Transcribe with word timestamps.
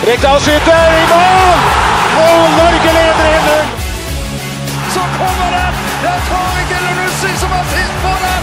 Rekdal 0.00 0.38
skyter 0.40 0.94
i 0.96 1.00
mål! 1.10 1.58
Og 2.20 2.44
Norge 2.56 2.92
leder 2.96 3.34
1-0! 3.36 3.66
Så 4.94 5.02
kommer 5.18 5.50
den! 5.52 5.74
Det 6.00 6.08
er 6.08 6.20
Tariq 6.30 6.70
Elunussi 6.78 7.32
som 7.42 7.50
har 7.52 7.64
sist 7.74 7.96
på 8.04 8.12
den! 8.22 8.42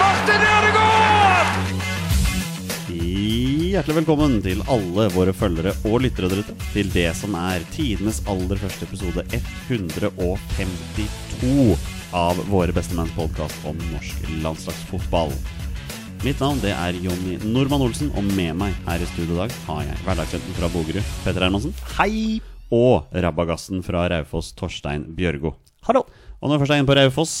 Martin 0.00 0.42
Ødegaard! 0.48 1.50
Hjertelig 2.90 3.96
velkommen 4.00 4.34
til 4.42 4.58
alle 4.74 5.04
våre 5.14 5.32
følgere 5.38 5.72
og 5.86 6.02
lyttere 6.02 6.26
der 6.34 6.42
ute 6.42 6.54
til 6.74 6.86
det 6.98 7.10
som 7.22 7.38
er 7.38 7.62
tidenes 7.78 8.18
aller 8.26 8.58
første 8.66 8.82
episode 8.90 9.22
152 9.38 11.78
av 12.12 12.36
Våre 12.50 12.72
bestemenns 12.74 13.14
podkast 13.14 13.54
om 13.70 13.78
norsk 13.94 14.16
landslagsfotball. 14.42 15.30
Mitt 16.22 16.38
navn 16.38 16.60
det 16.62 16.70
er 16.70 16.94
Jonny 17.02 17.32
Normann 17.50 17.82
Olsen, 17.82 18.12
og 18.14 18.22
med 18.36 18.54
meg 18.54 18.76
her 18.86 19.02
i 19.02 19.06
studio 19.10 19.34
i 19.34 19.38
dag 19.40 19.54
har 19.66 19.80
jeg 19.88 20.02
hverdagshelten 20.04 20.54
fra 20.54 20.68
Bogerud, 20.70 21.08
Petter 21.24 21.42
Hermansen, 21.42 21.72
Hei! 21.96 22.38
og 22.70 23.10
rabagassen 23.24 23.82
fra 23.82 24.04
Raufoss, 24.12 24.52
Torstein 24.54 25.08
Bjørgo. 25.16 25.56
Hallo! 25.88 26.04
Og 26.38 26.46
når 26.46 26.54
vi 26.54 26.62
først 26.62 26.76
er 26.76 26.78
inne 26.78 26.90
på 26.92 26.96
Raufoss 27.00 27.34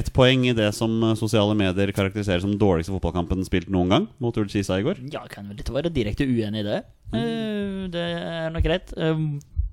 Ett 0.00 0.08
poeng 0.16 0.46
i 0.48 0.56
det 0.56 0.70
som 0.72 0.96
eh, 1.02 1.12
sosiale 1.18 1.52
medier 1.58 1.92
karakteriserer 1.92 2.40
som 2.40 2.56
dårligste 2.56 2.94
fotballkampen 2.94 3.44
spilt 3.44 3.68
noen 3.68 3.92
gang 3.92 4.08
mot 4.22 4.36
Ullkisa 4.38 4.80
i 4.80 4.86
går. 4.86 5.02
Ja, 5.12 5.26
kan 5.28 5.50
vel 5.50 5.60
ikke 5.60 5.76
være 5.76 5.92
direkte 5.92 6.24
uenig 6.24 6.62
i 6.62 6.68
det. 6.70 6.82
Mm. 7.12 7.88
det 7.92 8.04
er 8.16 8.52
nok 8.54 8.64
greit. 8.64 8.94
Eh, 8.96 9.24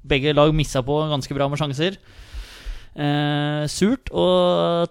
begge 0.04 0.36
lag 0.36 0.52
missa 0.58 0.84
på 0.84 1.00
ganske 1.14 1.38
bra 1.38 1.48
med 1.48 1.64
sjanser. 1.64 1.96
Eh, 2.98 3.64
surt 3.70 4.10
å 4.10 4.24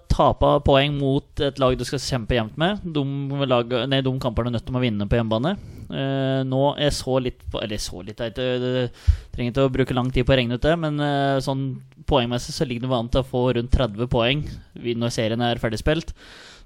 tape 0.06 0.50
poeng 0.62 0.94
mot 0.94 1.40
et 1.42 1.56
lag 1.58 1.74
du 1.74 1.82
skal 1.86 1.98
kjempe 2.02 2.36
jevnt 2.36 2.54
med. 2.60 2.84
De, 2.84 3.02
lag, 3.50 3.72
nei, 3.90 3.98
de 4.04 4.12
kampene 4.22 4.52
er 4.52 4.54
nødt 4.54 4.66
til 4.68 4.78
å 4.78 4.82
vinne 4.84 5.08
på 5.10 5.18
hjemmebane. 5.18 5.56
Eh, 5.90 6.42
nå 6.46 6.60
jeg 6.82 6.94
så 6.94 7.12
litt 7.22 7.44
på 7.46 7.60
Eller 7.62 7.78
så 7.78 8.00
litt, 8.02 8.18
jeg 8.18 8.34
jeg, 8.34 8.88
trenger 9.30 9.52
ikke 9.52 9.66
å 9.68 9.70
bruke 9.70 9.94
lang 9.94 10.08
tid 10.10 10.26
på 10.26 10.34
å 10.34 10.38
regne 10.38 10.58
ut 10.58 10.64
det, 10.64 10.72
men 10.82 10.98
eh, 11.02 11.38
sånn 11.42 11.68
poengmessig 12.10 12.54
så 12.54 12.66
ligger 12.66 12.86
det 12.86 12.96
an 12.96 13.10
til 13.10 13.22
å 13.22 13.26
få 13.26 13.42
rundt 13.58 13.74
30 13.74 14.10
poeng 14.10 14.42
når 14.74 15.14
serien 15.14 15.42
er 15.42 15.62
ferdig 15.62 15.82
spilt. 15.82 16.14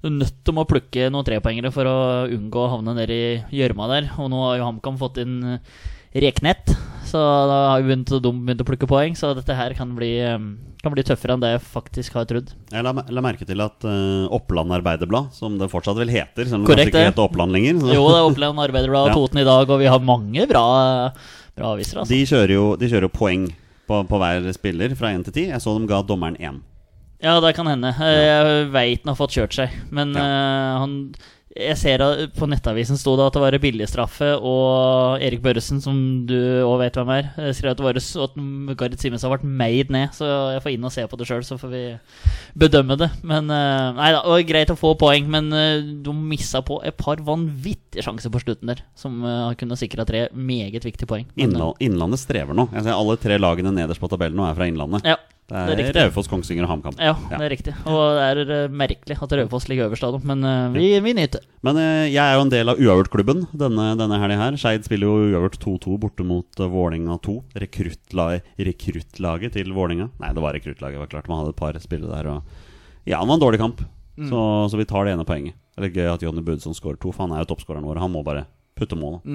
Du 0.01 0.09
er 0.09 0.17
nødt 0.17 0.43
til 0.45 0.57
å 0.57 0.65
plukke 0.69 1.09
noen 1.13 1.25
trepoengere 1.25 1.73
for 1.73 1.89
å 1.89 1.97
unngå 2.29 2.61
å 2.65 2.69
havne 2.75 2.95
nedi 2.97 3.21
gjørma 3.53 3.89
der. 3.89 4.11
Og 4.21 4.29
nå 4.33 4.45
har 4.45 4.59
jo 4.59 4.69
HamKam 4.69 4.97
fått 5.01 5.21
inn 5.21 5.41
Reknett, 6.11 6.73
så 7.07 7.19
da 7.47 7.57
har 7.71 7.81
vi 7.81 7.87
begynt, 7.87 8.09
de 8.11 8.31
begynt 8.35 8.61
å 8.63 8.67
plukke 8.67 8.87
poeng. 8.89 9.13
Så 9.15 9.31
dette 9.37 9.55
her 9.55 9.73
kan 9.77 9.93
bli, 9.95 10.09
eh, 10.19 10.35
kan 10.83 10.91
bli 10.91 11.03
tøffere 11.07 11.37
enn 11.37 11.43
det 11.43 11.53
jeg 11.53 11.61
faktisk 11.71 12.17
har 12.19 12.25
trodd. 12.27 12.51
Jeg 12.71 12.83
la, 12.83 12.91
la 12.91 13.23
merke 13.23 13.47
til 13.47 13.63
at 13.63 13.85
uh, 13.87 14.27
Oppland 14.35 14.75
Arbeiderblad, 14.75 15.31
som 15.35 15.55
det 15.59 15.69
fortsatt 15.71 15.95
vel 15.99 16.11
heter 16.11 16.49
Selv 16.49 16.61
om 16.61 16.67
Korrekt, 16.67 16.91
ikke 16.91 16.99
det. 16.99 17.13
heter 17.13 17.23
Oppland 17.23 17.55
lenger 17.55 17.79
så, 17.79 17.93
Jo, 17.95 18.03
det 18.11 18.17
er 18.19 18.27
Oppland 18.27 18.63
Arbeiderblad 18.67 19.07
og 19.07 19.11
Ja. 19.13 19.17
Toten 19.21 19.39
i 19.43 19.47
dag, 19.47 19.69
og 19.71 19.79
vi 19.79 19.87
har 19.91 20.03
mange 20.03 20.47
bra, 20.51 20.65
bra 21.55 21.73
aviser. 21.77 22.01
Altså. 22.03 22.11
de, 22.11 22.21
kjører 22.27 22.55
jo, 22.57 22.65
de 22.81 22.91
kjører 22.91 23.07
jo 23.07 23.13
poeng 23.15 23.47
på, 23.87 24.01
på 24.07 24.19
hver 24.23 24.51
spiller 24.55 24.95
fra 24.99 25.13
1 25.15 25.27
til 25.29 25.33
10. 25.45 25.47
Jeg 25.55 25.63
så 25.63 25.77
de 25.79 25.87
ga 25.89 26.01
dommeren 26.03 26.35
1. 26.39 26.59
Ja, 27.21 27.35
det 27.39 27.51
kan 27.55 27.67
hende. 27.69 27.91
Jeg 28.01 28.67
veit 28.73 29.03
han 29.05 29.11
har 29.13 29.19
fått 29.19 29.35
kjørt 29.37 29.53
seg, 29.53 29.69
men 29.93 30.11
Ja. 30.17 30.23
uh, 30.25 30.79
han 30.81 30.95
jeg 31.57 31.77
ser 31.79 32.03
På 32.37 32.47
Nettavisen 32.49 32.99
sto 32.99 33.15
det 33.17 33.25
at 33.25 33.35
det 33.35 33.41
var 33.43 33.57
billigstraffe, 33.63 34.29
og 34.37 35.23
Erik 35.23 35.41
Børresen, 35.43 35.81
som 35.83 35.97
du 36.29 36.37
òg 36.67 36.77
vet 36.83 36.99
hvem 36.99 37.11
er, 37.17 37.31
eh, 37.41 37.51
skrev 37.57 37.73
at 37.73 37.81
det 37.81 37.87
var 37.87 37.97
at 37.97 38.37
Gareth 38.77 39.01
Simensen 39.01 39.27
har 39.29 39.37
vært 39.37 39.47
made 39.47 39.89
ned. 39.93 40.13
Så 40.13 40.29
jeg 40.53 40.63
får 40.63 40.75
inn 40.75 40.87
og 40.87 40.93
se 40.93 41.07
på 41.09 41.19
det 41.19 41.27
sjøl, 41.27 41.43
så 41.47 41.57
får 41.59 41.73
vi 41.73 41.83
bedømme 42.61 42.97
det. 43.01 43.09
Men 43.25 43.49
eh, 43.49 43.89
Nei 43.97 44.11
da, 44.13 44.21
det 44.21 44.35
var 44.35 44.47
greit 44.53 44.73
å 44.73 44.79
få 44.79 44.93
poeng, 44.99 45.27
men 45.31 45.49
du 45.51 46.11
de 46.11 46.17
missa 46.31 46.61
på 46.65 46.79
et 46.85 46.95
par 46.99 47.21
vanvittige 47.25 48.03
sjanser 48.05 48.31
på 48.33 48.41
slutten 48.43 48.71
der, 48.71 48.83
som 48.97 49.21
kunne 49.59 49.77
sikra 49.79 50.05
tre 50.07 50.27
meget 50.35 50.85
viktige 50.85 51.09
poeng. 51.09 51.27
Men, 51.35 51.55
eh, 51.55 51.73
innlandet 51.87 52.21
strever 52.21 52.57
nå. 52.57 52.69
Jeg 52.75 52.85
ser 52.85 52.97
Alle 52.97 53.17
tre 53.17 53.37
lagene 53.39 53.73
nederst 53.73 54.01
på 54.01 54.09
tabellen 54.11 54.37
nå 54.37 54.47
er 54.49 54.57
fra 54.57 54.67
Innlandet. 54.67 55.05
ja, 55.05 55.17
det 55.51 55.83
er. 55.83 55.97
Raufoss, 55.97 56.29
Kongsvinger 56.31 56.63
og 56.63 56.71
HamKam. 56.71 56.95
ja, 57.01 57.11
det 57.27 57.39
er 57.39 57.51
riktig. 57.51 57.73
Og 57.89 57.99
det 58.15 58.27
er 58.27 58.51
eh, 58.55 58.75
merkelig 58.81 59.17
at 59.19 59.33
Raufoss 59.35 59.67
ligger 59.67 59.89
øverst 59.89 60.05
av 60.07 60.15
dem, 60.15 60.23
men 60.29 60.45
uh, 60.47 60.71
vi, 60.71 60.93
vi 61.03 61.13
nyter. 61.17 61.43
Men 61.65 61.79
uh, 61.79 62.07
jeg 62.07 62.21
er 62.21 62.37
jo 62.37 62.45
en 62.45 62.53
del 62.53 62.71
av 62.71 62.79
uavgjort-klubben 62.79 63.43
denne, 63.51 63.87
denne 63.99 64.19
helga 64.21 64.37
her. 64.39 64.59
Skeid 64.61 64.87
spiller 64.87 65.09
jo 65.09 65.31
uavgjort 65.33 65.59
2-2 65.65 65.97
borte 66.05 66.27
mot 66.27 66.61
uh, 66.63 66.69
Vålinga 66.71 67.17
2. 67.27 67.35
Rekruttlaget, 67.65 68.53
rekruttlaget 68.69 69.57
til 69.57 69.73
Vålinga. 69.75 70.07
Nei, 70.23 70.31
det 70.37 70.45
var 70.45 70.55
rekruttlaget, 70.55 70.95
det 70.95 71.03
var 71.03 71.11
klart. 71.17 71.27
Man 71.31 71.43
hadde 71.43 71.55
et 71.55 71.59
par 71.59 71.81
spillere 71.83 72.15
der. 72.15 72.31
Og 72.31 73.03
ja, 73.03 73.19
det 73.19 73.25
var 73.25 73.35
en 73.35 73.43
dårlig 73.43 73.59
kamp. 73.59 73.83
Så, 74.21 74.39
så 74.69 74.77
vi 74.77 74.85
tar 74.85 75.07
det 75.07 75.15
ene 75.15 75.27
poenget. 75.27 75.57
Det 75.75 75.89
er 75.89 76.01
gøy 76.03 76.09
at 76.13 76.23
Jonny 76.23 76.43
Budson 76.45 76.75
skårer 76.77 76.99
to, 77.01 77.11
for 77.11 77.25
han 77.25 77.35
er 77.35 77.43
jo 77.43 77.51
toppskåreren 77.51 77.87
vår. 77.87 77.99
Han 78.03 78.11
må 78.13 78.21
bare 78.23 78.45
putte 78.77 78.97
målet. 78.99 79.25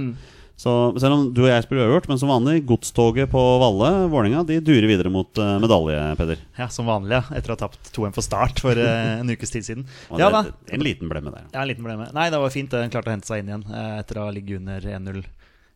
Så 0.56 0.72
selv 0.96 1.12
om 1.12 1.24
du 1.36 1.42
og 1.42 1.50
jeg 1.50 1.64
spiller 1.66 1.84
uavgjort, 1.84 2.06
men 2.08 2.20
som 2.20 2.30
vanlig, 2.32 2.62
godstoget 2.68 3.28
på 3.28 3.40
Valle, 3.60 3.90
Vålinga, 4.08 4.40
de 4.48 4.56
durer 4.64 4.88
videre 4.88 5.12
mot 5.12 5.28
uh, 5.36 5.58
medalje, 5.60 5.98
Peder. 6.16 6.40
Ja, 6.56 6.70
Som 6.72 6.88
vanlig, 6.88 7.18
ja. 7.18 7.36
Etter 7.36 7.52
å 7.52 7.56
ha 7.58 7.60
tapt 7.66 7.90
2-1 7.92 8.16
for 8.16 8.24
start 8.24 8.62
for 8.64 8.80
uh, 8.80 9.18
en 9.20 9.32
ukes 9.34 9.52
tid 9.52 9.68
siden. 9.68 9.84
Ja 10.16 10.30
da. 10.32 10.46
En 10.72 10.84
liten 10.84 11.12
blemme 11.12 11.34
der. 11.34 11.44
Ja, 11.52 11.60
en 11.60 11.68
liten 11.68 11.84
blemme. 11.84 12.08
Nei, 12.16 12.30
det 12.32 12.40
var 12.40 12.54
fint. 12.54 12.72
Den 12.72 12.92
klarte 12.94 13.12
å 13.12 13.16
hente 13.18 13.28
seg 13.28 13.44
inn 13.44 13.52
igjen 13.52 13.66
uh, 13.68 13.98
etter 14.00 14.22
å 14.22 14.30
ha 14.30 14.32
ligget 14.32 14.62
under 14.62 14.88
1-0 14.96 15.20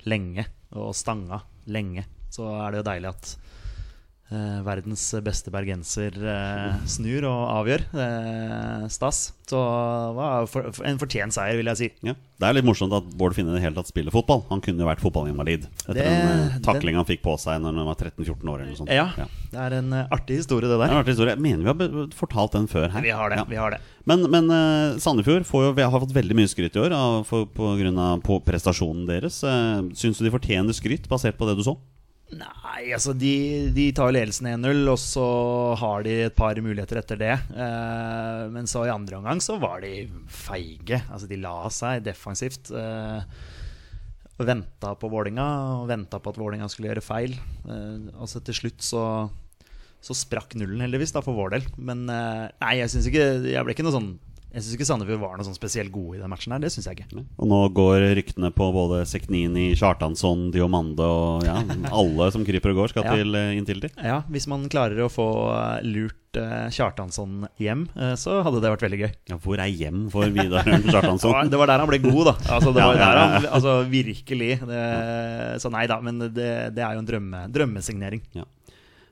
lenge 0.08 0.46
og 0.72 0.94
stanga 0.96 1.42
lenge. 1.68 2.06
Så 2.32 2.48
er 2.48 2.72
det 2.72 2.80
jo 2.80 2.88
deilig 2.88 3.12
at 3.12 3.34
eh, 4.30 4.60
verdens 4.66 5.02
beste 5.26 5.52
bergenser 5.54 6.16
eh, 6.22 6.80
snur 6.88 7.26
og 7.30 7.42
avgjør. 7.60 7.84
Eh, 8.06 8.88
stas. 8.92 9.30
Så 9.50 9.58
for, 10.50 10.70
for, 10.70 10.84
en 10.86 10.98
fortjent 11.00 11.34
seier, 11.34 11.56
vil 11.58 11.70
jeg 11.72 11.78
si. 11.80 11.88
Ja. 12.06 12.14
Det 12.40 12.48
er 12.48 12.54
litt 12.56 12.64
morsomt 12.64 12.94
at 12.96 13.08
Bård 13.18 13.34
Finne 13.36 13.50
i 13.52 13.58
det 13.58 13.64
hele 13.64 13.76
tatt 13.76 13.90
spiller 13.90 14.14
fotball. 14.14 14.44
Han 14.48 14.62
kunne 14.64 14.80
jo 14.80 14.88
vært 14.88 15.02
fotballinvalid 15.02 15.66
etter 15.66 15.98
Det- 15.98 16.06
en 16.06 16.62
taklinga 16.62 16.80
takling 16.80 16.96
han 17.00 17.08
fikk 17.08 17.22
på 17.26 17.34
seg 17.38 17.60
når 17.60 17.76
han 17.76 17.90
var 17.90 17.98
13-14 17.98 18.52
år. 18.52 18.64
sånt. 18.78 18.88
Ja, 18.94 19.08
det 19.50 19.58
er 19.60 19.76
en 19.80 19.92
eh, 19.92 20.06
artig 20.10 20.38
historie, 20.40 20.68
det 20.68 20.78
Det 20.78 20.80
er 20.80 20.86
der. 20.86 20.94
en 20.94 21.02
artig 21.02 21.14
historie. 21.16 21.34
Jeg 21.34 21.42
mener 21.42 21.74
vi 21.74 21.88
har 21.88 22.08
fortalt 22.14 22.52
den 22.52 22.68
før 22.68 22.90
her. 22.90 23.02
Vi 23.02 23.10
har 23.10 23.28
det. 23.30 23.36
Ja. 23.36 23.44
vi 23.44 23.56
har 23.56 23.70
det 23.70 23.80
Men, 24.06 24.30
men 24.30 24.50
eh, 24.50 24.98
Sandefjord 24.98 25.44
får 25.44 25.66
jo, 25.66 25.72
vi 25.76 25.82
har 25.82 26.00
fått 26.00 26.14
veldig 26.14 26.36
mye 26.38 26.48
skryt 26.48 26.76
i 26.76 26.80
år 26.80 26.92
av, 26.96 27.26
for, 27.26 27.46
på 27.46 27.74
grunn 27.78 27.98
av 27.98 28.22
på 28.24 28.40
prestasjonen 28.44 29.06
deres. 29.06 29.42
Uh, 29.44 29.82
Syns 29.92 30.18
du 30.18 30.24
de 30.24 30.32
fortjener 30.32 30.72
skryt, 30.72 31.08
basert 31.10 31.36
på 31.36 31.46
det 31.46 31.58
du 31.58 31.62
så? 31.66 31.76
Nei, 32.30 32.92
altså 32.94 33.10
de, 33.18 33.32
de 33.74 33.88
tar 33.96 34.12
ledelsen 34.14 34.46
1-0, 34.52 34.84
og 34.92 34.98
så 35.02 35.24
har 35.80 36.04
de 36.06 36.12
et 36.28 36.36
par 36.36 36.58
muligheter 36.62 37.00
etter 37.00 37.18
det. 37.18 37.32
Eh, 37.50 38.42
men 38.54 38.70
så 38.70 38.84
i 38.86 38.92
andre 38.92 39.18
omgang 39.18 39.42
så 39.42 39.58
var 39.62 39.82
de 39.82 40.06
feige. 40.30 41.00
Altså 41.10 41.26
de 41.30 41.40
la 41.42 41.56
seg 41.74 42.04
defensivt. 42.06 42.70
Eh, 42.70 43.42
venta 44.40 44.94
på 44.96 45.10
Vålinga, 45.12 45.48
og 45.82 45.90
venta 45.90 46.22
på 46.22 46.32
at 46.32 46.38
Vålinga 46.40 46.70
skulle 46.70 46.92
gjøre 46.92 47.04
feil. 47.04 47.34
Eh, 47.66 48.10
altså 48.14 48.42
til 48.46 48.60
slutt 48.62 48.86
så 48.86 49.04
så 50.00 50.16
sprakk 50.16 50.54
nullen 50.56 50.80
heldigvis 50.80 51.12
da 51.12 51.20
for 51.24 51.36
vår 51.36 51.54
del. 51.56 51.66
Men 51.76 52.06
eh, 52.08 52.46
nei, 52.62 52.74
jeg 52.80 52.92
syns 52.92 53.08
ikke 53.10 53.26
Jeg 53.52 53.64
ble 53.66 53.74
ikke 53.76 53.84
noe 53.84 53.96
sånn 53.96 54.14
Jeg 54.50 54.64
syns 54.64 54.74
ikke 54.74 54.86
Sandefjord 54.88 55.20
var 55.22 55.36
noe 55.38 55.46
sånn 55.46 55.54
spesielt 55.54 55.92
gode 55.94 56.16
i 56.18 56.20
den 56.22 56.30
matchen 56.32 56.50
her. 56.54 56.58
Det 56.62 56.72
synes 56.74 56.88
jeg 56.90 56.98
ikke. 56.98 57.22
Og 57.38 57.46
nå 57.50 57.58
går 57.76 58.06
ryktene 58.18 58.50
på 58.54 58.66
både 58.74 59.04
Seknini, 59.06 59.68
Kjartansson, 59.78 60.48
Diomande 60.54 61.06
og 61.06 61.44
ja, 61.46 61.60
alle 61.94 62.30
som 62.34 62.42
kryper 62.46 62.72
og 62.74 62.80
går, 62.82 62.94
skal 62.94 63.06
Ja. 63.06 63.14
til 63.20 63.36
uh, 63.38 63.52
Intility. 63.54 63.92
Ja, 64.02 64.22
Hvis 64.30 64.48
man 64.50 64.66
klarer 64.72 65.04
å 65.06 65.10
få 65.12 65.26
eh, 65.54 65.86
lurt 65.86 66.38
uh, 66.40 66.66
Kjartansson 66.74 67.46
hjem, 67.62 67.86
uh, 67.94 68.16
så 68.18 68.40
hadde 68.42 68.60
det 68.64 68.72
vært 68.74 68.84
veldig 68.88 69.00
gøy. 69.04 69.10
Ja, 69.30 69.38
hvor 69.46 69.62
er 69.62 69.70
hjem 69.70 70.08
for 70.10 70.26
Vidar 70.34 70.66
Kjartansson? 70.66 71.30
Det 71.30 71.36
var- 71.38 71.50
Det 71.54 71.58
var 71.62 71.70
der 71.70 71.84
han 71.84 71.90
ble 71.92 72.02
god, 72.04 72.24
da. 72.32 72.34
Altså, 72.56 72.74
det 72.74 72.82
var 72.90 72.98
der 72.98 73.20
han, 73.22 73.46
altså 73.54 73.76
Virkelig. 73.90 74.52
Det, 74.66 74.82
så 75.62 75.70
nei 75.72 75.86
da, 75.90 76.00
men 76.02 76.18
det, 76.26 76.50
det 76.74 76.82
er 76.82 76.94
jo 76.98 77.04
en 77.04 77.08
drømme, 77.08 77.44
drømmesignering. 77.54 78.22
Ja. 78.34 78.44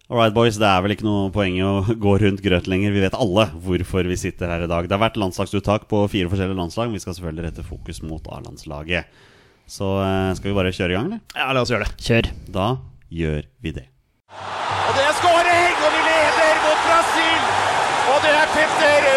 Alright, 0.08 0.32
boys. 0.32 0.56
Det 0.56 0.64
er 0.64 0.80
vel 0.80 0.94
ikke 0.94 1.04
noe 1.04 1.28
poeng 1.32 1.58
i 1.58 1.64
å 1.64 1.82
gå 2.04 2.12
rundt 2.22 2.40
grøt 2.40 2.68
lenger. 2.70 2.94
Vi 2.94 3.02
vet 3.04 3.16
alle 3.18 3.44
hvorfor 3.64 4.08
vi 4.08 4.16
sitter 4.16 4.48
her 4.48 4.64
i 4.64 4.70
dag. 4.70 4.86
Det 4.88 4.96
har 4.96 5.02
vært 5.02 5.18
landslagsuttak 5.20 5.84
på 5.90 6.00
fire 6.08 6.30
forskjellige 6.32 6.56
landslag. 6.56 6.94
Vi 6.94 7.02
skal 7.02 7.16
selvfølgelig 7.18 7.44
rette 7.50 7.64
fokus 7.66 8.00
mot 8.08 8.30
A-landslaget. 8.32 9.12
Så 9.68 9.90
eh, 10.00 10.30
skal 10.38 10.48
vi 10.48 10.56
bare 10.56 10.72
kjøre 10.72 10.94
i 10.94 10.96
gang, 10.96 11.10
eller? 11.10 11.20
Ja, 11.36 11.50
la 11.52 11.60
oss 11.60 11.72
gjøre 11.74 11.84
det. 11.90 12.00
Kjør. 12.00 12.30
Da 12.56 12.70
gjør 13.12 13.44
vi 13.60 13.74
det. 13.76 13.84
Og 14.32 14.96
det 14.96 15.04
er 15.04 15.14
skåring, 15.20 15.76
og 15.84 15.92
vi 15.92 16.00
leder 16.08 16.56
mot 16.64 16.80
Brasil! 16.88 17.44
Og 18.08 18.18
det 18.24 18.32
er 18.32 18.50
Petter 18.56 19.08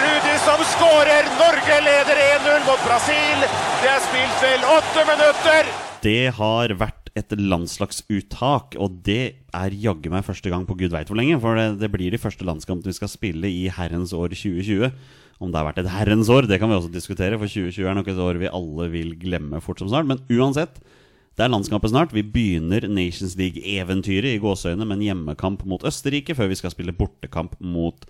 Rudi 0.00 0.34
som 0.46 0.64
skårer! 0.72 1.28
Norge 1.36 1.80
leder 1.84 2.24
1-0 2.40 2.64
mot 2.64 2.88
Brasil. 2.88 3.44
Det 3.84 3.92
er 3.92 4.00
spilt 4.08 4.40
vel 4.48 4.64
åtte 4.72 5.04
minutter. 5.12 5.72
Det 6.04 6.20
har 6.40 6.72
vært 6.80 7.03
et 7.14 7.30
landslagsuttak, 7.38 8.74
og 8.82 8.98
det 9.06 9.36
er 9.54 9.76
jaggu 9.78 10.08
meg 10.10 10.24
første 10.26 10.50
gang 10.50 10.64
på 10.66 10.74
gud 10.80 10.90
veit 10.90 11.10
hvor 11.10 11.18
lenge. 11.18 11.38
For 11.42 11.54
det, 11.58 11.78
det 11.82 11.90
blir 11.92 12.10
de 12.10 12.18
første 12.18 12.46
landskampene 12.46 12.90
vi 12.90 12.98
skal 12.98 13.12
spille 13.12 13.50
i 13.50 13.68
herrens 13.70 14.14
år 14.16 14.34
2020. 14.34 14.90
Om 15.42 15.52
det 15.52 15.60
har 15.60 15.68
vært 15.68 15.78
et 15.84 15.92
herrens 15.94 16.30
år, 16.30 16.48
det 16.50 16.58
kan 16.62 16.70
vi 16.70 16.78
også 16.78 16.90
diskutere, 16.90 17.38
for 17.38 17.50
2020 17.50 17.86
er 17.86 17.96
nok 17.98 18.10
et 18.10 18.20
år 18.26 18.40
vi 18.42 18.50
alle 18.50 18.90
vil 18.90 19.14
glemme 19.20 19.62
fort 19.62 19.82
som 19.82 19.92
snart. 19.92 20.10
Men 20.10 20.22
uansett, 20.26 20.82
det 21.38 21.46
er 21.46 21.54
landskampen 21.54 21.90
snart. 21.90 22.14
Vi 22.14 22.26
begynner 22.26 22.86
Nations 22.90 23.38
League-eventyret 23.38 24.34
i 24.34 24.42
gåseøyne 24.42 24.82
med 24.82 24.98
en 24.98 25.06
hjemmekamp 25.08 25.64
mot 25.70 25.86
Østerrike, 25.86 26.34
før 26.34 26.50
vi 26.50 26.58
skal 26.58 26.74
spille 26.74 26.94
bortekamp 26.98 27.54
mot 27.62 28.06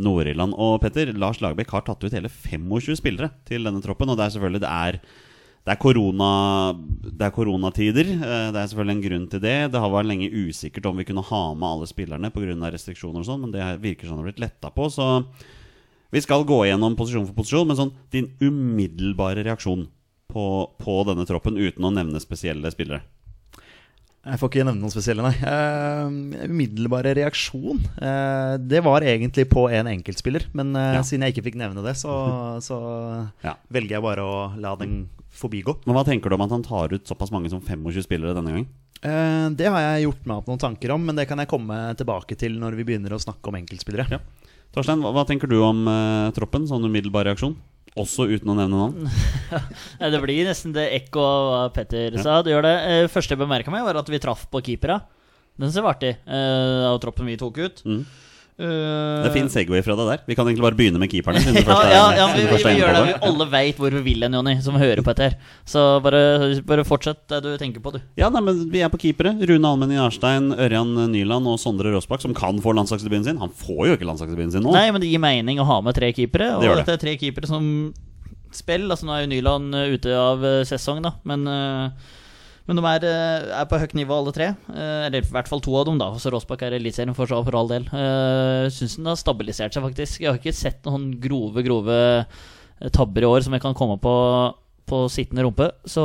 Nord-Irland. 0.00 0.56
Og 0.56 0.80
Petter, 0.80 1.12
Lars 1.16 1.40
Lagerbäck 1.44 1.72
har 1.72 1.84
tatt 1.84 2.04
ut 2.04 2.16
hele 2.16 2.32
25 2.32 3.00
spillere 3.00 3.32
til 3.48 3.68
denne 3.68 3.84
troppen, 3.84 4.12
og 4.12 4.16
det 4.16 4.26
er 4.26 4.36
selvfølgelig 4.36 4.64
det 4.64 4.72
er 4.72 5.00
det 5.66 5.72
er, 5.74 5.78
korona, 5.82 6.28
det 7.02 7.26
er 7.26 7.32
koronatider. 7.34 8.06
eh, 8.14 8.52
Det 8.54 8.60
er 8.60 8.68
selvfølgelig 8.70 8.94
en 8.96 9.04
grunn 9.08 9.24
til 9.32 9.40
det. 9.42 9.54
Det 9.72 9.80
har 9.82 9.90
vært 9.90 10.06
lenge 10.06 10.28
usikkert 10.30 10.86
om 10.86 10.96
vi 11.00 11.06
kunne 11.08 11.24
ha 11.26 11.42
med 11.58 11.66
alle 11.68 11.88
spillerne 11.90 12.30
pga. 12.30 12.70
restriksjoner 12.70 13.18
og 13.18 13.26
sånn, 13.26 13.40
men 13.42 13.50
det 13.50 13.66
virker 13.82 14.06
som 14.06 14.16
det 14.16 14.22
har 14.22 14.30
blitt 14.30 14.44
letta 14.46 14.70
på. 14.70 14.86
Så 14.94 15.26
vi 16.14 16.20
skal 16.22 16.44
gå 16.46 16.60
gjennom 16.70 16.94
posisjon 16.96 17.26
for 17.26 17.34
posisjon, 17.42 17.66
men 17.66 17.76
sånn 17.76 17.92
din 18.14 18.30
umiddelbare 18.40 19.42
reaksjon 19.42 19.88
på, 20.30 20.46
på 20.78 20.94
denne 21.10 21.26
troppen 21.26 21.58
uten 21.58 21.82
å 21.84 21.90
nevne 21.90 22.22
spesielle 22.22 22.70
spillere. 22.70 23.02
Jeg 24.26 24.40
får 24.40 24.50
ikke 24.50 24.64
nevne 24.66 24.82
noen 24.82 24.90
spesielle, 24.90 25.22
nei. 25.22 25.36
Uh, 25.38 26.46
umiddelbare 26.50 27.12
reaksjon 27.14 27.78
uh, 28.02 28.56
Det 28.58 28.80
var 28.82 29.04
egentlig 29.06 29.44
på 29.50 29.68
en 29.70 29.86
enkeltspiller. 29.86 30.48
Men 30.52 30.72
uh, 30.74 30.96
Ja. 30.96 31.02
siden 31.06 31.22
jeg 31.26 31.34
ikke 31.36 31.44
fikk 31.50 31.58
nevne 31.60 31.82
det, 31.86 31.94
så, 31.98 32.10
så 32.68 32.78
Ja. 33.46 33.54
velger 33.70 33.98
jeg 33.98 34.02
bare 34.06 34.22
å 34.26 34.40
la 34.58 34.74
den 34.82 35.08
forbigå. 35.38 35.76
Men 35.86 35.96
hva 35.96 36.04
tenker 36.06 36.32
du 36.32 36.36
om 36.38 36.44
at 36.46 36.54
han 36.54 36.64
tar 36.66 36.94
ut 36.96 37.06
såpass 37.08 37.32
mange 37.34 37.50
som 37.52 37.62
25 37.62 38.04
spillere 38.06 38.34
denne 38.36 38.54
gangen? 38.54 38.68
Eh, 39.04 39.46
det 39.56 39.68
har 39.68 39.82
jeg 39.84 40.06
gjort 40.06 40.26
meg 40.26 40.40
opp 40.40 40.50
noen 40.50 40.62
tanker 40.62 40.94
om, 40.94 41.06
men 41.06 41.18
det 41.18 41.28
kan 41.28 41.40
jeg 41.42 41.50
komme 41.50 41.78
tilbake 41.98 42.38
til 42.40 42.56
når 42.60 42.78
vi 42.78 42.88
begynner 42.88 43.14
å 43.14 43.22
snakke 43.22 43.52
om 43.52 43.58
enkeltspillere. 43.60 44.08
Ja. 44.16 44.20
Torstein, 44.74 45.00
hva, 45.04 45.12
hva 45.16 45.24
tenker 45.28 45.50
du 45.50 45.58
om 45.62 45.86
eh, 45.88 46.28
troppen? 46.36 46.66
Sånn 46.68 46.84
umiddelbar 46.84 47.28
reaksjon? 47.28 47.56
Også 47.96 48.26
uten 48.28 48.50
å 48.52 48.56
nevne 48.58 48.76
navn? 48.76 49.06
Det 50.12 50.20
blir 50.20 50.44
nesten 50.44 50.74
det 50.76 50.90
ekko 50.98 51.22
av 51.24 51.44
hva 51.48 51.60
Petter 51.72 52.16
sa. 52.20 52.42
Det 52.44 52.52
gjør 52.52 52.66
det. 52.66 52.76
Eh, 52.92 53.08
første 53.12 53.32
jeg 53.32 53.40
bemerka 53.40 53.72
meg, 53.72 53.86
var 53.86 53.96
at 54.02 54.10
vi 54.12 54.20
traff 54.20 54.44
på 54.52 54.60
keepera. 54.66 55.00
Den 55.56 55.72
ser 55.72 55.86
artig, 55.88 56.12
eh, 56.28 56.84
av 56.84 56.98
troppen 57.00 57.28
vi 57.28 57.38
tok 57.40 57.60
ut. 57.62 57.80
Mm. 57.88 58.02
Eh, 58.56 58.64
Det 59.20 59.28
er 59.28 59.34
fin 59.34 59.48
Segway 59.52 59.82
fra 59.84 59.92
deg 59.98 60.06
der. 60.08 60.20
Vi 60.24 60.34
kan 60.38 60.46
egentlig 60.48 60.64
bare 60.64 60.76
begynne 60.78 61.00
med 61.02 61.10
keeperne. 61.12 61.42
Ja, 61.44 61.76
er, 61.82 61.90
ja, 61.92 62.04
ja, 62.16 62.26
vi, 62.32 62.44
vi, 62.48 62.56
vi 62.62 62.72
gjør 62.78 62.94
det. 62.96 63.02
Vi 63.10 63.16
alle 63.28 63.46
veit 63.52 63.76
hvor 63.82 63.92
vi 63.92 64.00
vil 64.06 64.24
hen, 64.24 64.32
Jonny, 64.38 64.54
som 64.64 64.78
hører 64.80 65.02
på 65.04 65.12
dette. 65.12 65.26
her. 65.28 65.58
Så 65.68 65.82
bare, 66.04 66.22
bare 66.64 66.86
fortsett 66.88 67.20
det 67.28 67.42
du 67.44 67.50
tenker 67.60 67.84
på, 67.84 67.92
du. 67.96 68.00
Ja, 68.16 68.30
nei, 68.32 68.40
men 68.46 68.62
Vi 68.72 68.80
er 68.80 68.88
på 68.92 69.00
keepere. 69.02 69.34
Rune 69.50 69.68
Almen 69.68 69.92
Arstein, 70.00 70.48
Ørjan 70.56 70.94
Nyland 71.12 71.52
og 71.52 71.60
Sondre 71.60 71.92
Rossbakk, 71.92 72.24
som 72.24 72.32
kan 72.36 72.56
få 72.64 72.72
landslagsdebuten 72.78 73.28
sin. 73.28 73.42
Han 73.44 73.52
får 73.52 73.82
jo 73.90 73.98
ikke 73.98 74.08
landslagsdebuten 74.08 74.56
sin 74.56 74.64
nå. 74.64 74.72
Nei, 74.72 74.88
men 74.94 75.04
det 75.04 75.12
gir 75.12 75.20
mening 75.20 75.60
å 75.60 75.68
ha 75.68 75.80
med 75.84 75.94
tre 76.00 76.12
keepere. 76.16 76.54
Og 76.56 76.64
Det 76.64 76.70
gjør 76.70 76.80
det. 76.80 76.86
dette 76.86 76.96
er 76.96 77.04
tre 77.04 77.16
keepere 77.20 77.50
som 77.52 77.68
spill. 78.56 78.88
Altså 78.88 79.04
Nå 79.04 79.12
er 79.18 79.26
jo 79.26 79.32
Nyland 79.36 79.74
eh, 79.76 79.92
ute 79.98 80.16
av 80.16 80.44
eh, 80.48 80.62
sesong, 80.64 81.02
da, 81.04 81.12
men 81.28 81.44
eh, 81.50 82.14
men 82.66 82.80
de 82.80 82.84
er, 82.90 83.06
eh, 83.06 83.48
er 83.60 83.68
på 83.70 83.78
høyt 83.78 83.94
nivå, 83.94 84.16
alle 84.18 84.34
tre. 84.34 84.48
Eh, 84.72 85.06
Eller 85.06 85.22
i 85.22 85.30
hvert 85.30 85.48
fall 85.48 85.62
to 85.62 85.74
av 85.78 85.86
dem. 85.86 85.98
da 86.02 86.10
Så 86.18 86.32
Rossbakk 86.34 86.66
er 86.66 86.76
Eliteserien, 86.78 87.14
for, 87.14 87.26
for 87.30 87.58
all 87.58 87.70
del. 87.70 87.86
Uh, 87.92 88.66
Syns 88.74 88.96
den 88.98 89.06
har 89.06 89.18
stabilisert 89.20 89.76
seg, 89.76 89.86
faktisk. 89.86 90.20
Jeg 90.20 90.32
har 90.32 90.38
ikke 90.40 90.54
sett 90.56 90.86
noen 90.88 91.12
grove 91.22 91.62
grove 91.66 91.96
eh, 91.96 92.88
tabber 92.90 93.22
i 93.22 93.30
år 93.30 93.46
som 93.46 93.54
jeg 93.56 93.62
kan 93.62 93.76
komme 93.78 94.00
på 94.02 94.14
på 94.86 95.08
sittende 95.10 95.42
rumpe. 95.42 95.70
Så 95.84 96.02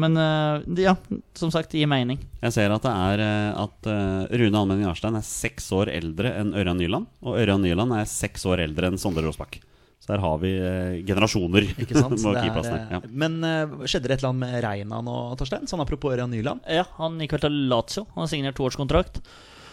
Men 0.00 0.16
eh, 0.16 0.82
ja, 0.82 0.96
som 1.36 1.52
sagt, 1.52 1.70
det 1.72 1.82
gir 1.82 1.90
mening. 1.90 2.22
Jeg 2.42 2.54
ser 2.56 2.72
at 2.72 2.84
det 2.86 2.92
er 2.92 3.22
eh, 3.24 3.62
at 3.66 3.90
eh, 3.92 4.36
Rune 4.40 4.62
Almenning 4.62 4.88
Arstein 4.88 5.18
er 5.18 5.26
seks 5.26 5.68
år 5.76 5.92
eldre 5.92 6.32
enn 6.40 6.54
Ørjan 6.56 6.80
Nyland. 6.80 7.10
Og 7.22 7.36
Ørjan 7.42 7.64
Nyland 7.64 7.92
er 7.98 8.08
seks 8.08 8.46
år 8.48 8.64
eldre 8.64 8.88
enn 8.90 9.00
Sondre 9.00 9.24
Rossbakk. 9.26 9.60
Så 10.04 10.12
her 10.12 10.20
har 10.22 10.36
vi 10.38 10.50
eh, 10.60 10.98
generasjoner 11.08 11.64
Ikke 11.82 11.96
sant? 11.96 12.12
med 12.22 12.36
er, 12.36 12.42
keeperplassene. 12.44 12.82
Ja. 12.92 13.00
eh, 13.02 13.14
Men 13.24 13.38
eh, 13.46 13.72
skjedde 13.88 14.06
det 14.10 14.18
et 14.18 14.20
eller 14.22 14.34
annet 14.34 14.42
med 14.44 14.60
Reina 14.66 15.00
nå, 15.02 15.16
Torstein? 15.40 15.64
Sånn 15.70 15.82
apropos 15.82 16.12
Ørjan 16.14 16.30
Nyland. 16.30 16.62
Ja, 16.70 16.84
Han 17.00 17.16
gikk 17.22 17.34
vel 17.38 17.46
til 17.48 17.56
Lazio. 17.72 18.04
Han 18.14 18.26
har 18.26 18.30
signert 18.30 18.58
toårskontrakt. 18.60 19.18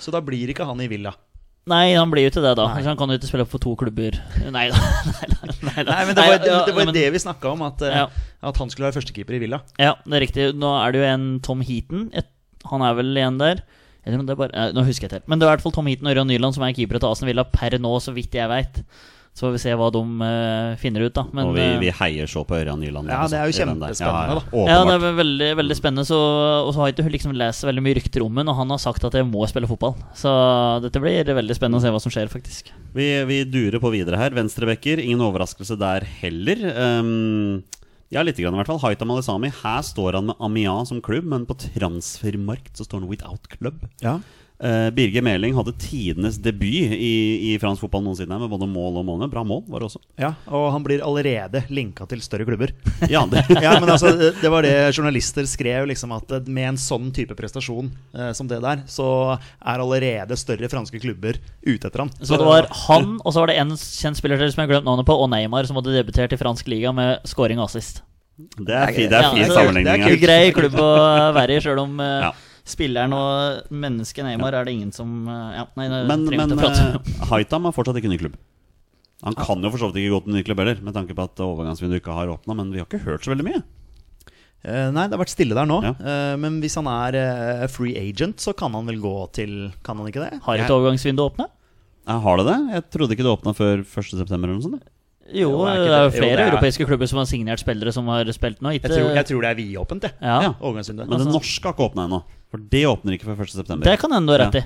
Så 0.01 0.11
da 0.15 0.23
blir 0.25 0.49
ikke 0.51 0.65
han 0.67 0.81
i 0.83 0.87
Villa. 0.91 1.13
Nei, 1.69 1.93
han 1.95 2.09
blir 2.11 2.25
jo 2.25 2.31
ikke 2.33 2.41
det, 2.43 2.55
da. 2.59 2.65
Nei. 2.73 2.81
Han 2.83 2.97
kan 2.99 3.07
jo 3.13 3.15
ikke 3.15 3.29
spille 3.29 3.45
for 3.47 3.61
to 3.63 3.71
klubber. 3.79 4.17
Nei 4.57 4.65
da. 4.73 4.79
Nei, 5.13 5.29
da. 5.31 5.37
Nei, 5.69 5.75
da. 5.77 5.85
Nei, 5.93 6.01
men 6.09 6.17
det 6.17 6.25
var, 6.27 6.41
det, 6.41 6.49
det, 6.67 6.73
var 6.75 6.89
men- 6.89 6.97
det 6.97 7.05
vi 7.15 7.21
snakka 7.23 7.53
om, 7.53 7.61
at, 7.69 7.85
eh, 7.87 7.99
Ja. 8.01 8.07
at 8.49 8.59
han 8.59 8.73
skulle 8.73 8.89
være 8.89 8.97
førstekeeper 8.97 9.37
i 9.37 9.43
Villa. 9.45 9.61
Ja, 9.79 9.93
det 10.03 10.17
er 10.17 10.25
riktig. 10.25 10.49
Nå 10.59 10.73
er 10.81 10.91
det 10.91 10.99
jo 11.03 11.07
en 11.13 11.29
Tom 11.45 11.63
Heaton. 11.63 12.09
Et, 12.19 12.27
han 12.73 12.83
er 12.83 12.97
vel 12.99 13.13
igjen 13.15 13.39
der. 13.39 13.63
Eller 14.03 14.25
det 14.27 14.33
er 14.35 14.41
bare 14.41 14.51
eh, 14.59 14.73
Nå 14.75 14.83
husker 14.83 15.05
jeg 15.05 15.13
ikke 15.13 15.19
helt. 15.21 15.29
Men 15.31 15.39
det 15.39 15.45
er 15.47 15.53
i 15.53 15.55
hvert 15.55 15.63
fall 15.69 15.77
Tom 15.77 15.87
Heaton 15.87 16.09
og 16.09 16.17
Ørjan 16.17 16.31
Nyland 16.33 16.57
som 16.57 16.65
er 16.67 16.75
keepere 16.75 16.99
til 16.99 17.13
Asen 17.13 17.29
Villa 17.31 17.45
per 17.47 17.77
nå, 17.79 17.93
så 18.03 18.11
vidt 18.17 18.35
jeg 18.35 18.51
veit. 18.51 18.81
Så 19.33 19.47
får 19.47 19.53
vi 19.55 19.59
se 19.63 19.71
hva 19.73 19.87
de 19.89 20.01
uh, 20.21 20.75
finner 20.77 21.07
ut, 21.07 21.13
da. 21.15 21.23
Men, 21.33 21.47
og 21.49 21.55
vi, 21.57 21.63
eh, 21.65 21.79
vi 21.81 21.89
heier 21.97 22.29
så 22.29 22.43
på 22.45 22.53
Ørjan 22.53 22.77
Nyland. 22.83 23.09
Ja, 23.09 23.23
det 23.25 23.39
er 23.39 23.47
jo 23.47 23.53
altså, 23.53 23.65
kjempespennende, 23.65 24.35
da. 24.37 24.65
ja, 24.69 24.75
det 24.85 24.93
er 24.93 25.15
veldig, 25.17 25.47
veldig 25.57 25.77
spennende. 25.79 26.05
Så, 26.05 26.19
og 26.61 26.69
så 26.69 26.83
har 26.83 26.91
jeg 26.91 26.99
ikke 26.99 27.15
liksom 27.15 27.33
lest 27.41 27.65
veldig 27.65 27.81
mye 27.81 27.97
rykter 27.97 28.25
om 28.25 28.37
ham, 28.37 28.51
og 28.53 28.59
han 28.61 28.75
har 28.75 28.81
sagt 28.83 29.07
at 29.09 29.17
jeg 29.17 29.25
må 29.25 29.47
spille 29.49 29.69
fotball. 29.71 29.95
Så 30.17 30.33
dette 30.85 31.01
blir 31.01 31.33
veldig 31.33 31.57
spennende 31.57 31.81
å 31.81 31.85
se 31.85 31.93
hva 31.95 32.03
som 32.03 32.13
skjer, 32.13 32.29
faktisk. 32.29 32.69
Vi, 32.93 33.07
vi 33.25 33.39
durer 33.49 33.81
på 33.81 33.89
videre 33.95 34.21
her. 34.21 34.37
Venstrebekker, 34.37 35.01
ingen 35.01 35.25
overraskelse 35.25 35.79
der 35.81 36.05
heller. 36.21 36.61
Um, 37.01 37.63
ja, 38.13 38.21
litt 38.21 38.37
grann 38.37 38.53
i 38.53 38.61
hvert 38.61 38.69
fall. 38.69 38.83
Haitham 38.85 39.15
Alisami. 39.15 39.49
Her 39.63 39.81
står 39.81 40.19
han 40.19 40.29
med 40.29 40.45
Amia 40.45 40.77
som 40.85 41.01
klubb, 41.01 41.25
men 41.33 41.49
på 41.49 41.57
transfermarkt 41.57 42.77
så 42.77 42.85
står 42.85 43.01
han 43.01 43.09
Without 43.09 43.49
Club. 43.57 43.81
Ja. 44.05 44.19
Uh, 44.63 44.87
Birger 44.95 45.19
Meling 45.25 45.51
hadde 45.57 45.73
tidenes 45.75 46.37
debut 46.39 46.93
i, 46.95 47.49
i 47.51 47.59
fransk 47.59 47.81
fotball 47.83 48.05
noensinne, 48.05 48.37
med 48.39 48.47
både 48.47 48.63
mål 48.71 49.01
og 49.01 49.05
måned. 49.09 49.27
Bra 49.33 49.41
mål 49.43 49.65
var 49.67 49.83
det 49.83 49.89
også. 49.89 49.99
ja, 50.21 50.29
og 50.47 50.69
han 50.71 50.85
blir 50.85 51.01
allerede 51.03 51.65
linka 51.69 52.05
til 52.07 52.21
større 52.23 52.45
klubber. 52.47 52.71
Ja, 53.11 53.25
det, 53.27 53.43
ja, 53.65 53.73
men 53.83 53.89
altså, 53.91 54.13
det- 54.15 54.37
det 54.39 54.51
var 54.53 54.63
det 54.63 54.71
journalister 54.95 55.43
skrev, 55.51 55.83
liksom 55.91 56.13
at 56.15 56.31
eh, 56.31 56.47
med 56.47 56.69
en 56.69 56.77
sånn 56.79 57.11
type 57.11 57.35
prestasjon 57.35 57.91
uh, 58.15 58.31
som 58.31 58.47
det 58.47 58.61
der, 58.63 58.85
så 58.87 59.09
er 59.35 59.83
allerede 59.83 60.37
større 60.39 60.69
franske 60.71 61.01
klubber 61.03 61.41
ute 61.67 61.89
etter 61.91 62.05
han. 62.05 62.13
Så 62.23 62.39
det 62.39 62.47
var 62.47 62.69
han, 62.87 63.17
og 63.19 63.35
så 63.35 63.43
var 63.43 63.51
det 63.51 63.59
en 63.59 63.75
kjent 63.75 64.15
spiller 64.21 64.39
til 64.39 64.53
som 64.55 64.63
jeg 64.63 64.69
har 64.69 64.77
glemt 64.77 64.87
navnet 64.87 65.05
på, 65.11 65.17
og 65.19 65.27
Neymar, 65.35 65.67
som 65.67 65.75
hadde 65.81 65.97
debutert 65.99 66.31
i 66.31 66.39
fransk 66.39 66.71
liga 66.71 66.95
med 66.95 67.19
scoring 67.27 67.59
og 67.59 67.67
assist. 67.67 67.99
det 68.39 68.73
er, 68.79 68.95
fi, 68.95 69.03
det 69.11 69.19
er 69.19 69.27
Ja, 69.27 69.35
fin 69.35 69.45
så- 69.51 69.59
sammenligning. 69.59 69.85
det 69.91 69.93
er 69.93 70.07
ja. 70.07 70.15
En 70.15 70.23
grei 70.23 70.55
klubb 70.55 70.79
å 70.79 70.89
være 71.35 71.59
i, 71.59 71.61
sjøl 71.67 71.83
om 71.83 71.99
uh, 71.99 72.29
Ja. 72.29 72.33
Spilleren 72.67 73.13
og 73.15 73.71
mennesket 73.73 74.25
Neymar 74.25 74.55
er 74.55 74.67
det 74.67 74.73
ingen 74.77 74.91
som 74.95 75.27
eh, 75.27 75.59
Ja, 75.59 75.67
nei, 75.79 75.87
det 75.91 76.01
Men, 76.09 76.25
men 76.31 76.55
uh, 76.55 76.97
Haitham 77.31 77.67
er 77.67 77.75
fortsatt 77.75 77.99
ikke 77.99 78.11
ny 78.11 78.19
klubb. 78.21 78.37
Han 79.23 79.37
kan 79.39 79.63
jo 79.63 79.71
for 79.71 79.79
så 79.79 79.89
vidt 79.89 80.01
ikke 80.01 80.15
gå 80.15 80.21
til 80.25 80.35
ny 80.37 80.43
klubb 80.47 80.61
heller, 80.63 80.79
med 80.83 80.95
tanke 80.95 81.15
på 81.15 81.23
at 81.23 81.41
overgangsvinduet 81.43 82.01
ikke 82.01 82.15
har 82.15 82.31
åpna, 82.33 82.55
men 82.59 82.73
vi 82.73 82.81
har 82.81 82.87
ikke 82.87 83.03
hørt 83.05 83.23
så 83.23 83.31
veldig 83.31 83.45
mye. 83.47 83.61
Uh, 84.63 84.89
nei, 84.95 85.05
det 85.07 85.15
har 85.15 85.21
vært 85.21 85.33
stille 85.33 85.55
der 85.55 85.67
nå. 85.67 85.81
Ja. 85.83 85.93
Uh, 85.99 86.35
men 86.39 86.61
hvis 86.63 86.75
han 86.79 86.87
er 86.91 87.19
uh, 87.19 87.65
free 87.71 87.95
agent, 87.99 88.39
så 88.43 88.55
kan 88.55 88.75
han 88.75 88.87
vel 88.87 88.99
gå 89.03 89.15
til 89.35 89.53
Kan 89.83 89.99
han 89.99 90.07
ikke 90.11 90.23
det? 90.23 90.39
Har 90.45 90.63
ikke 90.63 90.75
overgangsvinduet 90.79 91.33
åpna? 91.33 91.49
Ja, 92.03 92.19
har 92.23 92.39
det 92.39 92.47
det? 92.49 92.57
Jeg 92.75 92.85
trodde 92.95 93.15
ikke 93.15 93.25
det 93.27 93.31
åpna 93.31 93.55
før 93.55 93.83
1.9. 93.83 94.23
eller 94.27 94.55
noe 94.55 94.63
sånt. 94.63 94.87
Jo, 95.31 95.49
Jo, 95.53 95.59
er 95.65 95.77
det 95.79 95.87
er 95.93 96.03
jo 96.03 96.11
flere 96.17 96.31
jo, 96.35 96.37
er- 96.43 96.49
europeiske 96.51 96.85
klubber 96.85 97.07
som 97.07 97.17
har 97.21 97.25
signert 97.29 97.59
spillere 97.63 97.93
som 97.95 98.05
har 98.11 98.25
spilt 98.35 98.59
nå. 98.61 98.73
Ikke, 98.75 98.89
Jeg 98.89 98.97
tror, 98.99 99.13
jeg 99.15 99.25
tror 99.29 99.41
det 99.41 99.49
er 99.49 99.55
vidåpent, 99.55 100.01
jeg. 100.03 100.13
ja, 100.21 100.41
Ja. 100.41 100.53
Men 100.59 100.83
det 100.83 100.99
Altså- 100.99 101.31
norske 101.31 101.63
har 101.63 101.73
ikke 101.73 101.85
åpna 101.93 102.05
ennå. 102.09 102.23
For 102.51 102.57
det 102.59 102.83
åpner 102.85 103.13
ikke 103.17 103.25
før 103.25 103.37
1.9. 103.47 103.81
Det 103.83 103.99
kan 103.99 104.11
hende 104.11 104.27
du 104.27 104.31
har 104.37 104.51
rett 104.51 104.55
i. 104.55 104.65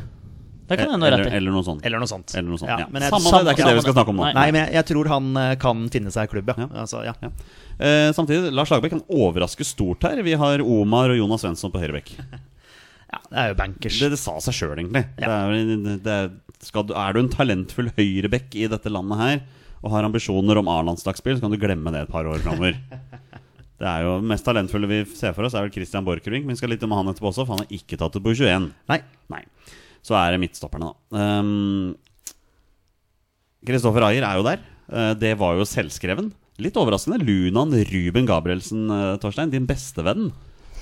Det 0.68 0.80
eller, 0.82 1.32
eller 1.32 1.52
noe 1.52 1.64
sånt. 1.64 1.80
Eller 1.86 1.98
noe 1.98 2.08
sånt. 2.08 2.36
Eller 2.36 2.50
noe 2.50 2.58
sånt, 2.60 2.68
Ja, 2.68 2.80
ja. 2.80 2.86
men 2.92 3.02
jeg- 3.02 3.12
Samme 3.12 3.24
det, 3.24 3.46
det 3.46 3.48
er 3.48 3.56
ikke 3.56 3.68
det 3.70 3.76
vi 3.76 3.82
skal 3.82 3.94
snakke 3.94 4.10
om 4.10 4.18
nå. 4.18 4.24
Nei. 4.26 4.34
Nei, 4.34 4.52
men 4.52 4.66
jeg, 4.66 4.74
jeg 4.74 4.86
tror 4.86 5.08
han 5.08 5.38
eh, 5.38 5.56
kan 5.56 5.90
finne 5.90 6.12
seg 6.12 6.30
klubb, 6.30 6.48
ja. 6.50 6.56
Ja. 6.58 6.68
Altså, 6.82 7.04
ja. 7.06 7.14
Ja. 7.24 7.30
Eh, 7.80 8.12
samtidig, 8.12 8.52
Lars 8.52 8.70
Lagerbäck 8.70 8.90
kan 8.90 9.04
overraske 9.10 9.64
stort 9.64 10.02
her. 10.04 10.22
Vi 10.24 10.34
har 10.34 10.60
Omar 10.60 11.10
og 11.10 11.16
Jonas 11.16 11.40
Svensson 11.46 11.72
på 11.72 11.80
høyrebekk. 11.80 12.12
ja, 13.14 13.20
det 13.32 13.38
er 13.38 13.48
jo 13.54 13.56
bankers. 13.56 14.00
Det, 14.02 14.10
det 14.12 14.20
sa 14.20 14.36
seg 14.44 14.54
sjøl, 14.60 14.76
egentlig. 14.76 15.06
Det 15.16 15.24
er, 15.24 15.98
det 16.04 16.08
er, 16.08 16.30
skal, 16.60 16.84
du- 16.84 16.94
er 16.96 17.14
du 17.14 17.20
en 17.20 17.30
talentfull 17.30 17.90
høyrebekk 17.96 18.56
i 18.60 18.68
dette 18.68 18.92
landet 18.92 19.18
her 19.24 19.40
og 19.84 19.92
har 19.94 20.08
ambisjoner 20.08 20.60
om 20.60 20.70
A-landslagsspill, 20.72 21.38
så 21.38 21.46
kan 21.46 21.54
du 21.54 21.60
glemme 21.62 21.94
det 21.94 22.06
et 22.06 22.14
par 22.14 22.28
år 22.30 22.42
framover. 22.44 22.80
Det 23.78 23.86
er 23.86 24.08
jo 24.08 24.16
mest 24.26 24.42
talentfulle 24.42 24.88
vi 24.90 25.04
ser 25.14 25.36
for 25.38 25.46
oss, 25.46 25.54
er 25.54 25.62
vel 25.62 25.74
Christian 25.74 26.06
Borchgrevink. 26.06 26.48
Men 26.48 26.56
vi 26.56 26.62
skal 26.64 26.72
litt 26.74 26.82
om 26.86 26.96
han 26.98 27.12
etterpå 27.12 27.30
også, 27.30 27.44
for 27.46 27.54
han 27.54 27.62
har 27.62 27.76
ikke 27.78 28.00
tatt 28.02 28.16
det 28.18 28.24
på 28.26 28.34
21. 28.34 28.72
Nei. 28.90 28.98
Nei. 29.30 29.44
Så 30.02 30.18
er 30.18 30.34
det 30.34 30.42
midtstopperne, 30.42 30.90
da. 30.90 31.22
Um, 31.22 31.94
Kristoffer 33.68 34.08
Ayer 34.08 34.26
er 34.26 34.40
jo 34.40 34.48
der. 34.48 34.66
Uh, 34.90 35.14
det 35.20 35.36
var 35.38 35.60
jo 35.60 35.68
selvskreven. 35.70 36.32
Litt 36.64 36.80
overraskende. 36.82 37.22
Lunan 37.22 37.76
Ruben 37.92 38.26
Gabrielsen, 38.30 38.88
uh, 38.90 39.14
Torstein, 39.22 39.54
din 39.54 39.70
beste 39.70 40.02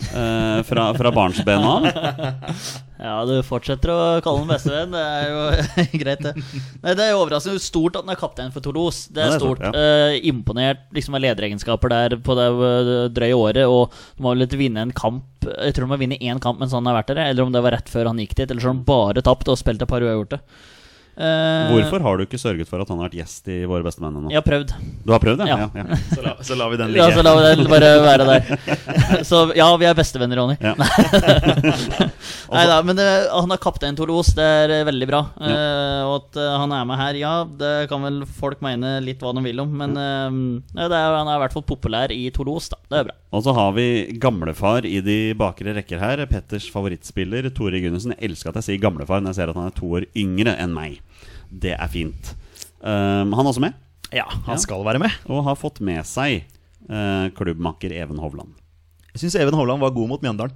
eh, 0.01 0.59
fra, 0.67 0.89
fra 0.97 1.11
barnsben 1.15 1.63
av. 1.63 1.87
Ja, 2.95 3.17
du 3.27 3.33
fortsetter 3.43 3.91
å 3.91 3.95
kalle 4.23 4.39
ham 4.39 4.47
bestevenn. 4.53 4.93
Det 4.95 5.01
er 5.03 5.25
jo 5.27 5.41
greit, 6.01 6.21
det. 6.23 6.31
Nei, 6.79 6.93
det 6.95 7.03
er 7.03 7.09
jo 7.11 7.17
overraskende 7.25 7.59
stort 7.61 7.97
at 7.99 8.05
han 8.07 8.13
er 8.13 8.19
kaptein 8.21 8.53
for 8.55 8.63
Toulouse. 8.63 9.09
Det 9.11 9.19
Ja, 9.19 9.25
er 9.27 9.33
det 9.33 9.35
er 9.35 9.43
stort. 9.43 9.59
stort, 9.59 9.75
Eh, 9.75 10.15
imponert 10.31 10.85
liksom 10.95 11.17
av 11.19 11.21
lederegenskaper 11.25 11.91
der 11.91 12.15
på 12.23 12.37
det 12.39 12.45
eh, 12.47 12.93
drøye 13.17 13.35
året. 13.35 13.67
Og 13.67 13.91
de 14.15 14.23
må 14.23 14.31
vel 14.31 14.47
vinne 14.57 14.85
en 14.87 14.95
kamp 14.95 15.27
Jeg 15.43 15.75
tror 15.75 15.85
de 15.85 15.91
må 15.91 15.99
vinne 16.01 16.17
én 16.23 16.39
kamp 16.41 16.57
mens 16.63 16.71
han 16.73 16.87
har 16.87 16.95
vært 17.01 17.11
der, 17.11 17.19
eller 17.27 17.43
om 17.43 17.51
det 17.53 17.61
var 17.67 17.75
rett 17.75 17.91
før 17.91 18.07
han 18.13 18.23
gikk 18.23 18.37
dit. 18.39 18.47
Eller 18.47 18.63
så 18.63 18.71
har 18.71 18.77
han 18.77 18.85
bare 18.87 19.21
tapt 19.27 19.51
og 19.51 19.59
spilt 19.59 19.83
et 19.83 19.91
par 19.91 20.01
uavgjorte. 20.07 20.39
Uh, 20.39 20.74
Hvorfor 21.15 22.03
har 22.03 22.17
du 22.19 22.23
ikke 22.25 22.39
sørget 22.41 22.67
for 22.67 22.81
at 22.83 22.89
han 22.91 22.99
har 22.99 23.07
vært 23.07 23.17
gjest 23.21 23.47
i 23.53 23.61
Våre 23.69 23.85
beste 23.85 24.03
menn 24.03 24.17
ennå? 24.19 24.31
Jeg 24.33 24.41
har 24.41 24.45
prøvd. 24.45 24.73
Du 25.05 25.13
har 25.15 25.21
prøvd 25.23 25.39
det? 25.43 25.47
Ja. 25.47 25.57
Ja, 25.63 25.69
ja. 25.79 25.99
Så, 26.11 26.21
la, 26.25 26.33
så 26.43 26.57
lar 26.59 26.73
vi 26.73 26.79
den 26.81 26.91
Ja, 26.97 27.05
ligge. 27.07 27.15
så 27.15 27.23
la 27.23 27.33
den 27.55 27.69
bare 27.71 27.91
være 28.03 28.27
der. 28.29 29.23
Så 29.29 29.39
ja, 29.55 29.67
vi 29.79 29.87
er 29.87 29.95
bestevenner, 29.97 30.37
Ronny. 30.41 30.57
Ja. 30.59 30.73
Nei 32.55 32.65
da, 32.69 32.77
men 32.85 32.97
det, 32.97 33.05
han 33.31 33.53
er 33.55 33.61
kaptein 33.61 33.95
Toulouse, 33.97 34.33
det 34.37 34.45
er 34.45 34.73
eh, 34.79 34.83
veldig 34.87 35.07
bra. 35.09 35.21
Eh, 35.39 36.01
og 36.05 36.15
at 36.19 36.39
eh, 36.41 36.51
han 36.61 36.73
er 36.75 36.85
med 36.89 36.99
her, 36.99 37.19
ja, 37.19 37.33
det 37.47 37.71
kan 37.91 38.03
vel 38.05 38.21
folk 38.27 38.61
mene 38.65 38.97
litt 39.03 39.23
hva 39.23 39.33
de 39.37 39.43
vil 39.45 39.63
om. 39.63 39.71
Men 39.81 39.95
eh, 39.99 40.39
ja, 40.81 40.89
det 40.91 40.99
er, 40.99 41.15
han 41.19 41.31
er 41.31 41.39
i 41.39 41.43
hvert 41.45 41.55
fall 41.55 41.65
populær 41.67 42.13
i 42.15 42.27
Toulouse, 42.35 42.71
da. 42.73 42.81
Det 42.91 42.99
er 43.01 43.09
bra. 43.09 43.17
Og 43.35 43.43
så 43.43 43.55
har 43.57 43.73
vi 43.75 43.87
gamlefar 44.21 44.85
i 44.87 44.99
de 45.03 45.17
bakre 45.37 45.73
rekker 45.79 45.99
her. 45.99 46.21
Petters 46.31 46.67
favorittspiller, 46.71 47.49
Tore 47.55 47.81
Gundersen. 47.83 48.13
Jeg 48.15 48.29
elsker 48.31 48.51
at 48.53 48.61
jeg 48.61 48.69
sier 48.69 48.83
gamlefar 48.85 49.23
når 49.23 49.33
jeg 49.33 49.41
ser 49.41 49.51
at 49.51 49.59
han 49.59 49.71
er 49.71 49.75
to 49.75 49.89
år 49.99 50.07
yngre 50.15 50.53
enn 50.61 50.75
meg. 50.75 51.01
Det 51.55 51.73
er 51.77 51.87
fint. 51.91 52.33
Um, 52.81 53.31
han 53.33 53.45
er 53.45 53.49
også 53.51 53.63
med, 53.63 53.73
Ja, 54.13 54.25
han 54.29 54.55
Ja. 54.55 54.61
skal 54.61 54.83
være 54.85 54.99
med. 55.01 55.11
og 55.27 55.43
har 55.47 55.55
fått 55.57 55.79
med 55.81 56.03
seg 56.05 56.43
uh, 56.89 57.29
klubbmakker 57.35 57.91
Even 57.95 58.17
Hovland. 58.21 58.53
Jeg 59.15 59.23
syns 59.23 59.35
Even 59.41 59.53
Hovland 59.57 59.81
var 59.81 59.91
god 59.95 60.09
mot 60.09 60.21
Mjøndalen. 60.21 60.53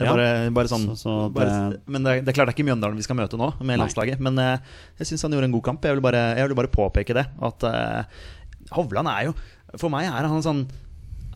Det 0.00 0.06
Ja. 0.08 0.12
bare, 0.16 0.50
bare 0.50 0.68
sånn 0.68 0.86
Så- 0.96 1.04
så 1.04 1.28
det- 1.28 1.34
bare, 1.34 1.80
Men 1.86 2.02
det 2.02 2.24
det 2.24 2.28
er 2.28 2.32
klart 2.32 2.46
det 2.48 2.54
er 2.58 2.62
ikke 2.62 2.68
Mjøndalen 2.72 2.96
vi 2.96 3.02
skal 3.02 3.16
møte 3.16 3.36
nå, 3.38 3.52
med 3.62 3.78
landslaget. 3.78 4.18
Men 4.20 4.38
uh, 4.38 4.58
jeg 4.98 5.06
syns 5.06 5.22
han 5.22 5.30
gjorde 5.32 5.44
en 5.44 5.52
god 5.52 5.62
kamp. 5.62 5.82
Jeg 5.82 5.92
vil 5.94 6.00
bare, 6.02 6.36
jeg 6.36 6.48
vil 6.48 6.56
bare 6.56 6.68
påpeke 6.68 7.14
det. 7.14 7.26
At 7.42 7.62
uh, 7.64 8.02
Hovland 8.72 9.08
er 9.08 9.24
jo 9.26 9.34
For 9.78 9.88
meg 9.88 10.04
er 10.06 10.26
han 10.26 10.42
sånn 10.42 10.68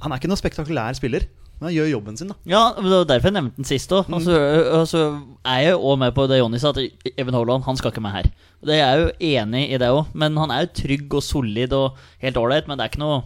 Han 0.02 0.12
er 0.12 0.16
ikke 0.18 0.28
noen 0.28 0.40
spektakulær 0.40 0.94
spiller. 0.96 1.26
Men 1.60 1.68
han 1.68 1.74
gjør 1.76 1.90
jobben 1.92 2.16
sin, 2.18 2.28
da. 2.32 2.34
Ja, 2.50 2.62
men 2.76 2.90
Det 2.90 2.96
var 2.98 3.04
derfor 3.12 3.30
jeg 3.30 3.36
nevnte 3.38 3.56
den 3.62 3.68
sist 3.68 3.92
òg. 3.94 4.08
Og 4.12 4.22
så 4.24 4.38
og 4.80 4.88
så 4.90 5.02
er 5.46 5.60
jeg 5.68 5.76
også 5.78 5.98
med 6.02 6.14
på 6.16 6.26
det 6.28 6.38
Jonny 6.40 6.58
sa, 6.58 6.72
at 6.74 7.12
Even 7.16 7.34
Hovland 7.38 7.64
han 7.64 7.76
skal 7.78 7.92
ikke 7.94 8.02
med 8.04 8.12
her. 8.16 8.26
Det 8.64 8.74
er 8.74 8.82
jeg 8.82 9.04
jo 9.04 9.12
enig 9.44 9.62
i 9.70 9.78
det 9.78 9.88
òg, 9.92 10.06
men 10.14 10.36
han 10.40 10.50
er 10.50 10.64
jo 10.66 10.72
trygg 10.82 11.14
og 11.14 11.22
solid 11.22 11.72
og 11.72 11.96
helt 12.24 12.36
ålreit. 12.36 12.66
Men 12.66 12.78
det 12.78 12.84
er 12.88 12.92
ikke 12.94 13.04
noe 13.04 13.22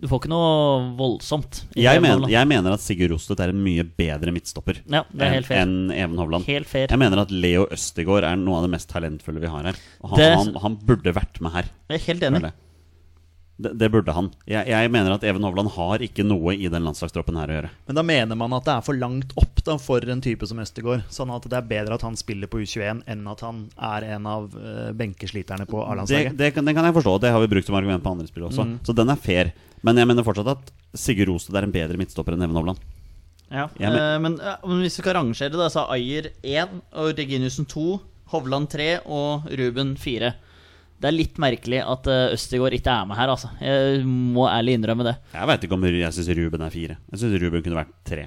Du 0.00 0.06
får 0.08 0.22
ikke 0.22 0.30
noe 0.32 0.94
voldsomt. 0.96 1.58
Jeg, 1.76 2.00
mener, 2.00 2.24
jeg 2.32 2.48
mener 2.48 2.72
at 2.72 2.80
Sigurd 2.80 3.12
Rostedt 3.12 3.42
er 3.44 3.50
en 3.52 3.58
mye 3.60 3.84
bedre 3.84 4.32
midtstopper 4.32 4.78
Ja, 4.88 5.02
enn 5.12 5.90
Even 5.92 6.16
Hovland. 6.16 6.46
Helt 6.48 6.66
fair. 6.70 6.86
Jeg 6.88 6.98
mener 7.02 7.20
at 7.20 7.30
Leo 7.34 7.66
Østegård 7.68 8.24
er 8.24 8.38
noe 8.40 8.56
av 8.56 8.64
det 8.64 8.70
mest 8.78 8.88
talentfulle 8.88 9.42
vi 9.42 9.50
har 9.52 9.68
her. 9.68 9.76
Og 10.00 10.14
han, 10.14 10.18
Det- 10.22 10.32
han, 10.38 10.54
han 10.62 10.78
burde 10.88 11.12
vært 11.12 11.40
med 11.44 11.52
her. 11.52 11.68
Jeg 11.90 12.00
er 12.00 12.06
helt 12.06 12.22
enig. 12.30 12.52
Det, 13.60 13.72
det 13.76 13.88
burde 13.92 14.12
han. 14.16 14.30
Jeg, 14.48 14.66
jeg 14.72 14.90
mener 14.94 15.12
at 15.12 15.24
Even 15.28 15.44
Hovland 15.44 15.68
har 15.74 16.00
ikke 16.06 16.24
noe 16.24 16.54
i 16.56 16.68
den 16.72 16.84
landslagstroppen 16.86 17.36
her 17.36 17.50
å 17.52 17.56
gjøre. 17.58 17.70
Men 17.90 17.98
da 17.98 18.04
mener 18.08 18.38
man 18.40 18.54
at 18.56 18.64
det 18.64 18.72
er 18.78 18.84
for 18.86 18.96
langt 18.96 19.34
opp 19.40 19.60
da 19.66 19.74
for 19.76 20.00
en 20.14 20.22
type 20.24 20.46
som 20.48 20.62
Østegård. 20.62 21.02
Sånn 21.12 21.32
at 21.34 21.44
det 21.50 21.58
er 21.58 21.66
bedre 21.68 21.98
at 21.98 22.04
han 22.06 22.16
spiller 22.16 22.48
på 22.48 22.62
U21 22.64 23.02
enn 23.10 23.26
at 23.28 23.42
han 23.44 23.66
er 23.76 24.06
en 24.16 24.28
av 24.30 24.46
eh, 24.56 24.92
benkesliterne 24.96 25.66
på 25.68 25.76
Det, 25.82 25.88
A-landslaget. 25.92 26.38
det, 26.40 26.52
kan, 26.56 26.64
det 26.64 26.74
kan 26.78 26.88
jeg 26.88 26.96
forstå. 26.96 27.18
Det 27.26 27.34
har 27.36 27.44
vi 27.44 27.50
brukt 27.52 27.68
som 27.68 27.76
argument 27.76 28.02
på 28.06 28.14
andre 28.14 28.30
spill 28.30 28.48
også. 28.48 28.64
Mm. 28.64 28.78
Så 28.88 28.96
den 28.96 29.12
er 29.12 29.20
fair. 29.20 29.52
Men 29.84 30.00
jeg 30.00 30.08
mener 30.08 30.24
fortsatt 30.26 30.48
at 30.56 30.72
Sigurd 30.96 31.28
Rosted 31.34 31.56
er 31.60 31.68
en 31.68 31.74
bedre 31.74 32.00
midtstopper 32.00 32.34
enn 32.36 32.42
Even 32.48 32.56
Hovland. 32.56 32.80
Ja, 33.50 33.68
Jeg 33.80 33.90
men- 33.90 34.00
eh, 34.00 34.18
men, 34.22 34.38
ja, 34.40 34.56
men 34.64 34.80
hvis 34.84 34.96
vi 34.96 35.02
skal 35.02 35.18
rangere, 35.20 35.50
da, 35.52 35.68
så 35.68 35.84
er 35.84 35.96
Ayer 35.98 36.30
1 36.42 36.80
og 36.94 37.12
Reginiussen 37.18 37.66
2, 37.66 38.00
Hovland 38.30 38.68
3 38.70 39.00
og 39.10 39.48
Ruben 39.58 39.96
4. 39.98 40.32
Det 41.00 41.08
er 41.08 41.14
litt 41.16 41.38
merkelig 41.40 41.78
at 41.80 42.08
uh, 42.12 42.34
Østigård 42.34 42.74
ikke 42.76 42.92
er 42.92 43.06
med 43.08 43.16
her, 43.16 43.30
altså. 43.32 43.48
Jeg 43.64 44.02
må 44.04 44.44
ærlig 44.50 44.74
innrømme 44.76 45.06
det. 45.06 45.14
Jeg 45.32 45.48
veit 45.48 45.64
ikke 45.64 45.78
om 45.78 45.86
jeg 45.88 46.12
syns 46.16 46.28
Ruben 46.36 46.64
er 46.66 46.74
fire. 46.74 46.96
Jeg 47.12 47.22
syns 47.22 47.38
Ruben 47.40 47.64
kunne 47.64 47.78
vært 47.80 47.94
tre. 48.04 48.26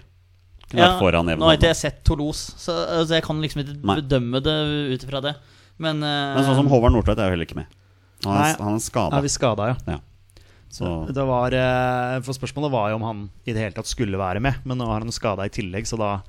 Kunne 0.71 0.81
Ja, 0.81 0.87
vært 0.87 1.03
foran 1.03 1.29
nå 1.29 1.45
har 1.45 1.59
ikke 1.59 1.69
jeg 1.69 1.77
sett 1.83 1.99
Toulouse, 2.07 2.55
så 2.57 2.73
altså, 2.81 3.13
jeg 3.19 3.25
kan 3.27 3.41
liksom 3.43 3.61
ikke 3.61 3.75
Nei. 3.77 3.99
bedømme 4.01 4.41
det 4.41 4.55
ut 4.95 5.05
ifra 5.05 5.21
det. 5.21 5.35
Men, 5.77 6.01
uh, 6.01 6.33
Men 6.33 6.47
sånn 6.47 6.57
som 6.63 6.71
Håvard 6.71 6.95
Nordtveit 6.95 7.21
er 7.21 7.29
jo 7.29 7.35
heller 7.35 7.45
ikke 7.49 7.59
med. 7.61 7.77
Han 8.25 8.39
Nei. 8.39 8.49
er, 8.49 8.57
han 8.63 8.79
er 8.79 8.83
skada. 8.87 9.19
Er 9.19 9.25
vi 9.25 9.31
skada, 9.33 9.69
ja. 9.73 9.77
Ja. 9.93 9.99
Så 10.73 10.89
Det 11.13 11.23
var, 11.29 11.53
eh, 11.53 12.19
for 12.25 12.33
Spørsmålet 12.33 12.71
var 12.73 12.89
jo 12.89 12.95
om 12.97 13.03
han 13.05 13.19
i 13.45 13.53
det 13.53 13.61
hele 13.61 13.75
tatt 13.77 13.85
skulle 13.85 14.17
være 14.17 14.41
med, 14.41 14.55
men 14.65 14.79
nå 14.81 14.87
har 14.89 15.03
han 15.05 15.13
skada 15.13 15.45
i 15.45 15.51
tillegg, 15.53 15.85
så 15.85 15.99
da 16.01 16.23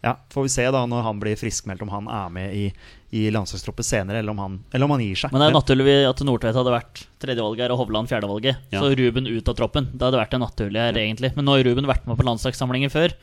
ja, 0.00 0.14
får 0.32 0.46
vi 0.46 0.52
se 0.54 0.64
da 0.72 0.86
når 0.88 1.02
han 1.04 1.20
blir 1.20 1.36
friskmeldt, 1.36 1.82
om 1.84 1.92
han 1.92 2.08
er 2.08 2.30
med 2.32 2.54
i, 2.56 2.62
i 3.10 3.24
landslagstroppen 3.34 3.84
senere, 3.84 4.20
eller 4.22 4.30
om, 4.30 4.38
han, 4.38 4.56
eller 4.70 4.86
om 4.86 4.92
han 4.94 5.02
gir 5.02 5.18
seg. 5.18 5.32
men 5.34 5.42
det 5.42 5.48
er 5.48 5.54
naturlig 5.56 5.94
at 6.06 6.20
Nordtvedt 6.26 6.58
hadde 6.60 6.74
vært 6.74 7.00
tredjevalget 7.22 7.64
her 7.64 7.74
og 7.74 7.80
Hovland 7.82 8.10
fjerdevalget. 8.10 8.60
Ja. 8.70 8.82
Så 8.82 8.92
Ruben 8.94 9.26
ut 9.26 9.50
av 9.50 9.56
troppen. 9.58 9.88
Det 9.90 10.06
hadde 10.06 10.20
vært 10.20 10.36
det 10.36 10.40
naturlige 10.44 10.84
her, 10.86 10.98
egentlig. 11.02 11.32
Men 11.34 11.48
nå 11.48 11.56
har 11.56 11.66
Ruben 11.66 11.90
vært 11.90 12.06
med 12.06 12.20
på 12.20 12.26
landslagssamlinger 12.28 12.92
før, 12.94 13.16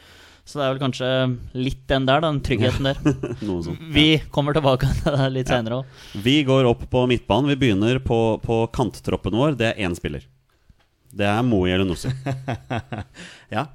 så 0.48 0.60
det 0.60 0.66
er 0.66 0.74
vel 0.76 0.84
kanskje 0.84 1.08
litt 1.60 1.82
den 1.92 2.06
der, 2.08 2.24
den 2.24 2.42
tryggheten 2.44 2.88
der. 2.90 3.00
sånt. 3.64 3.88
Vi 3.96 4.08
kommer 4.32 4.56
tilbake 4.56 4.92
til 5.00 5.18
det 5.20 5.32
litt 5.40 5.52
senere 5.52 5.82
òg. 5.82 6.06
Vi 6.28 6.38
går 6.48 6.68
opp 6.68 6.84
på 6.92 7.08
midtbanen. 7.08 7.52
Vi 7.56 7.60
begynner 7.64 8.00
på, 8.04 8.20
på 8.44 8.62
kanttroppen 8.76 9.36
vår. 9.40 9.56
Det 9.60 9.72
er 9.72 9.84
én 9.88 9.96
spiller. 9.96 10.28
Det 11.18 11.28
er 11.28 11.44
Moe 11.48 11.72
Elunussi. 11.72 12.12
Ja, 13.56 13.70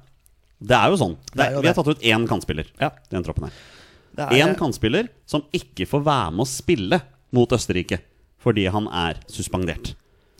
Det 0.61 0.77
er 0.77 0.93
jo 0.93 0.97
sånn. 1.01 1.17
Det 1.33 1.37
Det 1.37 1.43
er 1.43 1.49
er, 1.49 1.55
jo 1.57 1.61
vi 1.61 1.69
har 1.73 1.77
tatt 1.81 1.89
ut 1.93 2.05
én 2.13 2.27
kantspiller. 2.29 2.69
Ja. 2.81 2.93
Den 3.09 3.25
troppen 3.25 3.49
her 3.49 3.53
det 3.53 3.61
er, 3.61 3.82
Én 4.17 4.55
kantspiller 4.59 5.09
som 5.25 5.45
ikke 5.55 5.87
får 5.89 6.03
være 6.05 6.31
med 6.35 6.45
å 6.45 6.49
spille 6.49 7.01
mot 7.33 7.53
Østerrike 7.57 8.01
fordi 8.43 8.65
han 8.67 8.89
er 8.91 9.21
suspendert. 9.31 9.93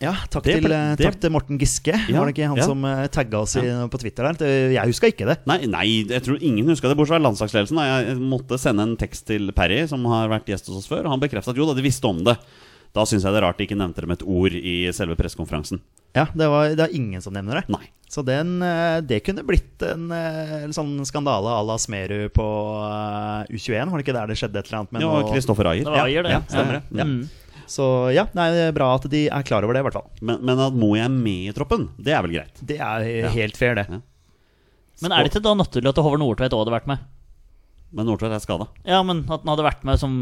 ja, 0.03 0.11
takk, 0.27 0.43
Det 0.43 0.57
til, 0.61 0.71
eh, 0.75 0.95
det- 0.97 1.05
takk 1.05 1.19
til 1.21 1.31
Morten 1.31 1.57
Giske. 1.57 1.93
Ja, 2.09 2.19
var 2.19 2.27
det 2.27 2.35
ikke 2.35 2.49
han 2.49 2.57
ja. 2.57 2.65
som 2.67 2.83
uh, 2.83 3.07
tagga 3.07 3.39
oss 3.39 3.55
i, 3.55 3.61
på 3.63 3.99
Twitter 4.01 4.27
der? 4.33 4.73
Jeg 4.75 4.91
huska 4.91 5.07
ikke 5.07 5.25
det. 5.29 5.37
Nei, 5.47 5.65
nei, 5.65 5.85
jeg 6.09 6.21
tror 6.25 6.41
ingen 6.43 6.67
huska 6.67 6.89
det, 6.91 6.97
bortsett 6.97 7.15
fra 7.15 7.23
landslagsledelsen. 7.23 7.79
Jeg 7.79 8.17
måtte 8.19 8.59
sende 8.59 8.83
en 8.83 8.97
tekst 8.99 9.25
til 9.25 9.53
Perry, 9.55 9.87
som 9.87 10.03
har 10.11 10.27
vært 10.27 10.51
gjest 10.51 10.67
hos 10.67 10.83
oss 10.83 10.89
før. 10.91 11.05
Og 11.05 11.15
han 11.15 11.23
bekreftet 11.23 11.55
at 11.55 11.61
jo 11.61 11.65
da, 11.69 11.73
de 11.73 11.85
visste 11.87 12.03
om 12.11 12.19
det. 12.27 12.35
Da 12.93 13.05
syns 13.09 13.25
jeg 13.25 13.33
det 13.33 13.39
er 13.41 13.45
rart 13.47 13.57
de 13.57 13.65
ikke 13.65 13.77
nevnte 13.79 14.03
det 14.03 14.09
med 14.11 14.19
et 14.21 14.25
ord 14.29 14.53
i 14.53 14.75
selve 14.93 15.15
pressekonferansen. 15.17 15.81
Ja, 16.13 16.27
det, 16.37 16.45
var, 16.45 16.69
det 16.77 16.83
er 16.85 16.93
ingen 16.93 17.23
som 17.25 17.33
nevner 17.33 17.57
det. 17.61 17.63
Nei. 17.73 17.87
Så 18.13 18.21
den, 18.21 18.59
eh, 18.61 18.99
det 19.01 19.23
kunne 19.25 19.41
blitt 19.47 19.81
en, 19.87 20.11
eh, 20.13 20.51
en 20.67 20.75
sånn 20.75 20.91
skandale 21.09 21.49
à 21.49 21.63
la 21.65 21.79
Smerud 21.81 22.29
på 22.35 22.45
eh, 22.85 23.49
U21. 23.49 23.89
Var 23.89 23.97
det 23.97 24.05
ikke 24.05 24.15
der 24.19 24.29
det 24.29 24.37
skjedde 24.37 24.61
et 24.61 24.69
eller 24.69 24.83
annet? 24.83 24.91
med 24.93 25.05
Ja, 25.07 25.13
Kristoffer 25.31 25.71
Ayer. 25.71 25.87
Det 25.87 25.95
var 25.95 26.05
Ayer, 26.05 26.27
det. 26.27 26.35
ja, 26.35 26.43
stemmer 26.51 26.77
det. 26.77 26.83
Ja. 27.01 27.07
Mm. 27.09 27.63
Så 27.73 27.87
ja, 28.13 28.27
nei, 28.37 28.45
det 28.53 28.67
er 28.67 28.75
bra 28.75 28.91
at 28.99 29.07
de 29.09 29.23
er 29.33 29.45
klar 29.47 29.65
over 29.65 29.73
det, 29.73 29.81
i 29.81 29.87
hvert 29.87 29.97
fall. 29.97 30.05
Men, 30.21 30.43
men 30.45 30.61
at 30.61 30.77
Moe 30.77 30.99
er 31.01 31.09
med 31.09 31.47
i 31.49 31.55
troppen, 31.57 31.87
det 31.97 32.13
er 32.13 32.21
vel 32.27 32.35
greit? 32.35 32.61
Det 32.61 32.77
er 32.77 33.07
helt 33.33 33.57
fair, 33.57 33.79
det. 33.79 33.87
Ja. 33.89 34.01
Men 35.01 35.15
er 35.15 35.25
det 35.25 35.31
ikke 35.33 35.41
da 35.47 35.55
naturlig 35.57 35.89
at 35.89 36.01
Håvard 36.05 36.21
Nordtveit 36.21 36.53
òg 36.53 36.61
hadde 36.61 36.75
vært 36.75 36.91
med? 36.91 37.07
Men 37.97 38.05
Nordtveit 38.05 38.35
er 38.37 38.43
skada. 38.43 38.69
Ja, 38.85 39.01
men 39.01 39.23
at 39.25 39.41
han 39.41 39.49
hadde 39.55 39.65
vært 39.65 39.81
med 39.89 39.97
som 40.01 40.19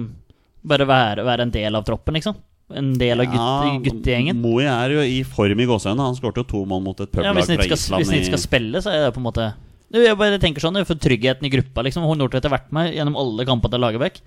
bare 0.64 0.88
være, 0.88 1.26
være 1.28 1.50
en 1.50 1.52
del 1.52 1.76
av 1.76 1.84
troppen, 1.88 2.16
liksom? 2.16 2.38
En 2.78 2.94
del 3.00 3.20
av 3.24 3.28
gutte, 3.32 3.72
guttegjengen? 3.90 4.40
Moi 4.42 4.64
er 4.64 4.94
jo 4.96 5.02
i 5.02 5.24
form 5.28 5.60
i 5.60 5.66
gåseøynene. 5.70 6.06
Han 6.12 6.16
skåret 6.18 6.38
jo 6.42 6.44
to 6.44 6.62
mål 6.66 6.82
mot 6.86 7.00
et 7.00 7.10
Ja, 7.10 7.32
publag 7.32 7.36
hvis 7.42 7.50
fra 7.52 7.66
Island. 7.66 7.80
skal, 7.80 7.98
hvis 8.00 8.10
han 8.12 8.20
ikke 8.22 8.32
skal 8.32 8.44
spille, 8.46 8.82
så 8.82 8.92
er 8.94 9.06
det 9.06 9.14
på 9.16 9.22
en 9.24 9.28
måte 9.28 9.54
Du, 9.92 10.00
Jeg 10.00 10.16
bare 10.18 10.40
tenker 10.40 10.62
sånn, 10.64 10.80
for 10.88 10.96
tryggheten 10.96 11.44
i 11.44 11.50
gruppa, 11.52 11.84
liksom. 11.84 12.04
Håvard 12.08 12.18
Nordtvedt 12.22 12.48
har 12.48 12.54
vært 12.58 12.72
med 12.72 12.94
gjennom 12.96 13.18
alle 13.20 13.44
kampene 13.46 13.72
til 13.76 13.82
Lagerbäck. 13.84 14.22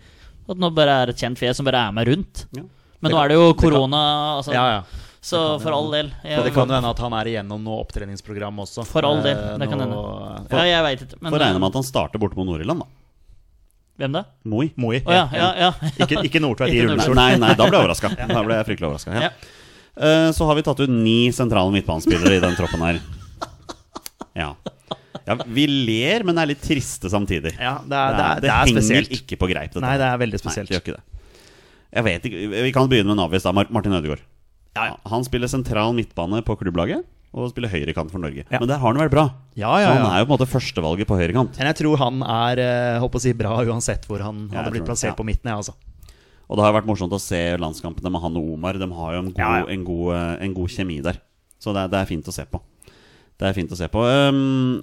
At 0.48 0.58
nå 0.60 0.68
bare 0.76 0.96
er 1.04 1.08
et 1.08 1.16
kjent 1.16 1.38
fjes 1.40 1.56
som 1.56 1.64
bare 1.64 1.88
er 1.88 1.92
med 1.96 2.06
rundt. 2.06 2.44
Ja. 2.52 2.62
Men 3.00 3.10
kan, 3.10 3.16
nå 3.16 3.22
er 3.24 3.28
det 3.32 3.38
jo 3.38 3.46
det 3.52 3.56
korona, 3.62 4.02
altså. 4.36 4.52
Ja, 4.52 4.64
ja. 4.76 4.82
Så 5.24 5.58
for 5.62 5.72
all 5.72 5.88
del. 5.90 6.10
Jeg, 6.22 6.42
det 6.44 6.52
kan 6.52 6.68
jo 6.68 6.74
hende 6.76 6.90
at 6.92 6.98
han 7.00 7.14
er 7.16 7.24
igjennom 7.30 7.62
noe 7.64 7.78
opptreningsprogram 7.80 8.58
også. 8.60 8.84
For 8.84 9.06
all 9.08 9.22
del, 9.24 9.38
Eh, 9.38 9.56
det 9.62 9.70
kan 9.70 9.80
hende. 9.80 9.96
ja, 10.52 10.64
jeg 10.68 10.82
veit 10.84 11.00
ikke. 11.06 11.16
Men 11.22 11.32
Får 11.32 11.40
regne 11.40 11.56
eh, 11.56 11.60
med 11.64 11.68
at 11.72 11.78
han 11.80 11.86
starter 11.88 12.20
borte 12.20 12.36
mot 12.36 12.46
Nord-Irland, 12.46 12.84
da. 12.84 12.86
Hvem 14.00 14.12
da? 14.16 14.24
Moi. 14.44 14.70
Moi. 14.80 14.98
Oh, 15.06 15.12
ja, 15.14 15.28
ja, 15.32 15.48
ja. 15.66 15.90
Ikke, 16.02 16.22
ikke 16.26 16.40
Nordtveit 16.42 16.74
i 16.74 16.80
rullestol. 16.86 17.14
Nei, 17.18 17.36
nei, 17.38 17.52
da 17.58 17.68
ble 17.68 17.76
jeg 17.78 17.82
overraska. 17.86 18.10
Da 18.18 18.42
ble 18.46 18.56
jeg 18.58 18.68
fryktelig 18.70 18.88
overraska. 18.90 19.14
Ja. 19.14 19.28
Ja. 19.28 19.52
Eh, 19.94 20.30
Så 20.34 20.48
har 20.48 20.58
vi 20.58 20.64
tatt 20.66 20.80
ut 20.82 20.90
ni 20.90 21.18
sentrale 21.36 21.70
midtbanespillere 21.76 22.38
i 22.38 22.42
den 22.42 22.56
troppen 22.58 22.82
her. 22.82 22.98
Ja. 24.34 24.48
ja. 25.28 25.36
Vi 25.46 25.66
ler, 25.70 26.24
men 26.26 26.38
er 26.42 26.50
litt 26.50 26.62
triste 26.64 27.10
samtidig. 27.12 27.54
Ja, 27.60 27.76
det 27.86 27.94
er, 28.00 28.16
det 28.18 28.24
er, 28.26 28.40
det 28.42 28.50
er 28.50 28.60
henger 28.66 28.80
spesielt. 28.82 29.14
ikke 29.14 29.38
på 29.38 29.48
greip, 29.52 29.70
dette. 29.70 29.84
Nei, 29.86 29.94
det 30.02 30.08
er 30.10 30.18
veldig 30.24 30.40
spesielt. 30.42 30.66
Nei, 30.70 30.74
det 30.74 30.80
gjør 30.80 30.86
ikke 30.88 30.96
det. 30.98 31.04
Jeg 31.94 32.06
vet 32.08 32.24
ikke, 32.26 32.46
Vi 32.66 32.72
kan 32.74 32.88
begynne 32.90 33.12
med 33.12 33.20
en 33.20 33.26
avvis. 33.28 33.44
da 33.46 33.52
Martin 33.54 33.94
Ødegaard. 33.94 34.24
Han 35.06 35.22
spiller 35.22 35.46
sentral 35.46 35.94
midtbane 35.94 36.40
på 36.42 36.56
klubblaget 36.58 37.04
og 37.34 37.50
spille 37.50 37.66
høyrekant 37.70 38.12
for 38.14 38.22
Norge. 38.22 38.44
Ja. 38.46 38.60
Men 38.60 38.68
der 38.70 38.78
har 38.78 38.92
han 38.92 39.00
vært 39.00 39.14
bra. 39.14 39.24
Ja, 39.58 39.72
ja, 39.82 39.88
Han 39.96 40.06
er 40.06 40.20
jo 40.22 40.28
på 40.28 40.30
en 40.30 40.36
måte 40.36 40.46
førstevalget 40.50 41.08
på 41.10 41.16
høyrekant. 41.18 41.56
Men 41.58 41.70
jeg 41.72 41.80
tror 41.80 41.98
han 41.98 42.22
er 42.22 42.62
eh, 42.62 42.98
håper 43.02 43.18
å 43.18 43.24
si, 43.24 43.32
bra 43.34 43.56
uansett 43.64 44.06
hvor 44.06 44.22
han 44.22 44.44
Ja, 44.52 44.60
hadde 44.60 44.74
blitt 44.76 44.86
plassert 44.86 45.12
ja. 45.12 45.18
på 45.18 45.26
midten. 45.26 45.50
Altså. 45.50 45.74
Og 46.46 46.58
det 46.58 46.66
har 46.66 46.76
vært 46.76 46.86
morsomt 46.86 47.14
å 47.16 47.18
se 47.22 47.40
landskampene 47.58 48.12
med 48.12 48.22
han 48.22 48.38
og 48.38 48.52
Omar. 48.54 48.78
De 48.78 48.86
har 49.00 49.16
jo 49.16 49.24
en 49.24 49.32
god, 49.32 49.42
Ja, 49.42 49.50
ja. 49.62 49.66
En 49.74 49.82
god, 49.88 50.06
eh, 50.14 50.30
en 50.46 50.54
god 50.54 50.74
kjemi 50.76 51.00
der. 51.02 51.18
Så 51.58 51.74
det 51.74 51.82
er, 51.86 51.90
det 51.94 52.00
er 52.02 52.10
fint 52.12 52.30
å 52.30 52.36
se 52.36 52.44
på. 52.46 52.60
Det 53.40 53.48
er 53.48 53.56
fint 53.56 53.72
å 53.74 53.78
se 53.78 53.88
på. 53.90 54.04
Um, 54.04 54.82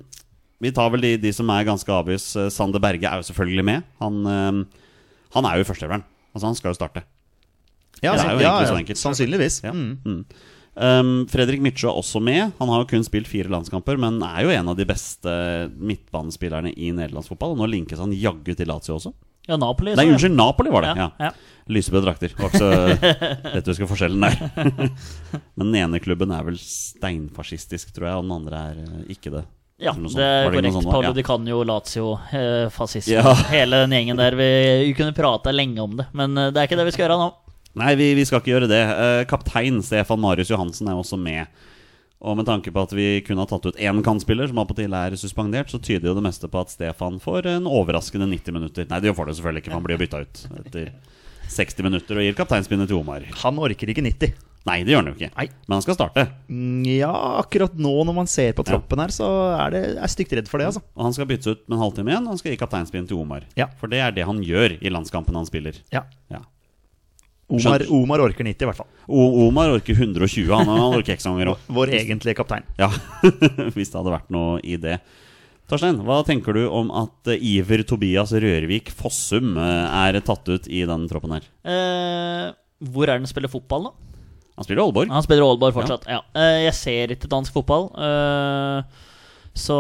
Vi 0.61 0.73
tar 0.75 0.91
vel 0.93 1.01
de, 1.07 1.15
de 1.17 1.31
som 1.33 1.49
er 1.55 1.65
ganske 1.65 1.89
obvious. 1.95 2.33
Eh, 2.35 2.51
Sander 2.53 2.83
Berge 2.83 3.07
er 3.07 3.21
jo 3.21 3.29
selvfølgelig 3.31 3.65
med. 3.65 3.87
Han, 4.03 4.21
um, 4.27 4.63
han 5.37 5.47
er 5.47 5.61
jo 5.61 5.69
førsteelveren. 5.71 6.03
Altså, 6.33 6.45
han 6.49 6.57
skal 6.59 6.73
jo 6.73 6.79
starte. 6.81 7.05
Ja, 8.01 8.15
Det 8.17 8.25
er 8.25 8.33
jo 8.33 8.41
ja, 8.41 8.51
egentlig 8.57 8.73
ja, 8.73 8.81
enkelt. 8.81 8.99
Sannsynligvis. 8.99 9.61
Ja. 9.63 9.71
Mm. 9.71 9.97
Mm. 10.03 10.25
Um, 10.73 11.25
Fredrik 11.27 11.59
Mitsjø 11.63 11.89
er 11.89 11.97
også 11.99 12.21
med. 12.23 12.53
Han 12.61 12.69
har 12.71 12.83
jo 12.83 12.89
kun 12.93 13.03
spilt 13.03 13.27
fire 13.27 13.51
landskamper, 13.51 13.97
men 13.99 14.21
er 14.23 14.45
jo 14.45 14.53
en 14.55 14.71
av 14.71 14.77
de 14.79 14.85
beste 14.87 15.33
midtbanespillerne 15.75 16.71
i 16.77 16.93
nederlandsk 16.95 17.33
fotball. 17.33 17.55
Og 17.55 17.63
nå 17.63 17.67
linkes 17.73 17.99
han 17.99 18.13
jaggu 18.15 18.53
til 18.55 18.69
Lazio 18.71 18.95
også. 18.99 19.11
Ja, 19.49 19.57
Napoli. 19.57 19.95
Nei, 19.97 20.05
unnskyld, 20.13 20.35
Napoli 20.37 20.71
var 20.71 20.85
det. 20.85 20.93
Ja, 20.95 21.09
Ja. 21.19 21.31
ja. 21.31 21.31
Lyseblå 21.71 22.01
drakter. 22.03 22.33
Var 22.37 22.49
ikke 22.49 22.59
så 22.59 22.69
lett 23.55 23.67
å 23.67 23.73
huske 23.73 23.87
forskjellen 23.87 24.23
der. 24.25 24.91
men 25.55 25.65
den 25.71 25.75
ene 25.81 26.01
klubben 26.03 26.31
er 26.35 26.45
vel 26.47 26.57
steinfascistisk, 26.61 27.91
tror 27.95 28.07
jeg, 28.09 28.19
og 28.19 28.25
den 28.27 28.35
andre 28.35 28.61
er 28.71 28.79
eh, 28.85 29.03
ikke 29.15 29.33
det. 29.33 29.43
Ja, 29.81 29.93
det 29.97 30.21
er 30.25 30.49
korrekt. 30.51 30.75
Sånn, 30.75 30.89
Paolo 30.91 31.09
ja. 31.09 31.13
Di 31.17 31.23
Canio, 31.25 31.61
Lazio, 31.65 32.09
eh, 32.37 32.67
fascisme. 32.73 33.17
Ja. 33.17 33.33
Hele 33.49 33.83
den 33.85 33.95
gjengen 33.97 34.19
der. 34.21 34.35
Vi, 34.37 34.49
vi 34.85 34.91
kunne 34.97 35.15
prata 35.17 35.53
lenge 35.55 35.81
om 35.81 35.95
det, 35.97 36.05
men 36.17 36.37
eh, 36.37 36.51
det 36.53 36.61
er 36.61 36.69
ikke 36.69 36.77
det 36.81 36.85
vi 36.91 36.93
skal 36.95 37.07
gjøre 37.07 37.17
nå. 37.21 37.29
Nei, 37.79 37.93
vi, 37.95 38.09
vi 38.17 38.25
skal 38.27 38.41
ikke 38.41 38.51
gjøre 38.55 38.67
det. 38.71 38.81
Eh, 38.83 39.21
kaptein 39.31 39.79
Stefan 39.85 40.19
Marius 40.23 40.51
Johansen 40.51 40.89
er 40.91 40.97
også 40.99 41.19
med. 41.19 41.47
Og 42.21 42.35
med 42.37 42.45
tanke 42.45 42.69
på 42.73 42.83
at 42.83 42.91
vi 42.93 43.05
kun 43.25 43.39
har 43.41 43.47
tatt 43.49 43.65
ut 43.65 43.79
én 43.81 44.01
kantspiller, 44.05 44.45
som 44.51 44.59
appåtil 44.61 44.93
er 44.93 45.15
suspendert, 45.17 45.71
så 45.73 45.79
tyder 45.81 46.11
jo 46.11 46.17
det 46.19 46.25
meste 46.27 46.49
på 46.51 46.59
at 46.61 46.69
Stefan 46.69 47.17
får 47.23 47.47
en 47.55 47.65
overraskende 47.69 48.27
90 48.29 48.53
minutter. 48.59 48.85
Nei, 48.91 48.99
det 49.01 49.15
får 49.17 49.31
det 49.31 49.37
selvfølgelig 49.39 49.63
ikke, 49.63 49.73
man 49.73 49.87
blir 49.87 49.97
jo 49.97 50.03
bytta 50.03 50.21
ut 50.21 50.43
etter 50.61 50.91
60 51.51 51.81
minutter 51.87 52.19
og 52.21 52.27
gir 52.27 52.37
kapteinspinnet 52.37 52.91
til 52.91 52.99
Omar. 53.01 53.25
Han 53.41 53.57
orker 53.59 53.89
ikke 53.89 54.05
90. 54.05 54.35
Nei, 54.69 54.75
det 54.85 54.93
gjør 54.93 55.01
han 55.01 55.09
jo 55.09 55.15
ikke. 55.17 55.31
Nei. 55.33 55.47
Men 55.65 55.73
han 55.79 55.83
skal 55.87 55.97
starte. 55.97 56.27
Mm, 56.45 56.85
Ja, 56.85 57.09
akkurat 57.41 57.73
nå 57.81 57.95
når 58.05 58.13
man 58.19 58.29
ser 58.29 58.53
på 58.53 58.61
troppen 58.67 59.01
her, 59.01 59.09
så 59.15 59.25
er 59.57 59.73
det 59.73 59.81
er 59.97 60.11
stygt 60.13 60.35
redd 60.37 60.51
for 60.51 60.61
det, 60.61 60.67
altså. 60.69 60.83
Og 60.93 61.07
han 61.07 61.17
skal 61.17 61.25
byttes 61.31 61.49
ut 61.49 61.63
med 61.65 61.79
en 61.79 61.81
halvtime 61.87 62.13
igjen, 62.13 62.27
og 62.29 62.35
han 62.35 62.41
skal 62.43 62.53
gi 62.53 62.59
kapteinspinn 62.61 63.09
til 63.09 63.17
Omar. 63.17 63.47
Ja. 63.57 63.71
For 63.81 63.89
det 63.89 64.03
er 64.05 64.13
det 64.13 64.27
han 64.29 64.43
gjør 64.45 64.77
i 64.77 64.93
landskampen 64.93 65.33
han 65.41 65.49
spiller. 65.49 65.81
Ja. 65.89 66.05
Ja. 66.29 66.43
Omar, 67.51 67.83
Omar 67.97 68.23
orker 68.27 68.45
90, 68.47 68.63
i 68.63 68.69
hvert 68.69 68.79
fall. 68.81 68.87
O 69.11 69.25
Omar 69.47 69.73
orker 69.75 69.97
120, 69.97 70.47
han, 70.53 70.69
han 70.71 70.95
orker 70.99 71.15
ikke 71.17 71.25
så 71.25 71.33
ganger 71.33 71.51
òg. 71.53 71.65
Vår 71.77 71.91
egentlige 71.99 72.37
kaptein. 72.39 72.63
Ja, 72.79 72.87
hvis 73.75 73.91
det 73.91 73.97
hadde 73.99 74.13
vært 74.15 74.31
noe 74.33 74.59
i 74.63 74.77
det. 74.81 74.97
Torstein, 75.71 76.01
hva 76.03 76.17
tenker 76.27 76.57
du 76.57 76.65
om 76.67 76.89
at 76.99 77.29
eh, 77.31 77.39
Iver 77.53 77.83
Tobias 77.87 78.33
Rørvik 78.35 78.89
Fossum 78.91 79.53
eh, 79.55 79.99
er 80.07 80.17
tatt 80.27 80.49
ut 80.51 80.65
i 80.67 80.81
den 80.89 81.05
troppen 81.11 81.37
her? 81.37 81.45
Eh, 81.63 82.47
hvor 82.91 83.07
er 83.11 83.21
den 83.21 83.29
spiller 83.29 83.51
fotball, 83.51 83.87
da? 83.87 83.93
Han 84.59 84.67
spiller 84.67 84.83
Aalborg. 84.83 85.13
Han 85.15 85.23
spiller 85.23 85.45
Aalborg 85.47 85.73
fortsatt. 85.77 86.03
Ja. 86.11 86.19
Eh, 86.35 86.57
jeg 86.65 86.75
ser 86.75 87.13
ikke 87.15 87.29
dansk 87.31 87.55
fotball. 87.55 87.87
eh, 87.95 89.07
så 89.57 89.75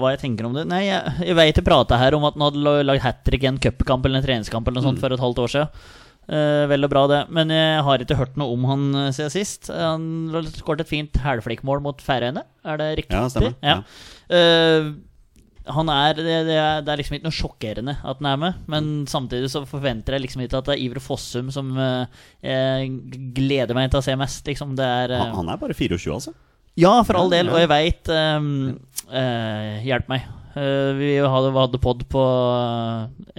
hva 0.00 0.10
jeg 0.10 0.18
tenker 0.24 0.46
om 0.48 0.54
det 0.56 0.64
Nei, 0.66 0.80
jeg, 0.88 1.12
jeg 1.28 1.36
vet 1.38 1.58
jeg 1.60 1.66
prata 1.66 1.94
her 2.00 2.16
om 2.16 2.24
at 2.26 2.34
han 2.34 2.42
hadde 2.48 2.62
la- 2.66 2.80
lagd 2.82 3.04
hat 3.04 3.20
trick 3.26 3.44
i 3.44 3.50
en 3.50 3.60
cupkamp 3.62 4.06
eller 4.08 4.18
en 4.18 4.24
treningskamp 4.26 4.66
eller 4.66 4.80
noe 4.82 4.88
sånt 4.88 4.98
for 5.02 5.14
et 5.14 5.22
halvt 5.22 5.38
år 5.44 5.52
siden. 5.52 5.84
Eh, 6.24 6.64
vel 6.70 6.86
og 6.86 6.92
bra, 6.92 7.04
det. 7.10 7.22
Men 7.36 7.50
jeg 7.52 7.80
har 7.84 8.02
ikke 8.04 8.16
hørt 8.16 8.38
noe 8.40 8.54
om 8.56 8.62
han 8.70 8.84
eh, 9.02 9.10
siden 9.16 9.32
sist. 9.32 9.68
Han 9.72 10.04
skåret 10.54 10.84
et 10.84 10.92
fint 10.92 11.18
hælflikkmål 11.20 11.82
mot 11.84 12.04
Færøyene. 12.04 12.46
Er 12.64 12.80
det 12.80 12.86
riktig? 13.02 13.16
Ja, 13.18 13.26
stemmer. 13.32 13.58
Ja. 13.64 13.80
Eh, 14.32 14.88
han 15.74 15.88
er 15.88 16.16
det, 16.18 16.24
det 16.44 16.56
er 16.60 16.82
det 16.84 16.92
er 16.92 16.98
liksom 17.00 17.14
ikke 17.16 17.24
noe 17.24 17.32
sjokkerende 17.36 17.94
at 18.04 18.18
han 18.18 18.26
er 18.28 18.40
med, 18.42 18.56
men 18.68 18.88
samtidig 19.08 19.48
så 19.48 19.62
forventer 19.64 20.12
jeg 20.12 20.26
liksom 20.26 20.42
ikke 20.44 20.58
at 20.60 20.66
det 20.68 20.74
er 20.74 20.82
Iver 20.84 21.00
Fossum 21.00 21.48
som 21.54 21.70
gleder 23.32 23.72
meg 23.72 23.88
til 23.88 24.02
å 24.02 24.04
se 24.04 24.12
mest, 24.20 24.44
liksom. 24.44 24.74
Det 24.76 24.84
er 24.84 25.14
Han, 25.22 25.32
han 25.38 25.54
er 25.54 25.62
bare 25.62 25.72
24, 25.72 26.12
altså. 26.12 26.34
Ja, 26.76 26.92
for 27.08 27.16
all 27.16 27.32
del, 27.32 27.48
og 27.48 27.56
jeg 27.62 27.70
veit 27.72 28.12
Hjelp 29.88 30.12
meg. 30.12 30.28
Vi 31.00 31.10
hadde, 31.24 31.56
hadde 31.56 31.80
pod 31.80 32.04
på 32.12 32.26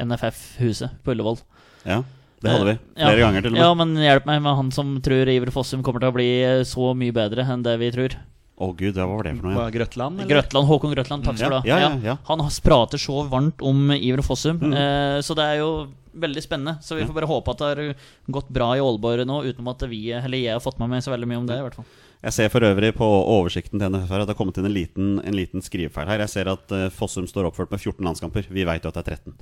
NFF-huset 0.01 0.97
på 1.05 1.13
Ullevål. 1.13 1.37
Ja, 1.85 2.01
det 2.45 2.53
hadde 2.53 2.69
vi. 2.69 2.77
Flere 3.01 3.17
ja. 3.19 3.25
ganger, 3.25 3.41
til 3.45 3.51
og 3.51 3.57
med. 3.57 3.63
Ja, 3.65 3.73
men 3.81 3.95
hjelp 4.05 4.29
meg 4.29 4.39
med 4.45 4.55
han 4.61 4.71
som 4.75 4.95
tror 5.05 5.33
Iver 5.33 5.51
Fossum 5.55 5.83
kommer 5.85 6.03
til 6.05 6.13
å 6.13 6.15
bli 6.15 6.29
eh, 6.45 6.61
så 6.69 6.93
mye 6.97 7.15
bedre 7.15 7.45
enn 7.49 7.65
det 7.65 7.75
vi 7.81 7.91
tror. 7.97 8.15
Å 8.55 8.69
gud, 8.71 8.95
hva 8.95 9.03
var 9.09 9.25
det 9.27 9.33
for 9.35 9.49
noe? 9.49 9.65
Ja. 9.65 9.71
Grøtland, 9.73 10.21
eller? 10.21 10.29
Grøtland, 10.31 10.67
Håkon 10.69 10.93
Grøtland, 10.95 11.25
takk 11.27 11.41
skal 11.41 11.57
du 11.57 11.69
ha. 11.73 11.91
Ja. 11.99 12.13
Han 12.29 12.43
prater 12.63 13.01
så 13.01 13.25
varmt 13.27 13.59
om 13.67 13.89
Iver 13.97 14.23
Fossum, 14.23 14.61
Mm. 14.61 14.73
eh, 14.73 15.19
så 15.21 15.35
det 15.35 15.43
er 15.43 15.57
jo 15.59 15.87
veldig 16.15 16.43
spennende. 16.45 16.77
Så 16.81 16.95
vi 16.95 17.03
får 17.03 17.13
bare 17.17 17.27
håpe 17.27 17.51
at 17.51 17.59
det 17.59 17.67
har 17.67 17.95
gått 18.31 18.47
bra 18.55 18.69
i 18.77 18.79
Aalborg 18.79 19.25
nå, 19.27 19.41
utenom 19.43 19.73
at 19.73 19.83
vi, 19.91 19.99
eller 20.15 20.37
jeg 20.39 20.53
har 20.55 20.63
fått 20.63 20.79
med 20.79 20.87
meg 20.93 21.03
så 21.03 21.11
veldig 21.11 21.27
mye 21.27 21.41
om 21.43 21.47
det. 21.49 21.57
i 21.59 21.65
hvert 21.65 21.75
fall 21.75 21.85
Jeg 22.23 22.33
ser 22.33 22.49
for 22.49 22.61
øvrig 22.63 22.93
på 22.95 23.05
oversikten 23.05 23.77
til 23.77 23.91
NFF 23.91 24.09
her 24.09 24.21
at 24.23 24.27
det 24.29 24.33
har 24.37 24.39
kommet 24.39 24.57
inn 24.57 24.65
en 24.65 24.73
liten, 24.73 25.19
en 25.19 25.35
liten 25.35 25.61
skrivefeil 25.61 26.07
her. 26.07 26.23
Jeg 26.23 26.29
ser 26.31 26.47
at 26.47 26.71
eh, 26.71 26.87
Fossum 26.89 27.27
står 27.27 27.51
oppført 27.51 27.69
med 27.75 27.83
14 27.83 27.99
landskamper. 28.07 28.47
Vi 28.49 28.63
veit 28.63 28.87
jo 28.87 28.89
at 28.89 28.95
det 28.95 29.03
er 29.03 29.17
13. 29.19 29.35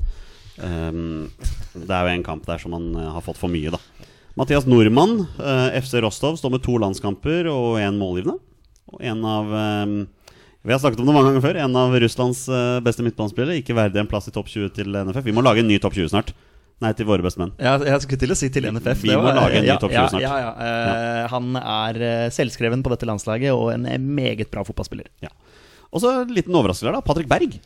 Um, 0.61 1.31
det 1.73 1.89
er 1.89 2.05
jo 2.05 2.13
en 2.13 2.25
kamp 2.25 2.45
der 2.45 2.61
som 2.61 2.75
han 2.75 2.91
eh, 2.93 3.11
har 3.15 3.23
fått 3.25 3.39
for 3.41 3.51
mye, 3.51 3.73
da. 3.73 3.79
Mathias 4.37 4.65
Nordmann, 4.65 5.27
eh, 5.37 5.81
FC 5.81 6.01
Rostov, 6.01 6.37
står 6.37 6.55
med 6.55 6.63
to 6.65 6.77
landskamper 6.81 7.49
og 7.51 7.77
én 7.81 7.97
målgivende. 7.99 8.39
Og 8.93 9.01
en 9.01 9.25
av 9.25 9.51
um, 9.85 10.07
Vi 10.63 10.71
har 10.71 10.79
snakket 10.79 11.01
om 11.01 11.09
det 11.09 11.13
mange 11.15 11.31
ganger 11.31 11.43
før. 11.43 11.59
En 11.65 11.77
av 11.77 11.93
Russlands 12.01 12.47
eh, 12.49 12.79
beste 12.85 13.05
midtbanespillere. 13.05 13.59
Ikke 13.61 13.75
verdig 13.77 14.01
en 14.01 14.09
plass 14.09 14.29
i 14.29 14.33
topp 14.33 14.49
20 14.49 14.73
til 14.77 14.93
NFF. 14.95 15.25
Vi 15.25 15.35
må 15.35 15.43
lage 15.45 15.61
en 15.61 15.69
ny 15.69 15.79
topp 15.81 15.97
20 15.97 16.13
snart. 16.13 16.33
Nei, 16.81 16.91
til 16.97 17.07
våre 17.07 17.23
beste 17.23 17.39
menn. 17.39 17.53
Ja, 17.61 17.75
jeg 17.77 18.03
skulle 18.03 18.21
til 18.23 18.33
å 18.33 18.37
si 18.37 18.49
til 18.53 18.65
NFF. 18.69 19.03
Vi 19.03 19.11
det 19.11 19.19
må 19.21 19.33
lage 19.33 19.59
en 19.59 19.65
ny 19.65 19.69
ja, 19.69 19.77
topp 19.81 19.93
20 19.93 19.99
ja, 19.99 20.07
snart. 20.13 20.23
Ja, 20.25 20.37
ja. 20.41 20.53
Eh, 20.65 21.27
Han 21.33 21.59
er 21.59 22.01
selvskreven 22.33 22.85
på 22.85 22.93
dette 22.93 23.09
landslaget 23.09 23.53
og 23.53 23.69
en 23.75 24.09
meget 24.17 24.49
bra 24.53 24.65
fotballspiller. 24.67 25.11
Ja. 25.23 25.29
Og 25.93 26.01
så 26.01 26.15
en 26.23 26.33
liten 26.33 26.55
overraskelse 26.57 26.89
her, 26.89 26.97
da. 26.97 27.05
Patrick 27.05 27.29
Berg 27.29 27.59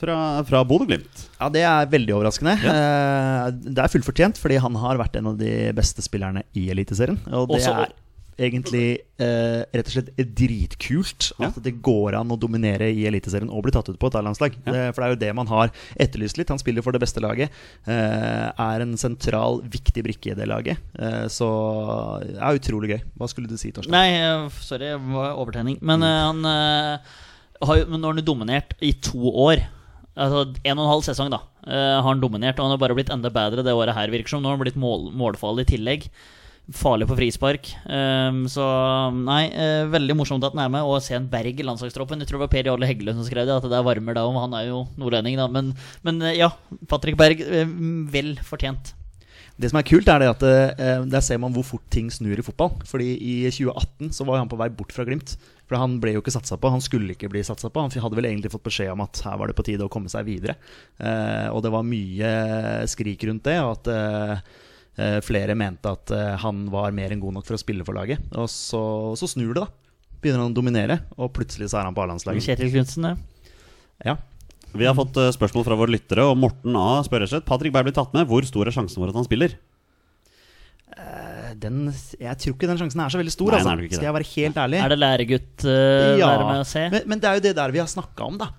fra, 0.00 0.16
fra 0.48 0.62
Bodø-Glimt. 0.66 1.26
Ja, 1.38 1.48
Det 1.54 1.64
er 1.64 1.90
veldig 1.92 2.16
overraskende. 2.16 2.56
Ja. 2.64 3.50
Det 3.50 3.78
er 3.78 3.92
fullt 3.92 4.08
fortjent, 4.08 4.40
fordi 4.40 4.60
han 4.60 4.74
har 4.82 4.98
vært 5.00 5.18
en 5.20 5.32
av 5.32 5.38
de 5.38 5.52
beste 5.76 6.02
spillerne 6.04 6.42
i 6.58 6.68
Eliteserien. 6.74 7.20
Og 7.30 7.48
det 7.48 7.60
Også- 7.60 7.76
er 7.84 7.92
egentlig 8.38 8.98
eh, 9.22 9.62
rett 9.70 9.86
og 9.86 9.94
slett 9.94 10.08
dritkult 10.34 11.30
Ja. 11.38 11.48
at 11.48 11.58
det 11.62 11.76
går 11.84 12.16
an 12.18 12.32
å 12.34 12.38
dominere 12.38 12.88
i 12.90 13.06
Eliteserien 13.06 13.50
og 13.50 13.62
bli 13.62 13.74
tatt 13.74 13.88
ut 13.88 13.98
på 13.98 14.10
et 14.10 14.16
A-landslag. 14.18 14.56
Ja. 14.66 14.90
For 14.92 15.02
det 15.02 15.06
er 15.06 15.14
jo 15.14 15.20
det 15.22 15.34
man 15.38 15.46
har 15.46 15.70
etterlyst 16.00 16.38
litt. 16.38 16.50
Han 16.50 16.58
spiller 16.58 16.82
for 16.82 16.92
det 16.92 17.00
beste 17.00 17.22
laget. 17.22 17.50
eh, 17.86 18.50
er 18.58 18.80
en 18.80 18.96
sentral, 18.96 19.62
viktig 19.62 20.02
brikke 20.02 20.32
i 20.32 20.34
det 20.34 20.48
laget. 20.48 20.78
Eh, 20.98 21.26
så 21.28 22.20
det 22.24 22.40
er 22.40 22.58
utrolig 22.58 22.90
gøy. 22.90 23.02
Hva 23.18 23.28
skulle 23.28 23.48
du 23.48 23.56
si, 23.56 23.70
Torstein? 23.70 23.92
Nei, 23.92 24.10
eh, 24.18 24.48
sorry, 24.60 24.90
det 24.90 25.00
var 25.00 25.36
overtenning. 25.36 25.78
Men 25.80 26.00
mm. 26.00 26.42
han 26.42 26.44
eh, 26.44 26.98
har 27.62 27.76
jo 27.76 27.86
men 27.86 28.00
Nå 28.00 28.08
har 28.08 28.14
han 28.14 28.24
jo 28.24 28.34
dominert 28.34 28.74
i 28.82 28.92
to 28.92 29.30
år. 29.30 29.62
Altså 30.14 30.44
En 30.62 30.78
og 30.78 30.84
en 30.84 30.92
halv 30.92 31.04
sesong, 31.06 31.32
da. 31.32 31.42
eh, 31.66 31.96
har 31.98 32.06
han 32.06 32.22
dominert, 32.22 32.58
og 32.58 32.68
han 32.68 32.76
har 32.76 32.82
bare 32.82 32.94
blitt 32.94 33.10
enda 33.10 33.30
bedre 33.34 33.64
det 33.66 33.74
året 33.74 33.96
her, 33.96 34.12
virker 34.14 34.30
som. 34.30 34.42
Nå 34.42 34.50
har 34.50 34.56
han 34.56 34.64
blitt 34.64 34.78
mål, 34.78 35.10
målfarlig 35.12 35.66
i 35.66 35.72
tillegg. 35.74 36.08
Farlig 36.72 37.04
på 37.10 37.16
frispark. 37.18 37.66
Um, 37.84 38.46
så 38.48 38.64
nei, 39.12 39.50
eh, 39.52 39.82
veldig 39.92 40.16
morsomt 40.16 40.46
at 40.46 40.54
han 40.54 40.62
er 40.64 40.70
med. 40.72 40.86
Og 40.88 41.02
se 41.04 41.12
en 41.18 41.28
Berg 41.28 41.60
i 41.60 41.66
landslagstroppen. 41.66 42.22
Jeg 42.22 42.30
tror 42.30 42.40
det 42.40 42.46
var 42.46 42.52
Per 42.54 42.70
Jarle 42.70 42.88
Heggelund 42.88 43.20
som 43.20 43.26
skrev 43.28 43.44
det, 43.44 43.58
at 43.58 43.68
det 43.68 43.76
er 43.76 43.84
varmer 43.84 44.16
da. 44.16 44.24
om. 44.24 44.38
han 44.40 44.54
er 44.56 44.70
jo 44.70 44.86
nordlending, 44.96 45.36
da. 45.36 45.48
Men, 45.50 45.74
men 46.06 46.22
eh, 46.22 46.38
ja, 46.38 46.54
Patrick 46.88 47.18
Berg, 47.20 47.42
vel 48.14 48.36
fortjent. 48.40 48.94
Det 49.60 49.70
som 49.70 49.78
er 49.78 49.86
kult, 49.86 50.08
er 50.10 50.22
det 50.22 50.30
at 50.32 50.46
eh, 50.48 51.04
der 51.06 51.22
ser 51.22 51.38
man 51.38 51.52
hvor 51.54 51.66
fort 51.66 51.84
ting 51.92 52.08
snur 52.10 52.38
i 52.38 52.46
fotball. 52.46 52.72
Fordi 52.88 53.12
i 53.12 53.34
2018 53.50 54.14
så 54.16 54.26
var 54.26 54.40
han 54.40 54.50
på 54.50 54.58
vei 54.58 54.70
bort 54.72 54.94
fra 54.94 55.04
Glimt. 55.06 55.36
For 55.64 55.80
han 55.80 55.96
ble 56.02 56.12
jo 56.16 56.20
ikke 56.20 56.34
satsa 56.34 56.58
på. 56.60 56.72
Han 56.74 56.82
skulle 56.84 57.14
ikke 57.14 57.30
bli 57.32 57.40
satsa 57.46 57.70
på. 57.72 57.84
Han 57.84 57.92
hadde 58.04 58.18
vel 58.18 58.28
egentlig 58.28 58.52
fått 58.52 58.66
beskjed 58.66 58.92
om 58.92 59.04
at 59.04 59.22
her 59.24 59.38
var 59.40 59.48
det 59.48 59.56
på 59.56 59.64
tide 59.64 59.86
å 59.86 59.92
komme 59.92 60.12
seg 60.12 60.26
videre. 60.28 60.58
Eh, 60.98 61.48
og 61.48 61.62
det 61.64 61.72
var 61.72 61.86
mye 61.88 62.34
skrik 62.90 63.24
rundt 63.28 63.46
det, 63.48 63.56
og 63.64 63.78
at 63.78 63.92
eh, 63.94 64.34
eh, 65.00 65.16
flere 65.24 65.56
mente 65.56 65.94
at 65.96 66.12
eh, 66.12 66.34
han 66.44 66.66
var 66.72 66.92
mer 66.96 67.14
enn 67.14 67.22
god 67.22 67.38
nok 67.38 67.48
for 67.48 67.56
å 67.56 67.62
spille 67.62 67.86
for 67.86 67.96
laget. 67.96 68.20
Og 68.36 68.50
så, 68.52 68.82
så 69.16 69.30
snur 69.30 69.54
det, 69.54 69.64
da. 69.64 70.12
Begynner 70.20 70.44
han 70.44 70.52
å 70.52 70.56
dominere, 70.56 71.00
og 71.16 71.32
plutselig 71.36 71.70
så 71.72 71.80
er 71.80 71.88
han 71.88 71.96
på 71.96 72.04
A-landslaget. 72.04 72.44
Kjetil 72.44 72.72
Knutsen, 72.72 73.08
det. 73.08 73.16
Ja. 74.04 74.18
Vi 74.74 74.86
har 74.88 74.96
fått 74.96 75.16
eh, 75.20 75.30
spørsmål 75.34 75.64
fra 75.68 75.76
våre 75.78 75.94
lyttere, 75.94 76.24
og 76.26 76.36
Morten 76.40 76.74
A 76.76 76.98
spør 77.06 77.22
rett 77.22 77.30
og 77.30 77.36
slett 77.36 77.48
Patrick 77.48 77.74
Berg 77.74 77.86
blir 77.88 77.94
tatt 77.96 78.12
med. 78.16 78.26
Hvor 78.28 78.44
stor 78.48 78.68
er 78.68 78.74
sjansen 78.74 79.00
for 79.00 79.12
at 79.12 79.16
han 79.16 79.26
spiller? 79.28 79.54
Den, 81.60 81.86
jeg 82.20 82.40
tror 82.42 82.54
ikke 82.54 82.68
den 82.70 82.80
sjansen 82.80 83.02
er 83.04 83.12
så 83.12 83.20
veldig 83.20 83.34
stor, 83.34 83.52
Nei, 83.52 83.60
altså. 83.60 83.70
er 83.70 83.78
nok 83.80 83.88
ikke 83.88 83.98
Skal 83.98 84.08
jeg 84.08 84.16
være 84.18 84.30
helt 84.32 84.60
ærlig. 84.64 84.80
Er 84.80 84.92
det 84.92 84.98
læregutt 85.00 85.64
uh, 85.66 86.18
Ja, 86.20 86.28
være 86.28 86.46
med 86.50 86.60
å 86.62 86.68
se? 86.68 86.84
Men, 86.94 87.08
men 87.12 87.22
det 87.22 87.30
er 87.30 87.38
jo 87.38 87.44
det 87.48 87.54
der 87.60 87.74
vi 87.74 87.82
har 87.82 87.90
snakka 87.90 88.28
om, 88.28 88.38
da. 88.40 88.50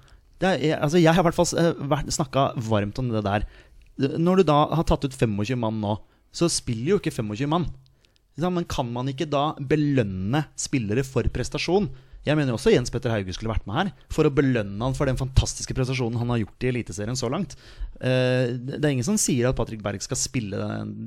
Det 0.42 0.50
er, 0.50 0.60
jeg, 0.60 0.80
altså, 0.88 1.00
jeg 1.00 1.16
har 1.16 1.24
i 1.24 1.28
hvert 1.30 1.38
fall 1.38 2.12
snakka 2.18 2.46
varmt 2.68 3.00
om 3.02 3.12
det 3.14 3.24
der. 3.26 3.48
Når 4.20 4.42
du 4.42 4.48
da 4.52 4.60
har 4.76 4.88
tatt 4.88 5.08
ut 5.08 5.16
25 5.16 5.60
mann 5.62 5.80
nå, 5.84 5.96
så 6.36 6.50
spiller 6.52 6.96
jo 6.96 7.00
ikke 7.00 7.14
25 7.16 7.48
mann. 7.52 7.70
Ikke 8.36 8.44
sant? 8.44 8.58
Men 8.58 8.68
kan 8.68 8.90
man 8.92 9.08
ikke 9.12 9.30
da 9.32 9.54
belønne 9.60 10.44
spillere 10.60 11.06
for 11.08 11.28
prestasjon? 11.32 11.88
Jeg 12.26 12.38
mener 12.40 12.56
også 12.56 12.72
Jens 12.74 12.90
Petter 12.90 13.14
Hauge 13.14 13.34
skulle 13.36 13.54
vært 13.54 13.68
med 13.70 13.78
her 13.78 13.90
for 14.14 14.26
å 14.26 14.34
belønne 14.34 14.82
han 14.82 14.96
for 14.98 15.06
den 15.06 15.20
fantastiske 15.20 15.76
prestasjonen 15.78 16.18
han 16.18 16.32
har 16.34 16.40
gjort 16.42 16.66
i 16.66 16.72
Eliteserien 16.72 17.20
så 17.20 17.30
langt. 17.30 17.54
Eh, 18.02 18.56
Det 18.58 18.82
er 18.82 18.92
ingen 18.96 19.06
som 19.06 19.20
sier 19.22 19.50
at 19.50 19.58
Patrick 19.60 19.84
Berg 19.86 20.02
skal 20.02 20.18
spille 20.18 20.58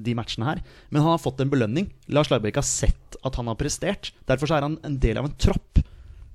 de 0.07 0.15
matchene 0.15 0.47
her, 0.47 0.63
men 0.91 1.03
han 1.03 1.11
har 1.17 1.23
fått 1.23 1.43
en 1.43 1.51
belønning. 1.51 1.91
Lars 2.09 2.31
Lagerbäck 2.31 2.61
har 2.61 2.67
sett 2.67 3.19
at 3.25 3.35
han 3.35 3.51
har 3.51 3.59
prestert. 3.59 4.13
Derfor 4.31 4.55
er 4.55 4.63
han 4.69 4.79
en 4.87 4.99
del 5.03 5.19
av 5.19 5.27
en 5.27 5.35
tropp. 5.37 5.83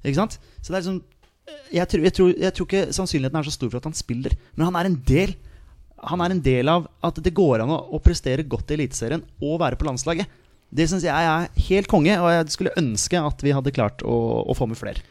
Ikke 0.03 0.19
sant? 0.19 0.37
Så 0.59 0.73
det 0.73 0.77
er 0.77 0.83
liksom 0.83 1.01
jeg, 1.73 1.87
tror, 1.91 2.03
jeg, 2.03 2.13
tror, 2.15 2.29
jeg 2.39 2.53
tror 2.55 2.67
ikke 2.69 2.93
sannsynligheten 2.95 3.39
er 3.39 3.47
så 3.47 3.51
stor 3.55 3.71
for 3.71 3.81
at 3.81 3.87
han 3.89 3.97
spiller, 3.97 4.35
men 4.55 4.67
han 4.69 4.77
er 4.79 4.87
en 4.87 4.99
del. 5.07 5.33
Han 6.11 6.21
er 6.23 6.35
en 6.35 6.43
del 6.43 6.69
av 6.71 6.85
at 7.03 7.19
det 7.23 7.33
går 7.35 7.63
an 7.63 7.71
å 7.71 7.99
prestere 8.03 8.43
godt 8.47 8.71
i 8.71 8.77
Eliteserien 8.77 9.23
og 9.43 9.59
være 9.63 9.79
på 9.79 9.87
landslaget. 9.87 10.27
Det 10.73 10.87
syns 10.89 11.03
jeg 11.05 11.13
er 11.13 11.49
helt 11.69 11.87
konge, 11.91 12.15
og 12.19 12.29
jeg 12.33 12.49
skulle 12.55 12.73
ønske 12.79 13.19
at 13.21 13.43
vi 13.45 13.51
hadde 13.53 13.73
klart 13.75 14.01
å, 14.01 14.15
å 14.49 14.55
få 14.57 14.65
med 14.71 14.79
flere. 14.79 15.03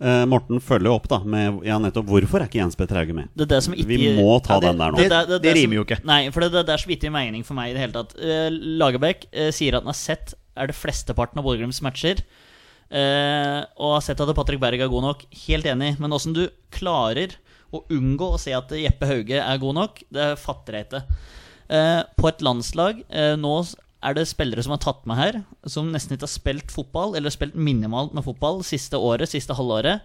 Eh, 0.00 0.24
Morten 0.26 0.58
følger 0.64 0.88
jo 0.88 0.94
opp 0.96 1.06
da 1.12 1.18
med 1.28 1.60
ja, 1.68 1.76
nettopp 1.78 2.06
hvorfor 2.08 2.40
er 2.42 2.48
ikke 2.48 2.58
Jens 2.62 2.74
Petter 2.78 2.96
Hauge 2.98 3.14
med? 3.14 3.28
Det 3.36 3.44
er 3.46 3.50
det 3.52 3.60
som 3.66 3.74
ikke 3.76 3.86
Vi 3.92 3.98
må 4.16 4.38
ta 4.42 4.56
Ja, 4.56 4.60
det- 4.64 4.70
den 4.72 4.80
der 4.80 4.90
nå. 4.90 4.96
det- 4.98 5.10
det, 5.12 5.20
det 5.28 5.42
det 5.44 5.50
som- 5.52 5.58
rimer 5.60 5.76
jo 5.78 5.84
ikke. 5.84 6.00
Nei, 6.08 6.30
for 6.34 6.40
det, 6.40 6.50
det, 6.52 6.62
det 6.66 6.72
er 6.74 6.82
så 6.82 6.88
vidt 6.90 7.04
i 7.04 7.12
mening 7.14 7.44
for 7.44 7.54
meg 7.54 7.70
i 7.70 7.74
det 7.76 7.82
hele 7.84 7.92
tatt. 7.92 8.16
Eh, 8.18 8.48
Lagerbäck 8.80 9.26
eh, 9.32 9.50
sier 9.54 9.76
at 9.76 9.84
han 9.84 9.92
har 9.92 10.00
sett 10.00 10.34
er 10.56 10.66
det 10.70 10.74
flesteparten 10.78 11.38
av 11.38 11.44
Bodø-Glimts 11.44 11.82
matcher. 11.84 12.24
eh, 12.90 13.60
og 13.78 13.94
har 13.98 14.00
sett 14.06 14.20
at 14.20 14.34
Patrick 14.36 14.60
Berg 14.60 14.80
er 14.80 14.88
god 14.92 15.02
nok. 15.02 15.24
Helt 15.46 15.64
enig. 15.66 15.98
Men 16.00 16.10
åssen 16.16 16.34
du 16.34 16.48
klarer 16.74 17.36
å 17.74 17.84
unngå 17.90 18.34
å 18.34 18.38
se 18.40 18.52
at 18.54 18.68
Jeppe 18.70 19.06
Hauge 19.08 19.38
er 19.42 19.58
god 19.58 19.74
nok, 19.74 20.02
det 20.14 20.38
fatter 20.38 20.72
jeg 20.78 20.88
ikke. 20.88 21.02
Eh, 21.74 22.02
på 22.18 22.28
et 22.28 22.42
landslag 22.44 23.02
eh, 23.10 23.34
nå 23.40 23.54
er 24.04 24.16
det 24.16 24.26
spillere 24.28 24.62
som 24.64 24.74
har 24.74 24.82
tatt 24.84 25.02
meg 25.08 25.18
her, 25.18 25.40
som 25.70 25.90
nesten 25.92 26.16
ikke 26.16 26.26
har 26.26 26.34
spilt 26.34 26.74
fotball, 26.74 27.16
eller 27.16 27.32
spilt 27.32 27.56
minimalt 27.56 28.14
med 28.16 28.26
fotball 28.26 28.62
siste 28.66 29.00
året, 29.00 29.30
siste 29.32 29.56
halvåret. 29.56 30.04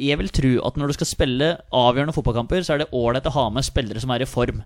Jeg 0.00 0.18
vil 0.20 0.30
tro 0.34 0.52
at 0.66 0.76
når 0.78 0.90
du 0.90 0.98
skal 0.98 1.10
spille 1.10 1.48
avgjørende 1.74 2.14
fotballkamper, 2.16 2.64
så 2.66 2.74
er 2.74 2.82
det 2.82 2.92
ålreit 2.96 3.28
å 3.30 3.34
ha 3.36 3.46
med 3.54 3.66
spillere 3.66 4.02
som 4.02 4.12
er 4.14 4.24
i 4.24 4.28
form. 4.28 4.62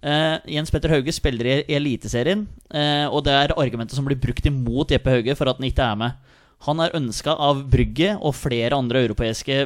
Uh, 0.00 0.40
Jens 0.48 0.72
Petter 0.72 0.94
Hauge 0.94 1.12
spiller 1.12 1.48
i, 1.48 1.56
Eliteserien, 1.76 2.46
uh, 2.72 3.06
og 3.12 3.24
det 3.26 3.34
er 3.36 3.56
argumentet 3.60 3.98
som 3.98 4.06
blir 4.08 4.20
brukt 4.20 4.46
imot 4.48 4.92
Jeppe 4.94 5.12
Hauge 5.12 5.36
for 5.36 5.50
at 5.50 5.60
han 5.60 5.68
ikke 5.68 5.88
er 5.92 5.98
med. 6.00 6.30
Han 6.68 6.80
er 6.84 6.96
ønska 6.96 7.34
av 7.40 7.62
Brygge 7.72 8.14
og 8.16 8.36
flere 8.36 8.76
andre 8.76 9.04
europeiske 9.06 9.62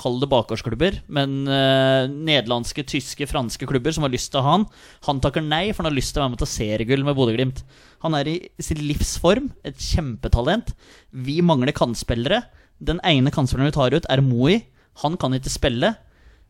Kall 0.00 0.16
det 0.22 0.30
bakgårdsklubber, 0.32 1.00
men 1.12 1.42
uh, 1.44 2.08
nederlandske, 2.08 2.84
tyske, 2.88 3.28
franske 3.28 3.68
klubber 3.68 3.92
som 3.92 4.06
har 4.06 4.12
lyst 4.14 4.32
til 4.32 4.40
å 4.40 4.44
ha 4.46 4.54
han. 4.56 4.66
Han 5.08 5.20
takker 5.20 5.44
nei, 5.44 5.66
for 5.70 5.84
han 5.84 5.90
har 5.90 5.98
lyst 5.98 6.14
til 6.16 6.22
å 6.22 6.24
være 6.24 6.34
med 6.34 6.42
til 6.42 6.52
seriegull 6.54 7.04
med 7.06 7.18
Bodø-Glimt. 7.18 7.64
Han 8.06 8.16
er 8.16 8.30
i 8.32 8.36
sin 8.64 8.80
livsform, 8.80 9.50
et 9.68 9.76
kjempetalent. 9.90 10.72
Vi 11.12 11.40
mangler 11.44 11.76
kantspillere. 11.76 12.42
Den 12.80 13.02
ene 13.04 13.32
kantspilleren 13.34 13.68
vi 13.68 13.76
tar 13.76 13.98
ut, 13.98 14.08
er 14.08 14.24
Moi. 14.24 14.62
Han 15.04 15.20
kan 15.20 15.36
ikke 15.36 15.52
spille. 15.52 15.94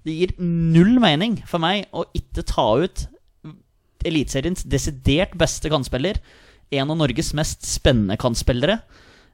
Det 0.06 0.14
gir 0.16 0.36
null 0.40 0.96
mening 1.02 1.40
for 1.48 1.60
meg 1.62 1.90
å 1.92 2.06
ikke 2.16 2.46
ta 2.48 2.68
ut 2.80 3.08
Eliteseriens 4.06 4.64
desidert 4.64 5.34
beste 5.36 5.68
kantspiller. 5.68 6.22
En 6.72 6.92
av 6.92 6.96
Norges 6.96 7.34
mest 7.36 7.66
spennende 7.68 8.16
kantspillere. 8.20 8.78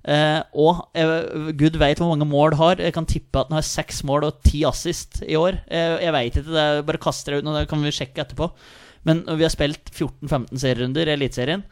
Eh, 0.07 0.41
og 0.55 0.85
eh, 0.95 1.53
gud 1.59 1.79
veit 1.81 1.99
hvor 1.99 2.13
mange 2.13 2.29
mål 2.29 2.55
har. 2.61 2.83
Jeg 2.83 2.95
kan 2.95 3.09
tippe 3.09 3.41
at 3.41 3.51
den 3.51 3.59
har 3.59 3.67
seks 3.67 4.05
mål 4.07 4.29
og 4.29 4.43
ti 4.47 4.63
assist 4.69 5.23
i 5.27 5.39
år. 5.39 5.61
Eh, 5.67 5.97
jeg 6.05 6.15
veit 6.15 6.37
ikke, 6.37 6.53
det 6.55 6.67
bare 6.87 7.03
kaster 7.03 7.35
det 7.35 7.43
ut 7.43 7.49
nå, 7.49 7.57
det 7.57 7.67
kan 7.71 7.83
vi 7.83 7.95
sjekke 7.95 8.23
etterpå. 8.23 8.51
Men 9.07 9.23
vi 9.39 9.47
har 9.47 9.53
spilt 9.55 9.91
14-15 9.95 10.63
serierunder 10.63 11.11
i 11.11 11.15
Eliteserien. 11.15 11.67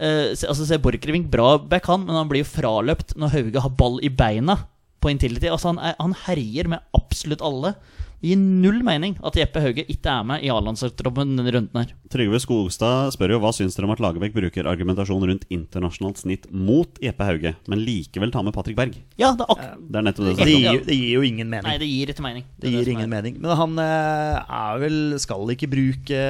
Eh, 0.00 0.32
altså, 0.32 0.64
ser 0.64 0.80
Borchgrevink 0.80 1.28
bra 1.32 1.54
back, 1.60 1.88
han, 1.92 2.06
men 2.08 2.16
han 2.16 2.28
blir 2.30 2.44
jo 2.44 2.52
fraløpt 2.52 3.16
når 3.20 3.34
Hauge 3.36 3.64
har 3.64 3.76
ball 3.76 3.98
i 4.04 4.12
beina 4.12 4.56
på 5.00 5.12
Intility. 5.12 5.48
Altså, 5.52 5.74
han, 5.74 5.80
er, 5.90 5.96
han 6.00 6.16
herjer 6.26 6.70
med 6.72 6.84
absolutt 6.96 7.44
alle. 7.44 7.74
Det 8.20 8.28
gir 8.28 8.40
null 8.40 8.82
mening 8.84 9.14
at 9.24 9.36
Jeppe 9.38 9.62
Hauge 9.64 9.84
ikke 9.88 10.12
er 10.12 10.24
med 10.28 10.42
i 10.44 10.50
A-landslagstroppen 10.52 11.38
denne 11.38 11.54
runden 11.54 11.78
her. 11.80 11.94
Trygve 12.12 12.40
Skogstad 12.42 13.14
spør 13.14 13.32
jo 13.32 13.38
hva 13.40 13.52
syns 13.56 13.78
dere 13.78 13.88
om 13.88 13.94
at 13.94 14.02
Lagerbäck 14.04 14.34
bruker 14.34 14.68
argumentasjon 14.68 15.24
rundt 15.30 15.46
internasjonalt 15.48 16.20
snitt 16.20 16.44
mot 16.52 17.00
Jeppe 17.00 17.24
Hauge, 17.24 17.54
men 17.72 17.80
likevel 17.86 18.34
tar 18.34 18.44
med 18.44 18.52
Patrick 18.56 18.76
Berg. 18.76 18.98
Ja, 19.20 19.32
det 19.38 19.46
er 19.48 19.72
Det 19.80 20.02
er 20.02 20.04
nettopp 20.04 20.28
det 20.28 20.34
Det 20.36 20.44
som 20.44 20.52
gir, 20.52 20.84
det 20.90 20.98
gir 20.98 21.14
jo 21.16 21.24
ingen 21.24 21.48
mening. 21.48 21.70
Nei, 21.70 21.78
det 21.80 21.88
gir 21.88 22.12
ikke 22.12 22.26
mening. 22.26 22.44
Det 22.60 22.74
gir 22.74 22.92
ingen 22.92 23.10
mening. 23.14 23.40
Men 23.40 23.56
han 23.56 23.80
eh, 23.86 24.60
er 24.60 24.84
vel 24.84 25.00
Skal 25.22 25.56
ikke 25.56 25.70
bruke 25.72 26.20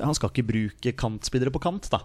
Han 0.00 0.16
skal 0.16 0.32
ikke 0.32 0.48
bruke 0.48 0.96
kantspillere 0.96 1.52
på 1.52 1.60
kant, 1.60 1.92
da. 1.92 2.00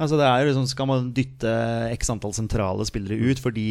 Altså 0.00 0.16
det 0.16 0.26
er 0.26 0.40
jo 0.40 0.52
liksom 0.52 0.68
Skal 0.70 0.88
man 0.88 1.10
dytte 1.16 1.52
x 1.96 2.12
antall 2.12 2.32
sentrale 2.36 2.86
spillere 2.88 3.18
ut 3.20 3.42
fordi 3.42 3.68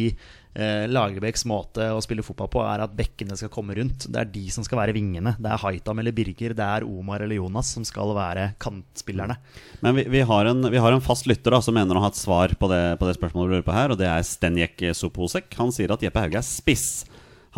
eh, 0.54 0.86
Lagerbäcks 0.90 1.44
måte 1.48 1.90
å 1.94 2.00
spille 2.04 2.24
fotball 2.26 2.50
på 2.52 2.62
er 2.64 2.82
at 2.84 2.94
bekkene 2.96 3.36
skal 3.38 3.52
komme 3.52 3.76
rundt. 3.78 4.08
Det 4.10 4.20
er 4.20 4.30
de 4.32 4.44
som 4.52 4.66
skal 4.66 4.82
være 4.82 4.94
vingene. 4.96 5.34
Det 5.38 5.50
er 5.50 5.62
Haitam 5.62 6.02
eller 6.02 6.14
Birger, 6.16 6.54
det 6.56 6.66
er 6.66 6.86
Omar 6.88 7.24
eller 7.24 7.38
Jonas 7.38 7.72
som 7.76 7.86
skal 7.86 8.14
være 8.16 8.50
kantspillerne. 8.62 9.38
Men 9.84 9.98
vi, 9.98 10.06
vi, 10.16 10.24
har 10.26 10.50
en, 10.50 10.66
vi 10.72 10.82
har 10.82 10.96
en 10.96 11.04
fast 11.04 11.30
lytter 11.30 11.56
da 11.56 11.62
som 11.64 11.76
mener 11.76 11.98
å 11.98 12.04
ha 12.04 12.12
et 12.12 12.20
svar 12.20 12.54
på 12.58 12.70
det, 12.72 12.82
på 13.00 13.08
det 13.08 13.16
spørsmålet 13.18 13.50
du 13.50 13.56
lurer 13.56 13.68
på 13.70 13.76
her, 13.76 13.94
og 13.94 14.00
det 14.00 14.10
er 14.10 14.26
Stenjek 14.26 14.90
Soposek. 14.96 15.50
Han 15.60 15.74
sier 15.74 15.94
at 15.94 16.04
Jeppe 16.04 16.24
Hauge 16.24 16.42
er 16.42 16.46
spiss. 16.46 16.90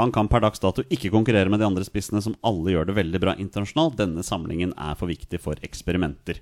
Han 0.01 0.13
kan 0.13 0.29
per 0.33 0.41
dags 0.41 0.61
dato 0.63 0.85
ikke 0.89 1.13
konkurrere 1.13 1.53
med 1.53 1.61
de 1.61 1.69
andre 1.69 1.85
spissene 1.85 2.23
som 2.25 2.37
alle 2.49 2.73
gjør 2.73 2.89
det 2.89 2.97
veldig 2.97 3.21
bra 3.21 3.37
internasjonalt. 3.37 3.99
Denne 3.99 4.25
samlingen 4.25 4.73
er 4.81 4.97
for 4.97 5.13
viktig 5.13 5.41
for 5.43 5.61
eksperimenter. 5.65 6.41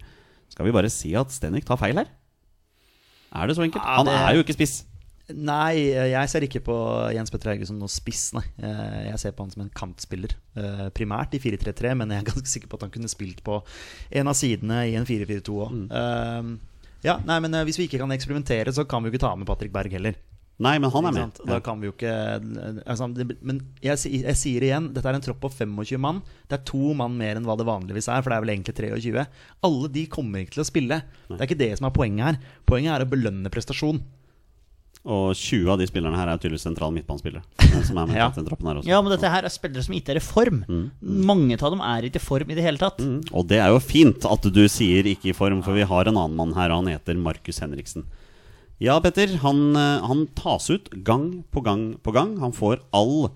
Skal 0.50 0.66
vi 0.66 0.74
bare 0.74 0.90
si 0.92 1.14
at 1.18 1.34
Stenjek 1.34 1.66
tar 1.66 1.80
feil 1.80 1.98
her? 1.98 2.10
Er 3.30 3.46
det 3.46 3.56
så 3.58 3.66
enkelt? 3.66 3.82
Han 3.86 4.10
er 4.10 4.36
jo 4.36 4.44
ikke 4.44 4.54
spiss. 4.58 4.80
Nei, 5.36 5.74
jeg 6.12 6.30
ser 6.32 6.44
ikke 6.46 6.62
på 6.66 6.76
Jens 7.14 7.30
Petter 7.32 7.52
Hauge 7.52 7.66
som 7.68 7.78
noe 7.80 7.90
spiss, 7.92 8.30
nei. 8.36 8.42
Eh, 8.62 9.10
Jeg 9.10 9.18
ser 9.22 9.32
på 9.36 9.44
han 9.46 9.50
som 9.54 9.62
en 9.64 9.70
kantspiller. 9.74 10.34
eh, 10.56 10.88
Primært 10.96 11.34
i 11.36 11.40
4-3-3, 11.42 11.94
men 11.96 12.10
jeg 12.14 12.22
er 12.24 12.28
ganske 12.32 12.48
sikker 12.54 12.68
på 12.72 12.78
at 12.80 12.86
han 12.88 12.94
kunne 12.94 13.10
spilt 13.12 13.42
på 13.46 13.60
en 14.10 14.28
av 14.32 14.34
sidene 14.38 14.82
i 14.90 14.96
en 14.98 15.06
4-4-2 15.08 15.60
òg. 15.66 16.58
Ja, 17.04 17.14
nei, 17.24 17.38
men 17.40 17.54
eh, 17.56 17.64
hvis 17.64 17.78
vi 17.80 17.86
ikke 17.88 18.02
kan 18.02 18.12
eksperimentere, 18.12 18.72
så 18.76 18.84
kan 18.88 19.00
vi 19.02 19.08
jo 19.08 19.14
ikke 19.16 19.24
ta 19.24 19.32
med 19.36 19.48
Patrick 19.48 19.72
Berg 19.72 19.92
heller. 19.96 20.18
Nei, 20.60 20.74
men 20.76 20.90
han 20.92 21.06
er 21.08 21.14
med. 21.16 21.38
Da 21.48 21.56
kan 21.64 21.78
vi 21.80 21.86
jo 21.88 21.94
ikke 21.94 22.10
altså, 22.84 23.06
Men 23.40 23.62
jeg, 23.80 23.96
jeg 24.12 24.36
sier 24.36 24.66
igjen, 24.66 24.90
dette 24.92 25.08
er 25.08 25.16
en 25.16 25.22
tropp 25.24 25.38
på 25.40 25.48
25 25.54 25.96
mann. 26.04 26.18
Det 26.50 26.58
er 26.58 26.66
to 26.68 26.90
mann 26.98 27.14
mer 27.16 27.38
enn 27.40 27.46
hva 27.48 27.56
det 27.56 27.64
vanligvis 27.64 28.10
er, 28.12 28.20
for 28.20 28.28
det 28.28 28.36
er 28.36 28.44
vel 28.44 28.52
egentlig 28.52 28.76
23. 28.76 29.24
Alle 29.64 29.88
de 29.94 30.02
kommer 30.12 30.44
ikke 30.44 30.58
til 30.58 30.64
å 30.66 30.68
spille. 30.68 30.98
Det 31.30 31.38
er 31.40 31.48
ikke 31.48 31.56
det 31.62 31.70
som 31.80 31.88
er 31.88 31.94
poenget 31.96 32.26
her. 32.26 32.38
Poenget 32.68 32.92
er 32.92 33.06
å 33.06 33.08
belønne 33.08 33.48
prestasjon. 33.54 34.02
Og 35.08 35.30
20 35.32 35.70
av 35.72 35.78
de 35.80 35.86
spillerne 35.88 36.18
her 36.18 36.28
er 36.28 36.36
tydeligvis 36.36 36.66
sentrale 36.66 36.92
midtbanespillere. 36.92 37.40
Ja. 38.20 38.26
Ja, 38.90 38.98
men 39.00 39.12
dette 39.14 39.30
her 39.32 39.46
er 39.48 39.52
spillere 39.52 39.84
som 39.86 39.94
ikke 39.96 40.12
er 40.12 40.18
i 40.20 40.24
form. 40.24 40.58
Mange 41.00 41.56
av 41.56 41.72
dem 41.72 41.80
er 41.80 42.04
ikke 42.08 42.20
i 42.20 42.24
form 42.24 42.50
i 42.52 42.56
det 42.58 42.64
hele 42.66 42.80
tatt. 42.82 43.00
Mm. 43.00 43.20
Og 43.32 43.46
det 43.48 43.60
er 43.62 43.72
jo 43.72 43.80
fint 43.80 44.26
at 44.28 44.48
du 44.52 44.60
sier 44.68 45.06
ikke 45.08 45.30
i 45.32 45.36
form, 45.36 45.62
for 45.64 45.72
vi 45.78 45.86
har 45.88 46.10
en 46.10 46.18
annen 46.20 46.36
mann 46.36 46.52
her, 46.58 46.74
og 46.74 46.82
han 46.82 46.92
heter 46.92 47.16
Markus 47.16 47.62
Henriksen. 47.64 48.04
Ja, 48.80 48.98
Petter, 49.04 49.38
han, 49.42 49.76
eh, 49.76 50.04
han 50.08 50.26
tas 50.36 50.68
ut 50.72 50.88
gang 51.04 51.44
på 51.52 51.60
gang 51.64 51.94
på 52.04 52.12
gang. 52.16 52.36
Han 52.40 52.52
får 52.56 52.80
all, 52.96 53.30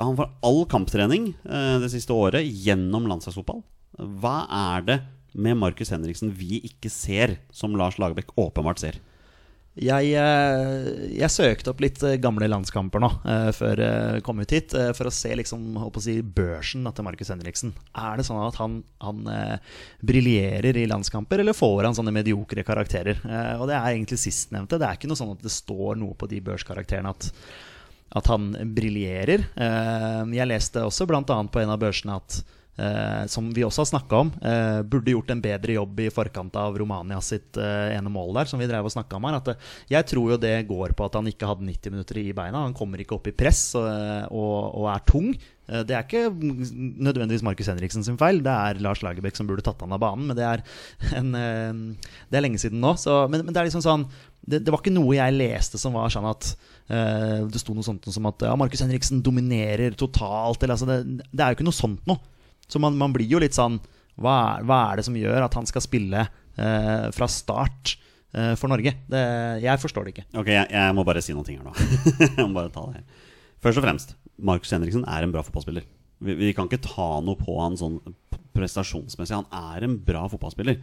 han 0.00 0.16
får 0.16 0.32
all 0.44 0.64
kamptrening 0.72 1.34
eh, 1.44 1.78
det 1.84 1.92
siste 1.92 2.12
året 2.16 2.48
gjennom 2.48 3.08
landslagsfotball. 3.12 3.62
Hva 4.22 4.46
er 4.48 4.84
det 4.88 5.00
med 5.32 5.56
Markus 5.60 5.92
Henriksen 5.92 6.32
vi 6.36 6.62
ikke 6.68 6.92
ser, 6.92 7.38
som 7.52 7.76
Lars 7.76 7.96
Lagerbäck 8.00 8.32
åpenbart 8.40 8.80
ser? 8.80 9.00
Jeg, 9.72 10.10
eh, 10.20 10.88
jeg 11.16 11.32
søkte 11.32 11.72
opp 11.72 11.78
litt 11.80 12.02
eh, 12.04 12.18
gamle 12.20 12.44
landskamper 12.50 13.00
nå 13.00 13.08
eh, 13.24 13.46
før 13.56 13.80
jeg 13.80 14.24
kom 14.26 14.42
ut 14.42 14.52
hit, 14.52 14.74
for 14.98 15.08
å 15.08 15.12
se 15.14 15.32
liksom, 15.40 15.64
å 15.80 16.02
si, 16.04 16.18
børsen 16.20 16.84
til 16.92 17.06
Markus 17.06 17.32
Henriksen. 17.32 17.72
Er 17.96 18.20
det 18.20 18.26
sånn 18.28 18.42
at 18.44 18.60
han, 18.60 18.82
han 19.00 19.24
briljerer 20.04 20.76
i 20.76 20.84
landskamper, 20.90 21.40
eller 21.40 21.56
får 21.56 21.88
han 21.88 21.96
sånne 21.96 22.12
mediokre 22.12 22.66
karakterer? 22.68 23.24
Og 23.56 23.64
det 23.70 23.78
er 23.78 23.94
egentlig 23.94 24.20
sistnevnte. 24.20 24.76
Det 24.76 24.90
er 24.90 25.00
ikke 25.00 25.08
noe 25.08 25.20
sånn 25.22 25.32
at 25.38 25.44
det 25.44 25.54
står 25.54 25.96
noe 26.02 26.18
på 26.20 26.28
de 26.28 26.42
børskarakterene 26.44 27.14
at, 27.14 27.30
at 28.20 28.28
han 28.28 28.52
briljerer. 28.76 29.48
Jeg 29.56 30.50
leste 30.52 30.84
også 30.84 31.08
bl.a. 31.08 31.24
på 31.24 31.64
en 31.64 31.72
av 31.72 31.80
børsene 31.80 32.20
at 32.20 32.42
Eh, 32.72 33.24
som 33.28 33.50
vi 33.52 33.64
også 33.66 33.82
har 33.82 33.90
snakka 33.90 34.20
om. 34.24 34.32
Eh, 34.40 34.80
burde 34.88 35.12
gjort 35.12 35.30
en 35.34 35.42
bedre 35.44 35.74
jobb 35.76 36.00
i 36.00 36.10
forkant 36.12 36.54
av 36.56 36.78
Romania 36.80 37.20
sitt 37.20 37.58
eh, 37.60 37.92
ene 37.98 38.08
mål 38.12 38.32
der, 38.38 38.48
som 38.48 38.62
vi 38.62 38.68
drev 38.70 38.88
og 38.88 38.94
snakka 38.94 39.18
om 39.18 39.26
her. 39.28 39.40
At, 39.42 39.50
eh, 39.52 39.72
jeg 39.92 40.08
tror 40.08 40.32
jo 40.32 40.40
det 40.40 40.54
går 40.70 40.96
på 40.96 41.04
at 41.04 41.18
han 41.20 41.28
ikke 41.28 41.50
hadde 41.50 41.68
90 41.68 41.96
minutter 41.96 42.22
i 42.22 42.30
beina. 42.36 42.64
Han 42.64 42.76
kommer 42.76 43.02
ikke 43.02 43.18
opp 43.18 43.28
i 43.28 43.36
press 43.36 43.74
og, 43.76 43.90
og, 44.32 44.56
og 44.80 44.88
er 44.94 45.04
tung. 45.08 45.34
Eh, 45.68 45.84
det 45.86 45.94
er 45.96 46.06
ikke 46.06 46.32
nødvendigvis 46.32 47.44
Markus 47.46 47.70
Henriksen 47.70 48.04
sin 48.04 48.18
feil, 48.20 48.42
det 48.44 48.52
er 48.52 48.80
Lars 48.82 49.02
Lagerbäck 49.04 49.36
som 49.38 49.46
burde 49.48 49.64
tatt 49.64 49.80
han 49.84 49.94
av 49.94 50.02
banen. 50.02 50.26
Men 50.30 50.38
det 50.38 50.48
er, 50.48 50.64
en, 51.18 51.32
eh, 51.38 52.10
det 52.32 52.40
er 52.40 52.46
lenge 52.46 52.60
siden 52.62 52.82
nå. 52.82 52.96
Så, 53.00 53.26
men, 53.32 53.44
men 53.46 53.54
det 53.54 53.62
er 53.62 53.70
liksom 53.70 53.84
sånn 53.84 54.08
det, 54.42 54.64
det 54.66 54.72
var 54.74 54.80
ikke 54.82 54.90
noe 54.96 55.14
jeg 55.14 55.36
leste 55.36 55.78
som 55.78 55.94
var 55.94 56.10
sånn 56.10 56.26
at 56.26 56.48
eh, 56.90 57.44
det 57.46 57.60
sto 57.62 57.76
noe 57.76 57.86
sånt 57.86 58.08
som 58.10 58.26
at 58.26 58.42
ja, 58.48 58.56
Markus 58.58 58.82
Henriksen 58.82 59.22
dominerer 59.22 59.94
totalt. 59.94 60.64
Eller, 60.64 60.74
altså 60.74 60.88
det, 60.90 61.28
det 61.30 61.44
er 61.44 61.52
jo 61.52 61.60
ikke 61.60 61.68
noe 61.68 61.82
sånt 61.82 62.08
noe. 62.10 62.18
Så 62.72 62.80
man, 62.80 62.96
man 62.98 63.12
blir 63.12 63.28
jo 63.28 63.40
litt 63.42 63.56
sånn 63.56 63.76
hva 64.20 64.36
er, 64.54 64.64
hva 64.68 64.78
er 64.90 65.00
det 65.00 65.06
som 65.08 65.16
gjør 65.16 65.44
at 65.44 65.54
han 65.56 65.68
skal 65.68 65.84
spille 65.84 66.24
eh, 66.24 67.06
fra 67.16 67.28
start 67.30 67.94
eh, 68.36 68.52
for 68.60 68.72
Norge? 68.72 68.94
Det, 69.08 69.22
jeg 69.64 69.82
forstår 69.82 70.08
det 70.08 70.14
ikke. 70.14 70.26
Ok, 70.40 70.50
jeg, 70.52 70.68
jeg 70.72 70.96
må 70.96 71.04
bare 71.08 71.22
si 71.24 71.36
noen 71.36 71.48
ting 71.48 71.60
her 71.60 71.68
nå. 71.68 71.72
jeg 72.38 72.44
må 72.44 72.52
bare 72.56 72.72
ta 72.72 72.84
det 72.88 73.00
her. 73.00 73.30
Først 73.62 73.80
og 73.80 73.86
fremst, 73.86 74.16
Markus 74.42 74.74
Henriksen 74.74 75.06
er 75.08 75.24
en 75.24 75.32
bra 75.34 75.44
fotballspiller. 75.46 75.86
Vi, 76.22 76.36
vi 76.38 76.52
kan 76.56 76.68
ikke 76.68 76.82
ta 76.84 77.14
noe 77.24 77.38
på 77.38 77.56
han 77.60 77.78
sånn 77.78 78.00
prestasjonsmessig. 78.56 79.38
Han 79.38 79.76
er 79.76 79.86
en 79.88 79.96
bra 80.04 80.26
fotballspiller. 80.30 80.80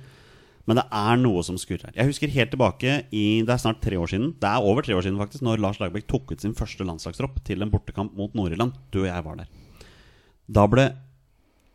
Men 0.70 0.78
det 0.78 0.86
er 0.94 1.18
noe 1.18 1.42
som 1.46 1.58
skurrer. 1.58 1.94
Jeg 1.96 2.10
husker 2.12 2.30
helt 2.34 2.52
tilbake 2.54 3.00
i 3.16 3.42
Det 3.42 3.54
er 3.54 3.62
snart 3.62 3.80
tre 3.82 3.98
år 3.98 4.10
siden. 4.12 4.34
Det 4.38 4.50
er 4.50 4.66
over 4.66 4.86
tre 4.86 4.94
år 4.94 5.06
siden 5.06 5.18
faktisk 5.18 5.42
Når 5.46 5.64
Lars 5.64 5.80
Lagerbäck 5.82 6.06
tok 6.10 6.34
ut 6.34 6.44
sin 6.44 6.54
første 6.58 6.86
landslagstropp 6.86 7.40
til 7.48 7.66
en 7.66 7.72
bortekamp 7.74 8.14
mot 8.18 8.36
Nord-Irland. 8.38 8.76
Du 8.94 9.02
og 9.02 9.10
jeg 9.10 9.26
var 9.26 9.40
der. 9.40 9.50
Da 10.50 10.66
ble 10.70 10.86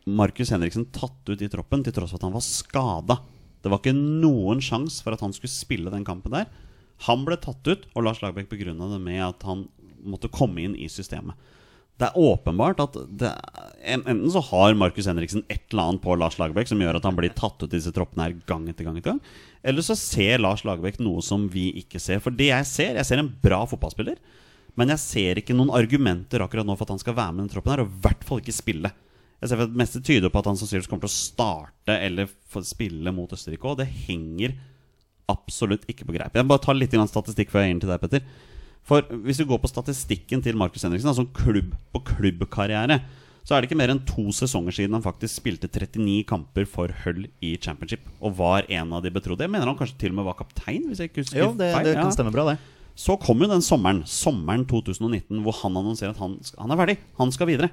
Markus 0.05 0.51
Henriksen 0.53 0.85
tatt 0.93 1.29
ut 1.29 1.41
i 1.41 1.49
troppen 1.49 1.81
til 1.85 1.93
tross 1.95 2.13
for 2.13 2.21
at 2.21 2.27
han 2.27 2.35
var 2.35 2.45
skada. 2.45 3.17
Det 3.65 3.71
var 3.73 3.81
ikke 3.81 3.95
noen 3.97 4.61
sjanse 4.61 5.01
for 5.01 5.15
at 5.15 5.23
han 5.25 5.33
skulle 5.33 5.53
spille 5.53 5.93
den 5.93 6.05
kampen 6.05 6.35
der. 6.35 6.45
Han 7.09 7.25
ble 7.27 7.37
tatt 7.41 7.65
ut, 7.65 7.87
og 7.95 8.05
Lars 8.05 8.21
Lagerbäck 8.21 8.51
begrunna 8.51 8.87
det 8.91 9.01
med 9.01 9.23
at 9.25 9.41
han 9.47 9.65
måtte 10.05 10.29
komme 10.31 10.61
inn 10.61 10.75
i 10.77 10.87
systemet. 10.91 11.33
Det 11.95 12.09
er 12.09 12.19
åpenbart 12.19 12.81
at 12.83 12.97
det, 13.17 13.31
enten 13.87 14.25
så 14.31 14.41
har 14.49 14.75
Markus 14.75 15.07
Henriksen 15.07 15.45
et 15.47 15.63
eller 15.71 15.89
annet 15.89 16.03
på 16.03 16.17
Lars 16.19 16.35
Lagerbäck 16.37 16.67
som 16.67 16.81
gjør 16.83 16.99
at 16.99 17.07
han 17.07 17.15
blir 17.15 17.31
tatt 17.33 17.55
ut 17.63 17.69
i 17.69 17.77
disse 17.77 17.93
troppene 17.95 18.27
her 18.27 18.35
gang 18.49 18.67
etter 18.69 18.85
gang 18.85 18.99
etter 18.99 19.13
gang. 19.13 19.21
Eller 19.63 19.85
så 19.85 19.95
ser 19.97 20.43
Lars 20.43 20.65
Lagerbäck 20.67 20.99
noe 21.01 21.23
som 21.23 21.47
vi 21.51 21.69
ikke 21.81 22.01
ser. 22.03 22.19
For 22.23 22.35
det 22.35 22.51
jeg 22.51 22.67
ser, 22.69 22.99
jeg 22.99 23.07
ser 23.07 23.23
en 23.23 23.31
bra 23.41 23.63
fotballspiller. 23.71 24.19
Men 24.75 24.91
jeg 24.91 25.01
ser 25.01 25.39
ikke 25.39 25.55
noen 25.55 25.71
argumenter 25.73 26.43
akkurat 26.43 26.67
nå 26.67 26.75
for 26.75 26.83
at 26.83 26.93
han 26.97 27.01
skal 27.01 27.15
være 27.15 27.31
med 27.31 27.45
i 27.45 27.47
den 27.47 27.53
troppen 27.55 27.73
her, 27.73 27.85
og 27.85 27.89
i 27.89 28.03
hvert 28.03 28.27
fall 28.27 28.43
ikke 28.43 28.59
spille. 28.59 28.91
Jeg 29.41 29.49
ser 29.51 29.59
for 29.59 29.67
at 29.67 29.73
Det 29.73 29.81
meste 29.81 30.01
tyder 30.01 30.31
på 30.31 30.39
at 30.41 30.47
han 30.49 30.57
sannsynligvis 30.57 30.87
kommer 30.89 31.05
til 31.05 31.11
å 31.11 31.17
starte 31.19 31.97
eller 32.01 32.29
spille 32.63 33.11
mot 33.13 33.29
Østerrike 33.35 33.67
òg. 33.67 33.77
Det 33.81 33.87
henger 34.07 34.55
absolutt 35.31 35.85
ikke 35.89 36.05
på 36.07 36.15
greip. 36.15 36.35
Jeg 36.37 36.47
bare 36.47 36.61
tar 36.63 36.77
litt 36.77 36.93
statistikk 36.93 37.51
før 37.51 37.63
jeg 37.65 37.69
gir 37.71 37.75
den 37.75 37.83
til 37.85 37.91
deg, 37.93 38.01
Petter. 38.03 38.25
For 38.85 39.01
hvis 39.25 39.39
du 39.41 39.45
går 39.49 39.59
på 39.63 39.69
statistikken 39.71 40.43
til 40.45 40.57
Markus 40.59 40.83
Henriksen, 40.85 41.09
altså 41.09 41.25
klubb 41.33 41.71
på 41.95 42.01
klubbkarriere, 42.05 42.99
så 43.45 43.53
er 43.55 43.61
det 43.61 43.69
ikke 43.69 43.77
mer 43.77 43.91
enn 43.93 44.01
to 44.09 44.27
sesonger 44.33 44.73
siden 44.73 44.93
han 44.97 45.03
faktisk 45.05 45.37
spilte 45.41 45.69
39 45.69 46.23
kamper 46.29 46.65
for 46.69 46.93
Hull 47.03 47.25
i 47.45 47.55
championship. 47.61 48.05
Og 48.21 48.37
var 48.37 48.65
en 48.73 48.93
av 48.93 49.03
de 49.05 49.11
betrodde. 49.13 49.45
Jeg 49.45 49.53
mener 49.53 49.69
han 49.69 49.77
kanskje 49.77 49.97
til 50.01 50.13
og 50.13 50.19
med 50.19 50.25
var 50.29 50.37
kaptein, 50.39 50.85
hvis 50.89 51.01
jeg 51.01 51.11
ikke 51.11 51.21
husker 51.25 51.41
Jo, 51.41 51.51
det, 51.57 51.71
feil. 51.73 51.85
det 51.89 51.95
Ja. 51.97 52.01
kan 52.05 52.13
stemme 52.13 52.33
bra, 52.33 52.45
det. 52.53 52.57
Så 52.95 53.17
kom 53.21 53.41
jo 53.41 53.49
den 53.49 53.61
sommeren, 53.65 54.03
sommeren 54.05 54.65
2019, 54.65 55.41
hvor 55.43 55.53
han 55.61 55.75
annonserer 55.77 56.13
at 56.15 56.21
han, 56.21 56.37
han 56.57 56.71
er 56.71 56.79
ferdig. 56.79 56.97
Han 57.19 57.31
skal 57.33 57.47
videre. 57.49 57.69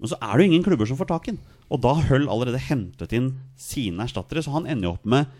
Men 0.00 0.10
så 0.10 0.18
er 0.18 0.32
det 0.34 0.44
jo 0.44 0.50
ingen 0.50 0.64
klubber 0.66 0.88
som 0.88 0.98
får 0.98 1.10
tak 1.10 1.28
i 1.28 1.34
den. 1.34 1.42
Og 1.72 1.80
da 1.84 1.94
har 1.96 2.08
Hull 2.10 2.26
allerede 2.28 2.60
hentet 2.60 3.14
inn 3.16 3.30
sine 3.58 4.04
erstattere, 4.04 4.42
så 4.44 4.52
han 4.56 4.66
ender 4.68 4.88
jo 4.90 4.94
opp 4.96 5.06
med 5.08 5.30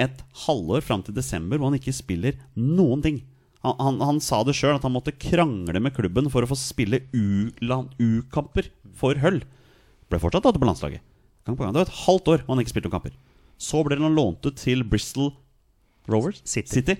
et 0.00 0.22
halvår 0.46 0.82
fram 0.86 1.02
til 1.04 1.16
desember 1.16 1.60
hvor 1.60 1.70
han 1.70 1.78
ikke 1.78 1.94
spiller 1.94 2.38
noen 2.56 3.04
ting. 3.04 3.20
Han, 3.64 3.76
han, 3.76 4.00
han 4.08 4.20
sa 4.24 4.40
det 4.46 4.56
sjøl, 4.56 4.78
at 4.78 4.86
han 4.86 4.94
måtte 4.94 5.12
krangle 5.20 5.82
med 5.84 5.92
klubben 5.96 6.30
for 6.32 6.44
å 6.44 6.48
få 6.48 6.56
spille 6.58 7.02
U-kamper 7.12 8.70
for 8.96 9.20
Hull. 9.20 9.42
Ble 10.10 10.20
fortsatt 10.22 10.46
tatt 10.46 10.58
på 10.58 10.68
landslaget. 10.68 11.04
Gang 11.44 11.58
på 11.58 11.64
gang. 11.64 11.74
Det 11.74 11.82
var 11.82 11.90
et 11.90 12.00
halvt 12.06 12.32
år 12.32 12.42
hvor 12.44 12.54
han 12.54 12.64
ikke 12.64 12.72
spilte 12.72 12.88
noen 12.88 12.96
kamper. 12.96 13.18
Så 13.60 13.82
ble 13.84 14.00
han 14.00 14.16
lånt 14.16 14.46
ut 14.48 14.56
til 14.56 14.82
Bristol 14.88 15.34
Rovers 16.08 16.40
City. 16.48 16.96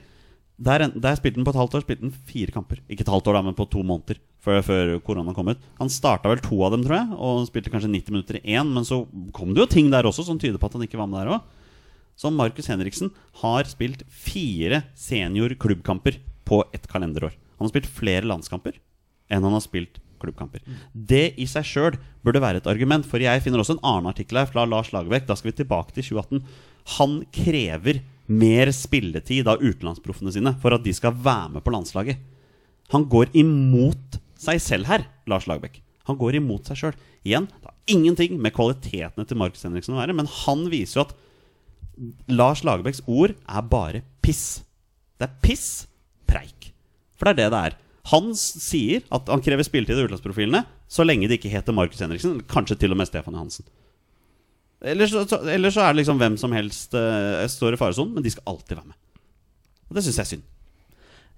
Der, 0.60 0.84
der 0.92 1.16
spilte 1.16 1.40
han 1.40 1.46
på 1.46 1.54
et 1.54 1.58
halvt 1.60 1.78
år 1.78 1.84
spilte 1.86 2.04
han 2.04 2.16
fire 2.28 2.52
kamper. 2.52 2.82
Ikke 2.92 3.06
et 3.06 3.12
halvt 3.12 3.30
år, 3.30 3.38
da, 3.38 3.44
men 3.46 3.56
på 3.56 3.68
to 3.72 3.80
måneder 3.86 4.18
før, 4.44 4.60
før 4.64 4.92
korona 5.04 5.32
kom 5.36 5.48
ut. 5.52 5.62
Han 5.78 5.92
starta 5.92 6.28
vel 6.28 6.42
to 6.44 6.58
av 6.66 6.74
dem, 6.74 6.84
tror 6.84 6.98
jeg, 6.98 7.16
og 7.16 7.46
spilte 7.48 7.72
kanskje 7.72 7.92
90 7.94 8.14
minutter 8.14 8.40
i 8.40 8.56
én. 8.58 8.74
Men 8.74 8.84
så 8.84 9.02
kom 9.36 9.54
det 9.54 9.64
jo 9.64 9.70
ting 9.72 9.88
der 9.92 10.08
også 10.08 10.26
som 10.28 10.40
tyder 10.40 10.60
på 10.60 10.68
at 10.68 10.76
han 10.76 10.84
ikke 10.84 11.00
var 11.00 11.08
med 11.08 11.22
der 11.22 11.32
òg. 11.38 11.56
Så 12.20 12.28
Markus 12.34 12.68
Henriksen 12.68 13.08
har 13.40 13.64
spilt 13.70 14.04
fire 14.12 14.82
senior-klubbkamper 14.98 16.20
på 16.44 16.60
ett 16.76 16.84
kalenderår. 16.90 17.32
Han 17.56 17.64
har 17.64 17.72
spilt 17.72 17.88
flere 17.88 18.28
landskamper 18.28 18.76
enn 19.30 19.46
han 19.46 19.54
har 19.54 19.64
spilt 19.64 20.00
klubbkamper. 20.20 20.60
Det 20.92 21.30
i 21.40 21.46
seg 21.48 21.64
sjøl 21.64 21.96
burde 22.26 22.42
være 22.42 22.60
et 22.60 22.68
argument, 22.68 23.06
for 23.08 23.22
jeg 23.22 23.40
finner 23.44 23.62
også 23.62 23.78
en 23.78 23.84
annen 23.86 24.10
artikkel 24.10 24.42
her 24.42 24.50
fra 24.50 24.66
Lars 24.68 24.90
Lagerbäck. 24.92 25.24
Da 25.28 25.36
skal 25.38 25.52
vi 25.52 25.60
tilbake 25.62 25.96
til 25.96 26.10
2018. 26.10 26.42
Han 26.98 27.20
krever 27.32 28.02
mer 28.30 28.70
spilletid 28.74 29.48
av 29.50 29.62
utenlandsproffene 29.62 30.32
sine 30.34 30.54
for 30.62 30.74
at 30.76 30.84
de 30.84 30.94
skal 30.94 31.16
være 31.16 31.56
med 31.56 31.64
på 31.66 31.72
landslaget. 31.74 32.20
Han 32.94 33.06
går 33.10 33.32
imot 33.38 34.18
seg 34.40 34.60
selv 34.62 34.88
her, 34.90 35.06
Lars 35.30 35.48
Lagerbäck. 35.50 35.80
Han 36.08 36.18
går 36.18 36.38
imot 36.40 36.70
seg 36.70 36.78
sjøl. 36.78 36.96
Igjen, 37.26 37.48
det 37.50 37.68
har 37.68 37.92
ingenting 37.92 38.38
med 38.40 38.54
kvalitetene 38.56 39.26
til 39.28 39.38
Markus 39.38 39.66
Henriksen 39.66 39.94
å 39.96 40.00
være, 40.00 40.16
men 40.16 40.30
han 40.44 40.64
viser 40.72 41.00
jo 41.00 41.06
at 41.08 41.14
Lars 42.32 42.64
Lagerbäcks 42.64 43.02
ord 43.10 43.34
er 43.36 43.68
bare 43.70 44.02
piss. 44.24 44.62
Det 45.20 45.28
er 45.28 45.38
piss, 45.44 45.68
preik. 46.30 46.70
For 47.18 47.28
det 47.28 47.34
er 47.34 47.42
det 47.42 47.50
det 47.52 47.62
er. 47.68 47.78
Han 48.10 48.30
sier 48.38 49.04
at 49.12 49.28
han 49.28 49.42
krever 49.44 49.66
spilletid 49.66 49.98
av 49.98 50.06
utenlandsprofilene 50.06 50.64
så 50.90 51.04
lenge 51.04 51.28
det 51.28 51.38
ikke 51.38 51.52
heter 51.52 51.76
Markus 51.76 52.00
Henriksen, 52.02 52.40
kanskje 52.50 52.78
til 52.80 52.94
og 52.94 52.98
med 52.98 53.10
Stefan 53.10 53.36
Johansen. 53.36 53.68
Eller 54.80 55.10
så, 55.10 55.26
så, 55.28 55.42
så 55.44 55.82
er 55.82 55.92
det 55.92 56.00
liksom 56.00 56.20
hvem 56.20 56.38
som 56.40 56.54
helst 56.56 56.94
eh, 56.96 57.44
står 57.52 57.76
i 57.76 57.80
faresonen, 57.80 58.14
men 58.16 58.24
de 58.24 58.32
skal 58.32 58.48
alltid 58.54 58.78
være 58.78 58.92
med. 58.92 58.98
Og 59.90 59.98
det 59.98 60.06
syns 60.06 60.20
jeg 60.20 60.24
er 60.24 60.32
synd. 60.36 60.48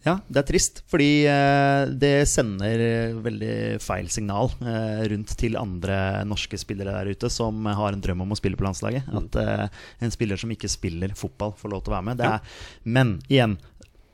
Ja, 0.02 0.16
det 0.26 0.40
er 0.40 0.46
trist, 0.48 0.80
fordi 0.90 1.24
eh, 1.30 1.84
det 1.94 2.24
sender 2.26 2.80
veldig 3.22 3.78
feil 3.82 4.08
signal 4.10 4.50
eh, 4.58 5.04
rundt 5.12 5.34
til 5.38 5.54
andre 5.58 6.24
norske 6.26 6.58
spillere 6.58 6.96
der 6.96 7.14
ute 7.14 7.30
som 7.30 7.68
har 7.70 7.94
en 7.94 8.02
drøm 8.02 8.24
om 8.24 8.34
å 8.34 8.38
spille 8.38 8.58
på 8.58 8.66
landslaget. 8.66 9.06
At 9.14 9.38
eh, 9.38 9.84
en 10.02 10.14
spiller 10.14 10.40
som 10.42 10.50
ikke 10.50 10.70
spiller 10.70 11.14
fotball, 11.18 11.54
får 11.58 11.74
lov 11.74 11.84
til 11.84 11.94
å 11.94 11.96
være 12.00 12.08
med. 12.10 12.24
Er, 12.26 12.58
men 12.82 13.14
igjen, 13.30 13.54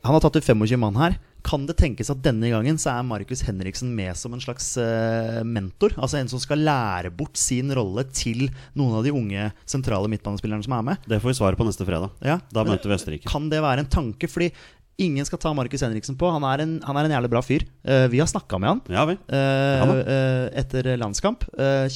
han 0.05 0.17
har 0.17 0.25
tatt 0.25 0.37
ut 0.37 0.45
25 0.45 0.77
mann 0.85 1.01
her. 1.01 1.17
Kan 1.47 1.67
det 1.69 1.77
tenkes 1.79 2.11
at 2.13 2.23
denne 2.25 2.51
gangen 2.51 2.79
så 2.81 2.93
er 2.97 3.05
Markus 3.07 3.45
Henriksen 3.47 3.93
med 3.97 4.17
som 4.19 4.35
en 4.35 4.43
slags 4.43 4.73
eh, 4.81 5.43
mentor? 5.47 5.95
Altså 5.97 6.19
en 6.19 6.31
som 6.31 6.41
skal 6.43 6.65
lære 6.67 7.13
bort 7.15 7.39
sin 7.39 7.71
rolle 7.77 8.05
til 8.11 8.49
noen 8.79 8.99
av 8.99 9.07
de 9.07 9.15
unge 9.15 9.51
sentrale 9.69 10.11
midtbanespillerne 10.11 10.67
som 10.67 10.75
er 10.79 10.89
med? 10.91 11.07
Det 11.09 11.21
får 11.23 11.33
vi 11.33 11.39
svaret 11.39 11.61
på 11.61 11.69
neste 11.69 11.87
fredag. 11.89 12.11
Ja. 12.27 12.41
Da 12.53 12.67
møter 12.67 12.91
vi 12.91 12.99
Østerrike. 12.99 13.31
Kan 13.31 13.49
det 13.53 13.63
være 13.65 13.85
en 13.85 13.93
tanke? 13.93 14.29
Fordi 14.31 14.51
ingen 14.99 15.25
skal 15.29 15.39
ta 15.39 15.55
Markus 15.55 15.85
Henriksen 15.87 16.19
på. 16.19 16.27
Han 16.35 16.45
er 16.51 16.65
en, 16.65 16.77
han 16.83 16.99
er 16.99 17.07
en 17.07 17.15
jævlig 17.15 17.33
bra 17.33 17.43
fyr. 17.47 17.65
Eh, 17.87 18.09
vi 18.11 18.19
har 18.19 18.29
snakka 18.29 18.59
med 18.59 18.73
han. 18.75 18.85
Ja 18.91 19.07
Ja 19.07 19.89
eh, 19.95 20.45
etter 20.59 20.91
landskamp. 20.99 21.47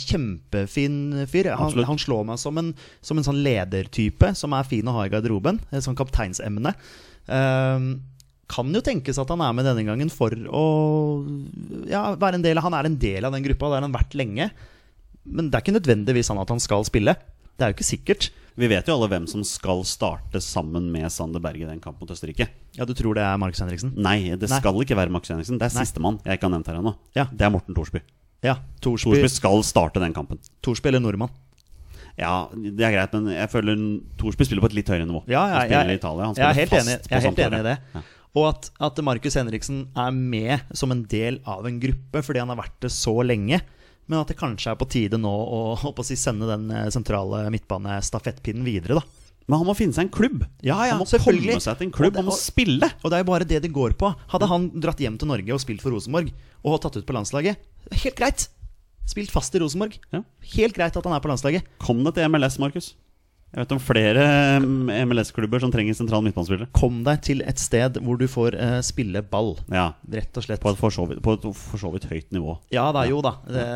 Kjempefin 0.06 1.26
fyr. 1.26 1.50
Han, 1.58 1.82
han 1.90 1.98
slår 2.00 2.28
meg 2.30 2.38
som 2.40 2.62
en, 2.62 2.72
som 3.02 3.18
en 3.18 3.26
sånn 3.26 3.42
ledertype 3.42 4.36
som 4.38 4.54
er 4.54 4.68
fin 4.70 4.86
å 4.86 5.00
ha 5.00 5.08
i 5.08 5.12
garderoben. 5.12 5.58
Et 5.74 5.82
sånn 5.82 5.98
kapteinsemne. 5.98 6.76
Kan 8.52 8.68
jo 8.76 8.82
tenkes 8.84 9.18
at 9.22 9.30
han 9.32 9.40
er 9.44 9.54
med 9.56 9.64
denne 9.68 9.84
gangen 9.88 10.10
for 10.12 10.34
å 10.36 10.64
ja, 11.88 12.04
være 12.20 12.38
en 12.38 12.44
del 12.44 12.60
av 12.60 12.66
Han 12.68 12.76
er 12.76 12.88
en 12.90 12.98
del 13.00 13.24
av 13.28 13.32
den 13.34 13.44
gruppa, 13.46 13.70
det 13.72 13.78
har 13.80 13.86
han 13.88 13.94
vært 13.96 14.16
lenge. 14.18 14.50
Men 15.24 15.48
det 15.50 15.56
er 15.58 15.64
ikke 15.64 15.76
nødvendigvis 15.78 16.28
sånn 16.30 16.40
at 16.42 16.50
han 16.52 16.60
skal 16.62 16.84
spille. 16.88 17.14
Det 17.56 17.64
er 17.64 17.72
jo 17.72 17.76
ikke 17.78 17.86
sikkert. 17.88 18.30
Vi 18.58 18.68
vet 18.68 18.88
jo 18.88 18.94
alle 18.98 19.08
hvem 19.08 19.24
som 19.30 19.44
skal 19.48 19.80
starte 19.88 20.40
sammen 20.44 20.90
med 20.92 21.08
Sander 21.14 21.40
Berge 21.40 21.64
i 21.64 21.68
den 21.70 21.80
kampen 21.80 22.04
mot 22.04 22.10
Østerrike. 22.12 22.48
Ja, 22.76 22.84
Du 22.84 22.92
tror 22.98 23.16
det 23.16 23.22
er 23.24 23.38
Markus 23.40 23.62
Henriksen? 23.64 23.94
Nei, 23.96 24.34
det 24.36 24.50
Nei. 24.50 24.58
skal 24.60 24.76
ikke 24.82 24.98
være 24.98 25.12
Markus 25.14 25.32
Henriksen. 25.32 25.56
Det 25.60 25.70
er 25.70 25.76
sistemann 25.78 26.18
jeg 26.26 26.36
ikke 26.36 26.48
har 26.50 26.54
nevnt 26.58 26.68
her 26.68 26.80
ennå. 26.82 26.92
Ja. 27.16 27.24
Det 27.32 27.46
er 27.46 27.54
Morten 27.54 27.76
Thorsby. 27.76 28.02
Ja. 28.44 28.58
Torsby, 28.84 29.14
Thorsby 29.14 29.30
skal 29.32 29.62
starte 29.64 30.02
den 30.02 30.12
kampen. 30.16 30.42
Torsby 30.60 30.90
eller 30.92 31.00
nordmann. 31.00 31.32
Ja, 32.18 32.48
det 32.52 32.82
er 32.84 32.92
greit, 32.92 33.14
men 33.16 33.30
jeg 33.32 33.48
føler 33.48 33.78
Thorsby 34.20 34.44
spiller 34.44 34.60
på 34.66 34.68
et 34.68 34.74
litt 34.82 34.90
høyere 34.92 35.06
nivå. 35.08 35.22
Ja, 35.30 35.46
ja, 35.48 35.54
han 35.54 35.62
spiller 35.70 35.86
jeg- 35.88 35.96
i 35.96 36.00
Italia. 36.02 36.24
Han 36.26 36.34
jeg 36.36 36.44
er 36.50 36.58
helt 36.60 36.70
fast 36.74 36.88
enig, 36.88 36.98
jeg 37.08 37.16
er 37.16 37.24
helt 37.24 37.38
enig 37.46 37.60
i 37.60 37.68
det. 37.70 37.78
Ja. 37.94 38.02
Og 38.34 38.46
at, 38.48 38.70
at 38.80 39.00
Markus 39.04 39.34
Henriksen 39.36 39.86
er 39.98 40.10
med 40.16 40.62
som 40.78 40.92
en 40.94 41.02
del 41.04 41.40
av 41.44 41.66
en 41.68 41.78
gruppe 41.82 42.22
fordi 42.24 42.40
han 42.40 42.48
har 42.48 42.60
vært 42.62 42.78
det 42.80 42.90
så 42.94 43.12
lenge. 43.26 43.58
Men 44.08 44.22
at 44.22 44.30
det 44.32 44.38
kanskje 44.40 44.72
er 44.72 44.78
på 44.80 44.88
tide 44.90 45.18
nå 45.20 45.30
å, 45.30 45.58
på 45.84 46.00
å 46.02 46.06
si, 46.06 46.16
sende 46.18 46.48
den 46.48 46.70
eh, 46.74 46.88
sentrale 46.92 47.44
midtbanestafettpinnen 47.54 48.64
videre. 48.66 48.96
da 48.98 49.04
Men 49.46 49.60
han 49.60 49.68
må 49.68 49.74
finne 49.78 49.94
seg 49.94 50.06
en 50.08 50.14
klubb. 50.16 50.46
Ja, 50.64 50.78
ja, 50.86 50.94
han 50.96 51.02
må 51.02 51.06
selvfølgelig. 51.10 51.52
komme 51.54 51.64
seg 51.66 51.78
til 51.78 51.86
en 51.90 51.92
klubb. 51.98 52.12
Det- 52.16 52.22
Han 52.24 52.30
må 52.30 52.36
spille. 52.38 52.88
Og 53.02 53.10
det 53.12 53.18
er 53.18 53.22
jo 53.22 53.28
bare 53.30 53.48
det 53.48 53.60
det 53.62 53.72
går 53.72 53.94
på. 54.00 54.10
Hadde 54.32 54.48
han 54.50 54.70
dratt 54.80 54.98
hjem 55.04 55.18
til 55.20 55.28
Norge 55.30 55.52
og 55.54 55.60
spilt 55.62 55.84
for 55.84 55.92
Rosenborg 55.94 56.32
og 56.64 56.80
tatt 56.82 56.96
ut 56.96 57.06
på 57.06 57.14
landslaget, 57.16 57.56
helt 58.04 58.16
greit. 58.18 58.48
Spilt 59.12 59.32
fast 59.34 59.54
i 59.54 59.58
Rosenborg. 59.58 59.96
Ja. 60.14 60.22
Helt 60.56 60.74
greit 60.76 60.96
at 60.96 61.04
han 61.04 61.12
er 61.16 61.20
på 61.20 61.28
landslaget. 61.30 61.66
Kom 61.82 62.02
deg 62.06 62.14
til 62.14 62.28
MLS, 62.30 62.56
Markus. 62.62 62.92
Jeg 63.52 63.66
vet 63.66 63.72
om 63.74 63.80
flere 63.84 64.22
mm, 64.64 64.88
MLS-klubber 65.10 65.60
som 65.60 65.72
trenger 65.72 65.96
sentral 65.96 66.22
midtbanespillere. 66.24 66.70
Kom 66.72 67.02
deg 67.04 67.20
til 67.26 67.42
et 67.44 67.60
sted 67.60 67.98
hvor 68.00 68.16
du 68.16 68.24
får 68.30 68.56
uh, 68.56 68.78
spille 68.84 69.20
ball. 69.28 69.58
Ja, 69.68 69.90
Rett 70.08 70.40
og 70.40 70.46
slett. 70.46 70.62
på 70.62 70.72
et 70.72 70.80
for 70.80 70.94
så 71.82 71.92
vidt, 71.92 72.08
høyt 72.08 72.32
nivå. 72.32 72.56
Ja 72.72 72.86
da, 72.96 73.04
jo 73.10 73.20
da. 73.24 73.36
Det, 73.44 73.66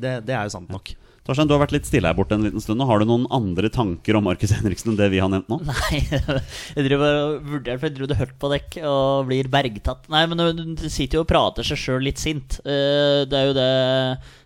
det, 0.00 0.14
det 0.30 0.36
er 0.38 0.48
jo 0.48 0.54
sant 0.56 0.72
nok. 0.72 0.94
Torstein, 1.28 1.48
du 1.50 1.52
har 1.52 1.60
vært 1.60 1.74
litt 1.76 1.84
stille 1.88 2.08
her 2.08 2.16
borte 2.16 2.32
en 2.38 2.46
liten 2.46 2.62
stund. 2.64 2.80
og 2.80 2.88
Har 2.88 3.02
du 3.02 3.08
noen 3.10 3.26
andre 3.36 3.68
tanker 3.72 4.16
om 4.16 4.24
Markus 4.24 4.54
Henriksen 4.56 4.94
enn 4.94 4.98
det 5.00 5.10
vi 5.12 5.20
har 5.20 5.28
nevnt 5.28 5.50
nå? 5.52 5.60
Nei, 5.68 6.00
jeg 6.78 6.86
driver 6.88 7.18
og 7.20 7.46
vurderer, 7.52 7.78
for 7.82 7.90
jeg 7.90 7.96
tror 7.98 8.08
du 8.08 8.14
hørte 8.14 8.20
hørt 8.24 8.38
på 8.40 8.50
dekk 8.54 8.78
og 8.88 9.28
blir 9.28 9.50
bergtatt. 9.52 10.08
Nei, 10.12 10.24
men 10.30 10.40
du 10.40 10.64
du 10.78 10.88
sitter 10.88 11.20
jo 11.20 11.26
og 11.26 11.30
prater 11.30 11.66
seg 11.68 11.80
sjøl 11.84 12.02
litt 12.08 12.22
sint. 12.22 12.58
Eh, 12.64 13.26
Det 13.28 13.36
er 13.42 13.48
jo 13.50 13.56
det 13.60 13.68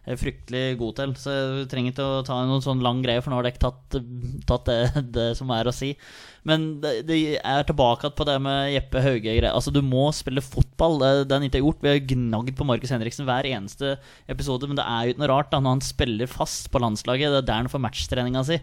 jeg 0.02 0.16
er 0.16 0.18
fryktelig 0.18 0.62
god 0.80 0.96
til, 0.98 1.10
så 1.14 1.30
jeg 1.36 1.66
trenger 1.70 1.92
ikke 1.92 2.06
å 2.18 2.22
ta 2.26 2.40
noen 2.42 2.62
sånn 2.64 2.80
lang 2.82 3.04
greie, 3.04 3.22
for 3.22 3.30
nå 3.30 3.36
har 3.38 3.46
dere 3.46 3.60
tatt, 3.62 4.00
tatt 4.50 4.66
det, 4.66 5.04
det 5.14 5.26
som 5.38 5.52
er 5.54 5.70
å 5.70 5.74
si. 5.76 5.92
Men 6.48 6.80
det, 6.82 6.92
det 7.06 7.16
er 7.38 7.62
tilbake 7.68 8.08
på 8.18 8.24
det 8.26 8.34
med 8.42 8.72
Jeppe 8.74 9.02
Hauge. 9.04 9.34
Altså 9.46 9.70
Du 9.74 9.78
må 9.86 10.08
spille 10.16 10.42
fotball. 10.42 10.98
Det, 10.98 11.10
det 11.30 11.36
han 11.38 11.46
ikke 11.46 11.60
har 11.60 11.66
gjort. 11.68 11.84
Vi 11.84 11.92
har 11.92 12.00
gnagd 12.14 12.56
på 12.58 12.66
Markus 12.66 12.90
Henriksen 12.90 13.28
hver 13.28 13.46
eneste 13.46 13.92
episode, 14.32 14.66
men 14.66 14.78
det 14.80 14.86
er 14.88 15.04
jo 15.06 15.14
ikke 15.14 15.22
noe 15.22 15.30
rart 15.30 15.52
da 15.52 15.60
når 15.62 15.76
han 15.78 15.84
spiller 15.86 16.30
fast 16.30 16.72
på 16.74 16.82
landslaget. 16.82 17.30
Det 17.30 17.44
er 17.44 17.48
der 17.52 17.62
han 17.62 17.70
får 17.70 17.84
matchtreninga 17.86 18.42
si. 18.48 18.58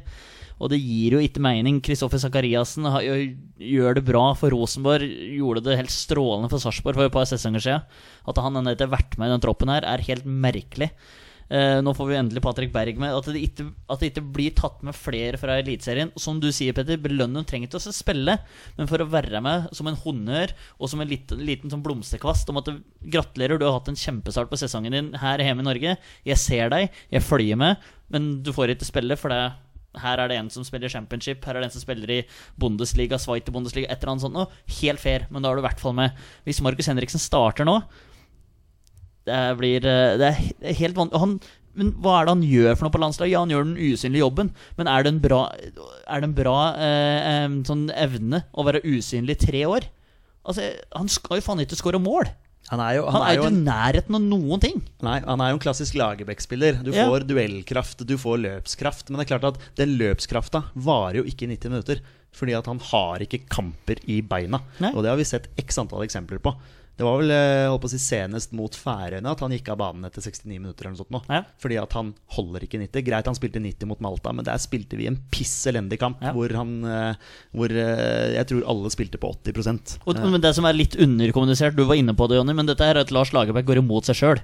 Og 0.60 0.68
det 0.74 0.82
gir 0.84 1.16
jo 1.16 1.24
ikke 1.24 1.40
mening. 1.40 1.80
Kristoffer 1.80 2.20
Sakariassen 2.20 2.84
gjør- 2.84 3.96
det 3.96 4.04
bra 4.10 4.26
for 4.36 4.52
Rosenborg. 4.52 5.08
Gjorde 5.38 5.64
det 5.64 5.78
helt 5.80 5.94
strålende 5.96 6.52
for 6.52 6.60
Sarpsborg 6.60 7.00
for 7.00 7.08
et 7.08 7.16
par 7.16 7.30
sesonger 7.32 7.64
siden. 7.64 7.88
At 8.28 8.44
han 8.44 8.60
ennå 8.60 8.76
ikke 8.76 8.90
har 8.90 8.98
vært 8.98 9.16
med 9.18 9.30
i 9.32 9.36
den 9.38 9.46
troppen 9.48 9.72
her, 9.72 9.88
er 9.88 10.04
helt 10.04 10.28
merkelig. 10.28 10.92
Eh, 11.50 11.80
nå 11.82 11.94
får 11.98 12.10
vi 12.10 12.18
endelig 12.20 12.44
Patrick 12.46 12.74
Berg 12.74 13.00
med. 13.02 13.16
At 13.16 13.30
det, 13.32 13.42
ikke, 13.42 13.68
at 13.90 14.02
det 14.02 14.12
ikke 14.12 14.26
blir 14.38 14.56
tatt 14.58 14.84
med 14.86 14.98
flere 14.98 15.40
fra 15.42 15.58
Eliteserien. 15.60 16.12
Som 16.20 16.42
du 16.44 16.52
sier, 16.54 16.76
Petter, 16.78 17.00
Belønnen 17.02 17.48
trenger 17.50 17.70
ikke 17.70 17.82
å 17.82 17.96
spille, 17.96 18.38
men 18.78 18.90
for 18.90 19.02
å 19.02 19.10
være 19.10 19.42
med 19.46 19.70
som 19.76 19.90
en 19.90 19.98
honnør 20.04 20.54
og 20.78 20.92
som 20.92 21.02
en 21.02 21.10
liten, 21.10 21.42
liten 21.46 21.74
sånn 21.74 21.86
blomsterkvast 21.86 22.52
om 22.54 22.62
at 22.62 22.70
du, 22.70 22.84
gratulerer, 23.10 23.58
du 23.58 23.66
har 23.68 23.80
hatt 23.80 23.90
en 23.92 23.98
kjempestart 24.00 24.52
på 24.52 24.60
sesongen 24.62 24.96
din 24.96 25.10
her 25.20 25.42
hjemme 25.42 25.66
i 25.66 25.70
Norge. 25.72 25.98
Jeg 26.28 26.42
ser 26.42 26.70
deg, 26.74 26.94
jeg 27.10 27.26
følger 27.26 27.60
med, 27.60 27.90
men 28.14 28.38
du 28.46 28.54
får 28.54 28.76
ikke 28.76 28.90
spille, 28.90 29.18
for 29.20 29.34
det 29.34 29.42
her 29.98 30.22
er 30.22 30.30
det 30.30 30.38
en 30.38 30.50
som 30.54 30.66
spiller 30.66 30.92
championship, 30.92 31.42
her 31.46 31.58
er 31.58 31.64
det 31.64 31.70
en 31.72 31.74
som 31.74 31.82
spiller 31.82 32.12
i 32.14 32.20
Bundesliga, 32.62 33.18
Sveiter 33.18 33.54
Bundesliga, 33.56 33.90
et 33.90 34.04
eller 34.04 34.14
annet 34.14 34.26
sånt 34.28 34.38
noe. 34.38 34.62
Helt 34.80 35.02
fair, 35.02 35.26
men 35.34 35.42
da 35.42 35.50
er 35.50 35.58
du 35.58 35.64
i 35.64 35.66
hvert 35.66 35.82
fall 35.82 35.96
med. 35.98 36.14
Hvis 36.46 36.62
Markus 36.66 36.90
Henriksen 36.92 37.22
starter 37.22 37.66
nå, 37.68 37.80
det 39.28 39.58
blir 39.60 39.86
eh, 39.86 40.18
Det 40.18 40.28
er 40.32 40.70
er 40.72 40.74
helt 40.80 40.96
vanlig 40.96 41.20
han, 41.20 41.40
Men 41.76 41.92
hva 42.02 42.20
er 42.22 42.26
det 42.26 42.34
han 42.36 42.44
gjør 42.44 42.76
for 42.76 42.88
noe 42.88 42.96
på 42.96 43.02
landslaget? 43.04 43.32
Ja, 43.32 43.40
han 43.44 43.50
gjør 43.54 43.68
den 43.68 43.78
usynlige 43.78 44.24
jobben, 44.26 44.52
men 44.78 44.88
er 44.88 45.04
det 45.04 45.14
en 45.14 45.20
bra, 45.24 45.42
er 46.08 46.20
det 46.22 46.30
en 46.30 46.36
bra 46.38 46.58
eh, 46.76 47.48
sånn 47.68 47.90
evne 47.96 48.44
å 48.54 48.66
være 48.68 48.82
usynlig 48.84 49.38
i 49.38 49.46
tre 49.46 49.66
år? 49.70 49.88
Altså, 50.50 50.66
Han 50.96 51.08
skal 51.12 51.38
jo 51.40 51.46
faen 51.46 51.60
ikke 51.64 51.78
skåre 51.80 52.00
mål! 52.02 52.32
Han 52.70 52.82
er 52.84 53.00
jo, 53.00 53.06
Han 53.10 53.24
er 53.26 53.36
jo 53.40 53.46
en 53.48 53.56
i 53.62 53.64
nærheten 53.66 54.14
av 54.14 54.22
noen 54.22 54.62
ting. 54.62 54.82
Nei, 55.02 55.16
han 55.26 55.42
er 55.42 55.50
jo 55.50 55.58
en 55.58 55.62
klassisk 55.64 55.96
Lagerbäck-spiller. 55.98 56.84
Du 56.86 56.92
Ja. 56.94 57.08
får 57.10 57.24
duellkraft, 57.26 58.04
du 58.06 58.14
får 58.18 58.38
løpskraft. 58.44 59.10
Men 59.10 59.18
det 59.18 59.26
er 59.26 59.40
klart 59.40 59.48
at 59.56 59.64
den 59.80 59.96
løpskrafta 59.98 60.62
varer 60.76 61.16
jo 61.18 61.24
ikke 61.24 61.48
i 61.48 61.56
90 61.56 61.70
minutter. 61.74 62.02
Fordi 62.32 62.54
at 62.54 62.68
han 62.70 62.78
har 62.92 63.24
ikke 63.26 63.48
kamper 63.50 63.98
i 64.06 64.20
beina. 64.22 64.62
Nei. 64.80 64.92
Og 64.94 65.02
det 65.02 65.10
har 65.10 65.18
vi 65.18 65.26
sett 65.26 65.48
x 65.58 65.80
antall 65.82 66.06
eksempler 66.06 66.38
på. 66.46 66.54
Det 67.00 67.06
var 67.08 67.22
vel 67.22 67.32
eh, 67.32 67.66
holdt 67.72 67.86
på 67.86 67.88
å 67.88 67.92
si 67.94 68.00
senest 68.04 68.52
mot 68.58 68.76
Færøyene 68.76 69.32
at 69.32 69.40
han 69.40 69.54
gikk 69.56 69.70
av 69.72 69.78
banen 69.80 70.08
etter 70.10 70.20
69 70.26 70.58
minutter. 70.58 70.84
eller 70.84 70.98
noe 70.98 71.00
sånt 71.00 71.14
nå. 71.16 71.22
Ja. 71.32 71.46
Fordi 71.64 71.78
at 71.80 71.96
han 71.96 72.10
holder 72.36 72.66
ikke 72.66 72.82
90. 72.82 73.06
Greit 73.08 73.30
han 73.32 73.38
spilte 73.38 73.62
90 73.64 73.88
mot 73.88 74.04
Malta, 74.04 74.34
men 74.36 74.48
der 74.48 74.60
spilte 74.60 75.00
vi 75.00 75.08
en 75.08 75.16
piss 75.32 75.56
elendig 75.72 76.02
kamp. 76.02 76.20
Ja. 76.20 76.34
Hvor 76.36 76.52
han 76.60 76.74
eh, 76.84 77.30
Hvor 77.56 77.72
eh, 77.72 78.36
jeg 78.36 78.50
tror 78.52 78.68
alle 78.76 78.92
spilte 78.92 79.22
på 79.22 79.32
80 79.32 80.02
Og, 80.04 80.20
men 80.28 80.44
det 80.44 80.52
som 80.58 80.68
er 80.68 80.76
litt 80.76 81.00
underkommunisert, 81.00 81.80
du 81.80 81.86
var 81.88 82.02
inne 82.02 82.18
på 82.18 82.28
det, 82.28 82.42
Jonny, 82.42 82.58
men 82.58 82.68
dette 82.68 82.84
er 82.84 83.00
at 83.00 83.16
Lars 83.16 83.32
Lagerbäck 83.32 83.70
går 83.70 83.80
imot 83.80 84.12
seg 84.12 84.20
sjøl. 84.20 84.44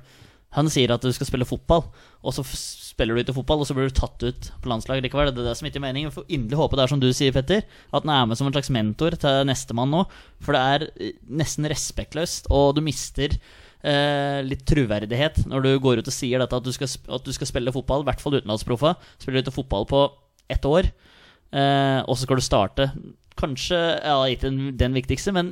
Han 0.55 0.69
sier 0.71 0.93
at 0.95 1.03
du 1.03 1.11
skal 1.15 1.27
spille 1.27 1.47
fotball, 1.47 1.83
og 2.25 2.35
så 2.35 2.43
spiller 2.47 3.15
du 3.15 3.21
ikke 3.25 3.35
fotball, 3.35 3.61
og 3.61 3.67
så 3.67 3.75
blir 3.75 3.89
du 3.91 3.97
tatt 3.97 4.23
ut 4.23 4.49
på 4.63 4.71
landslaget 4.71 5.03
likevel. 5.03 5.33
Det 5.35 5.43
er 5.43 5.49
det 5.51 5.57
som 5.59 5.67
ikke 5.67 5.81
er 5.81 5.85
meningen. 5.87 6.09
Jeg 6.09 6.15
får 6.15 6.31
inderlig 6.31 6.59
håpe 6.61 6.79
det 6.79 6.85
er 6.85 6.93
som 6.93 7.01
du 7.03 7.09
sier, 7.11 7.35
Petter, 7.35 7.65
at 7.91 8.05
han 8.07 8.13
er 8.15 8.29
med 8.29 8.39
som 8.39 8.47
en 8.47 8.55
slags 8.55 8.71
mentor 8.71 9.17
til 9.19 9.41
nestemann 9.49 9.91
nå. 9.91 10.05
For 10.45 10.55
det 10.55 10.63
er 10.63 10.87
eh, 10.95 11.17
nesten 11.43 11.67
respektløst, 11.71 12.47
og 12.55 12.77
du 12.77 12.83
mister 12.85 13.35
eh, 13.35 14.39
litt 14.47 14.63
troverdighet 14.69 15.43
når 15.51 15.67
du 15.67 15.71
går 15.83 15.99
ut 15.99 16.11
og 16.11 16.15
sier 16.15 16.41
dette 16.41 16.61
at 16.61 16.65
du 16.65 16.71
skal, 16.75 16.91
at 17.19 17.27
du 17.27 17.35
skal 17.35 17.51
spille 17.51 17.75
fotball, 17.75 18.05
i 18.05 18.09
hvert 18.09 18.23
fall 18.23 18.39
utenlandsproffa. 18.39 18.95
Spiller 19.19 19.41
du 19.41 19.45
ikke 19.45 19.59
fotball 19.59 19.89
på 19.91 20.07
ett 20.55 20.65
år, 20.69 20.89
eh, 21.51 21.99
og 22.05 22.15
så 22.15 22.23
skal 22.23 22.39
du 22.39 22.45
starte 22.45 22.89
Kanskje 23.35 23.75
ja, 23.75 24.15
ikke 24.31 24.47
den, 24.79 24.93
viktigste, 24.95 25.33
men 25.35 25.49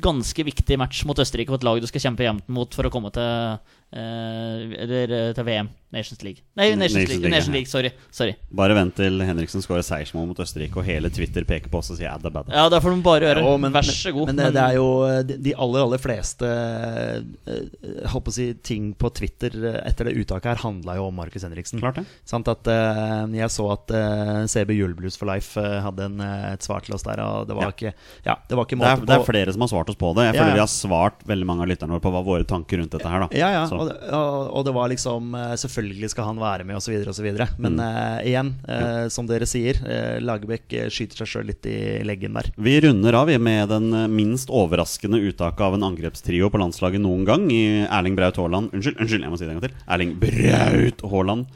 ganske 0.00 0.46
viktig 0.46 0.78
match 0.80 1.02
mot 1.04 1.18
Østerrike 1.20 1.52
på 1.52 1.58
et 1.60 1.66
lag 1.66 1.80
du 1.82 1.86
skal 1.90 2.06
kjempe 2.06 2.24
jevnt 2.24 2.46
mot 2.48 2.72
for 2.72 2.88
å 2.88 2.92
komme 2.92 3.10
til 3.12 3.58
eh, 3.92 4.82
Eller 4.82 5.12
eh, 5.28 5.32
til 5.36 5.44
VM. 5.44 5.68
Nations 5.96 6.18
League. 6.26 6.42
Nei, 6.58 6.72
Nations, 6.74 6.80
Nations 6.80 6.96
League. 7.08 7.20
League, 7.22 7.30
Nations. 7.30 7.54
League 7.54 7.66
sorry. 7.70 7.90
sorry. 8.10 8.32
Bare 8.52 8.74
vent 8.74 8.96
til 8.98 9.20
Henriksen 9.22 9.62
skårer 9.64 9.84
seiersmål 9.86 10.26
mot 10.28 10.40
Østerrike, 10.42 10.76
og 10.76 10.84
hele 10.84 11.08
Twitter 11.14 11.46
peker 11.46 11.70
på 11.72 11.78
oss 11.78 11.92
og 11.94 11.96
sier 12.00 12.10
adda 12.10 12.28
badda. 12.34 12.52
Ja, 12.52 12.64
det 12.68 12.80
får 12.82 12.92
de 12.96 13.04
bare 13.06 13.28
gjøre. 13.28 13.44
Ja, 13.46 13.52
men, 13.62 13.72
Vær 13.72 13.86
så 13.86 14.12
god. 14.12 14.26
Men, 14.28 14.40
det, 14.42 14.48
det 14.58 14.64
er 14.64 14.74
jo 14.76 14.88
eh, 15.06 15.20
de- 15.30 15.54
aller, 15.54 15.84
aller 15.86 16.02
fleste 16.02 16.50
eh, 16.50 17.20
Jeg 17.46 18.10
holdt 18.12 18.26
på 18.26 18.32
å 18.34 18.36
si 18.36 18.46
ting 18.66 18.90
på 18.98 19.10
Twitter 19.16 19.54
eh, 19.62 19.78
etter 19.88 20.10
det 20.10 20.16
uttaket 20.20 20.50
her 20.50 20.62
handla 20.66 20.98
jo 20.98 21.06
om 21.08 21.16
Markus 21.22 21.46
Henriksen. 21.46 21.80
Klart 21.80 22.02
det. 22.02 22.04
Sant 22.28 22.50
at 22.52 22.68
uh, 22.68 23.24
Jeg 23.38 23.48
så 23.54 23.68
at 23.76 23.94
uh, 23.94 24.42
CB 24.50 24.74
Juleblues 24.76 25.16
for 25.16 25.30
life 25.30 25.54
eh, 25.62 25.78
hadde 25.86 26.10
en, 26.10 26.18
eh, 26.20 26.50
et 26.56 26.66
svar 26.66 26.84
til 26.84 26.98
oss 26.98 27.06
der, 27.06 27.22
og 27.24 27.46
det 27.48 27.56
var 27.56 27.70
Ja. 27.70 27.72
ikke 27.72 27.94
Ja, 28.26 28.36
det 28.50 28.58
var 28.58 28.66
ikke 28.68 28.80
Det 28.82 28.90
er, 28.90 28.98
er, 29.00 29.06
det 29.12 29.16
er 29.20 29.26
flere 29.30 29.54
som 29.56 29.64
har 29.64 29.72
svart 29.72 29.94
oss 29.94 29.98
på 30.02 30.12
det. 30.18 30.28
Jeg 30.28 30.34
Ja, 30.34 30.42
føler 30.42 30.52
ja. 30.52 30.58
vi 30.60 30.64
har 30.66 30.74
svart 30.74 31.24
veldig 31.30 31.48
mange 31.54 31.64
av 31.64 31.70
lytterne 31.72 31.94
våre 31.96 32.04
på 32.04 32.12
hva 32.18 32.24
våre 32.26 32.44
tanker 32.48 32.82
rundt 32.82 32.92
dette 32.98 33.08
her. 33.14 33.24
da 33.28 33.30
ja, 33.38 33.54
ja, 33.60 33.64
Så- 33.70 33.75
og 33.76 33.88
det, 33.90 33.96
og, 34.16 34.36
og 34.58 34.64
det 34.66 34.72
var 34.76 34.90
liksom 34.92 35.34
eh, 35.38 35.54
Selvfølgelig 35.60 36.10
skal 36.12 36.28
han 36.30 36.40
være 36.40 36.64
med, 36.68 36.78
osv., 36.78 36.94
osv. 37.10 37.28
Men 37.58 37.76
Mm. 37.76 37.82
uh, 37.82 38.18
igjen, 38.26 38.50
eh, 38.72 39.08
som 39.12 39.26
dere 39.28 39.46
sier, 39.48 39.78
uh, 39.84 40.16
Lagerbäck 40.24 40.72
skyter 40.92 41.22
seg 41.22 41.30
sjøl 41.30 41.46
litt 41.50 41.66
i 41.68 41.76
leggen 42.06 42.36
der. 42.38 42.50
Vi 42.56 42.76
runder 42.84 43.18
av 43.20 43.32
med 43.40 43.68
den 43.72 43.90
minst 44.14 44.50
overraskende 44.54 45.20
uttaket 45.28 45.60
av 45.66 45.76
en 45.76 45.86
angrepstrio 45.90 46.48
på 46.52 46.60
landslaget 46.62 47.02
noen 47.02 47.24
gang. 47.28 47.46
I 47.52 47.84
Erling 47.86 48.16
Braut 48.16 48.38
Haaland 48.40 48.72
Unnskyld, 48.72 49.00
unnskyld, 49.00 49.26
jeg 49.26 49.32
må 49.32 49.38
si 49.38 49.44
det 49.46 49.54
en 49.54 49.60
gang 49.60 49.68
til. 49.68 49.78
Erling 49.96 50.16
Braut 50.22 51.04
Haaland, 51.10 51.46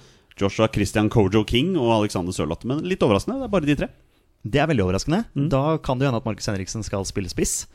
Joshua 0.41 0.69
Christian 0.73 1.11
Kojo 1.13 1.45
King 1.45 1.75
og 1.79 1.93
Alexander 2.01 2.33
Sørloth. 2.33 2.67
Men 2.69 2.83
litt 2.89 3.03
overraskende. 3.05 3.41
Det 3.43 3.49
er 3.49 3.55
bare 3.55 3.69
de 3.69 3.79
tre. 3.83 3.91
Det 4.41 4.61
er 4.63 4.69
veldig 4.71 4.87
overraskende. 4.87 5.25
Mm. 5.37 5.49
Da 5.53 5.65
kan 5.85 5.99
det 6.01 6.07
jo 6.07 6.11
hende 6.13 6.23
at 6.23 6.29
Markus 6.29 6.49
Henriksen 6.49 6.85
skal 6.87 7.05
spille 7.09 7.29
spiss. 7.33 7.67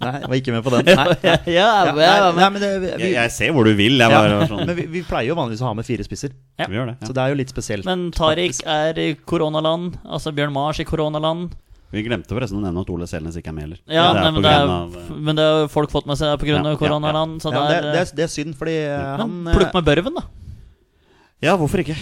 Nei, 0.00 0.12
jeg 0.20 0.28
var 0.30 0.36
ikke 0.40 0.54
med 0.56 0.64
på 0.66 0.72
den. 0.74 0.88
Nei, 0.88 0.94
nei. 0.96 1.34
ja, 1.54 1.66
ja, 1.86 1.92
Ja, 1.96 2.14
ja, 2.20 2.30
nei, 2.36 2.48
men- 2.54 2.62
det, 2.62 2.70
vi, 2.80 2.88
Jeg, 3.06 3.12
jeg 3.16 3.32
ser 3.36 3.52
hvor 3.56 3.64
du 3.68 3.72
vil. 3.78 3.98
Jeg 4.00 4.10
ja, 4.12 4.20
bare, 4.22 4.48
sånn, 4.50 4.64
Men 4.66 4.76
vi, 4.78 4.86
vi 4.96 5.02
pleier 5.06 5.30
jo 5.30 5.36
vanligvis 5.38 5.62
å 5.64 5.68
ha 5.70 5.74
med 5.78 5.86
fire 5.88 6.06
spisser, 6.06 6.32
Ja. 6.60 6.66
Vi 6.70 6.78
gjør 6.78 6.92
det. 6.92 6.96
så 7.06 7.12
det 7.16 7.22
er 7.24 7.34
jo 7.34 7.38
litt 7.42 7.52
spesielt. 7.52 7.86
Men 7.88 8.08
Tariq 8.16 8.62
er 8.66 8.98
i 9.02 9.08
koronaland. 9.28 9.98
Altså 10.04 10.32
Bjørn 10.36 10.52
Mars 10.56 10.80
i 10.82 10.86
koronaland. 10.88 11.54
Vi 11.94 12.02
glemte 12.02 12.34
forresten 12.34 12.58
å 12.58 12.64
nevne 12.64 12.82
at 12.82 12.88
Ole 12.90 13.06
Selnes 13.06 13.36
ikke 13.38 13.52
er 13.52 13.54
med 13.56 13.62
heller. 13.68 13.78
Ja, 13.86 14.08
det 14.12 14.22
nei, 14.24 14.30
men, 14.34 14.42
det 14.42 14.50
er, 14.52 14.72
av, 14.74 14.96
eh, 14.98 15.12
men 15.28 15.38
det 15.38 15.44
har 15.46 15.68
folk 15.70 15.92
fått 15.94 16.08
med 16.10 16.18
seg 16.18 16.34
pga. 16.42 16.56
Ja, 16.58 16.72
koronaland. 16.80 17.38
Så 17.44 17.52
ja, 17.54 17.60
det 17.62 17.68
det, 17.68 17.76
er, 17.76 17.86
det, 17.92 18.00
er, 18.02 18.16
det 18.18 18.24
er 18.26 18.32
synd, 18.32 18.56
fordi 18.58 18.74
eh, 18.88 19.04
han 19.20 19.30
men 19.44 19.52
eh, 19.52 19.58
plukk 19.60 19.76
med 19.78 19.86
børven, 19.86 20.18
da. 20.18 20.24
Ja, 21.44 21.56
hvorfor 21.60 21.82
ikke? 21.82 21.96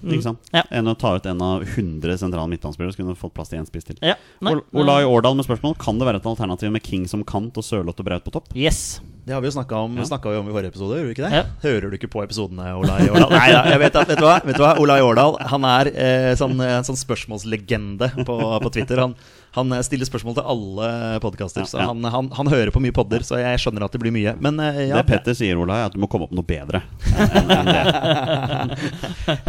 Ikke 0.00 0.24
sant? 0.24 0.48
Ja. 0.54 0.62
Enn 0.72 0.88
å 0.88 0.94
ta 0.98 1.12
ut 1.18 1.26
en 1.28 1.42
av 1.44 1.62
100 1.62 2.16
sentrale 2.22 2.48
midtbanespillere, 2.50 2.94
så 2.94 3.00
kunne 3.00 3.12
du 3.14 3.20
fått 3.20 3.34
plass 3.36 3.50
til 3.52 3.60
én 3.60 3.68
spiss 3.68 3.86
til. 3.86 3.98
Ja, 4.02 4.16
Olai 4.40 5.02
Årdal 5.04 5.36
med 5.36 5.44
spørsmål 5.46 5.76
Kan 5.80 6.00
det 6.00 6.08
være 6.08 6.22
et 6.22 6.28
alternativ 6.30 6.72
med 6.72 6.82
King 6.86 7.04
som 7.10 7.22
kant 7.26 7.58
og 7.60 7.66
Sørloth 7.66 8.00
og 8.00 8.08
Braut 8.08 8.24
på 8.24 8.32
topp. 8.34 8.48
Yes. 8.56 9.00
Det 9.26 9.36
har 9.36 9.42
vi 9.44 9.50
jo 9.50 9.54
snakka 9.54 9.84
om, 9.84 9.98
Ja. 10.00 10.06
om 10.40 10.48
i 10.48 10.54
forrige 10.54 10.72
episode, 10.72 10.96
Gjør 10.96 11.06
vi 11.06 11.14
ikke 11.14 11.28
det? 11.28 11.32
Ja. 11.36 11.44
Hører 11.62 11.90
du 11.90 11.96
ikke 11.98 12.10
på 12.10 12.24
episodene, 12.24 12.72
Olai 12.80 13.06
Årdal? 13.12 13.30
Nei 13.36 13.52
da, 13.52 13.62
jeg 13.70 13.82
vet, 13.84 13.96
at, 14.00 14.08
vet, 14.08 14.18
du 14.18 14.24
hva? 14.24 14.40
vet 14.44 14.56
du 14.56 14.64
hva? 14.64 14.72
Olai 14.80 15.00
Årdal 15.04 15.36
han 15.52 15.68
er 15.68 15.92
eh, 15.92 16.32
sånn, 16.40 16.56
sånn 16.88 16.98
spørsmålslegende 16.98 18.10
på, 18.24 18.38
på 18.64 18.72
Twitter. 18.72 19.04
Han, 19.04 19.14
han 19.56 19.72
eh, 19.74 19.80
stiller 19.82 20.06
spørsmål 20.06 20.36
til 20.38 20.46
alle 20.52 20.88
podkaster, 21.24 21.64
Ja, 21.66 21.80
ja. 21.80 21.86
han, 21.90 22.04
han, 22.14 22.28
han 22.38 22.50
hører 22.52 22.70
på 22.74 22.82
mye 22.84 22.94
podder, 22.94 23.24
så 23.26 23.34
jeg 23.40 23.58
skjønner 23.62 23.82
at 23.88 23.94
det 23.96 24.00
blir 24.02 24.14
mye. 24.14 24.36
Men 24.38 24.60
eh, 24.62 24.84
ja, 24.90 25.00
Det 25.00 25.06
Petter 25.10 25.34
sier, 25.38 25.58
Ola, 25.58 25.74
er 25.80 25.84
at 25.90 25.96
du 25.96 26.00
må 26.02 26.06
komme 26.12 26.24
opp 26.28 26.34
med 26.34 26.38
noe 26.42 26.50
bedre. 26.50 26.82
enn- 27.10 27.56
enn 27.56 28.74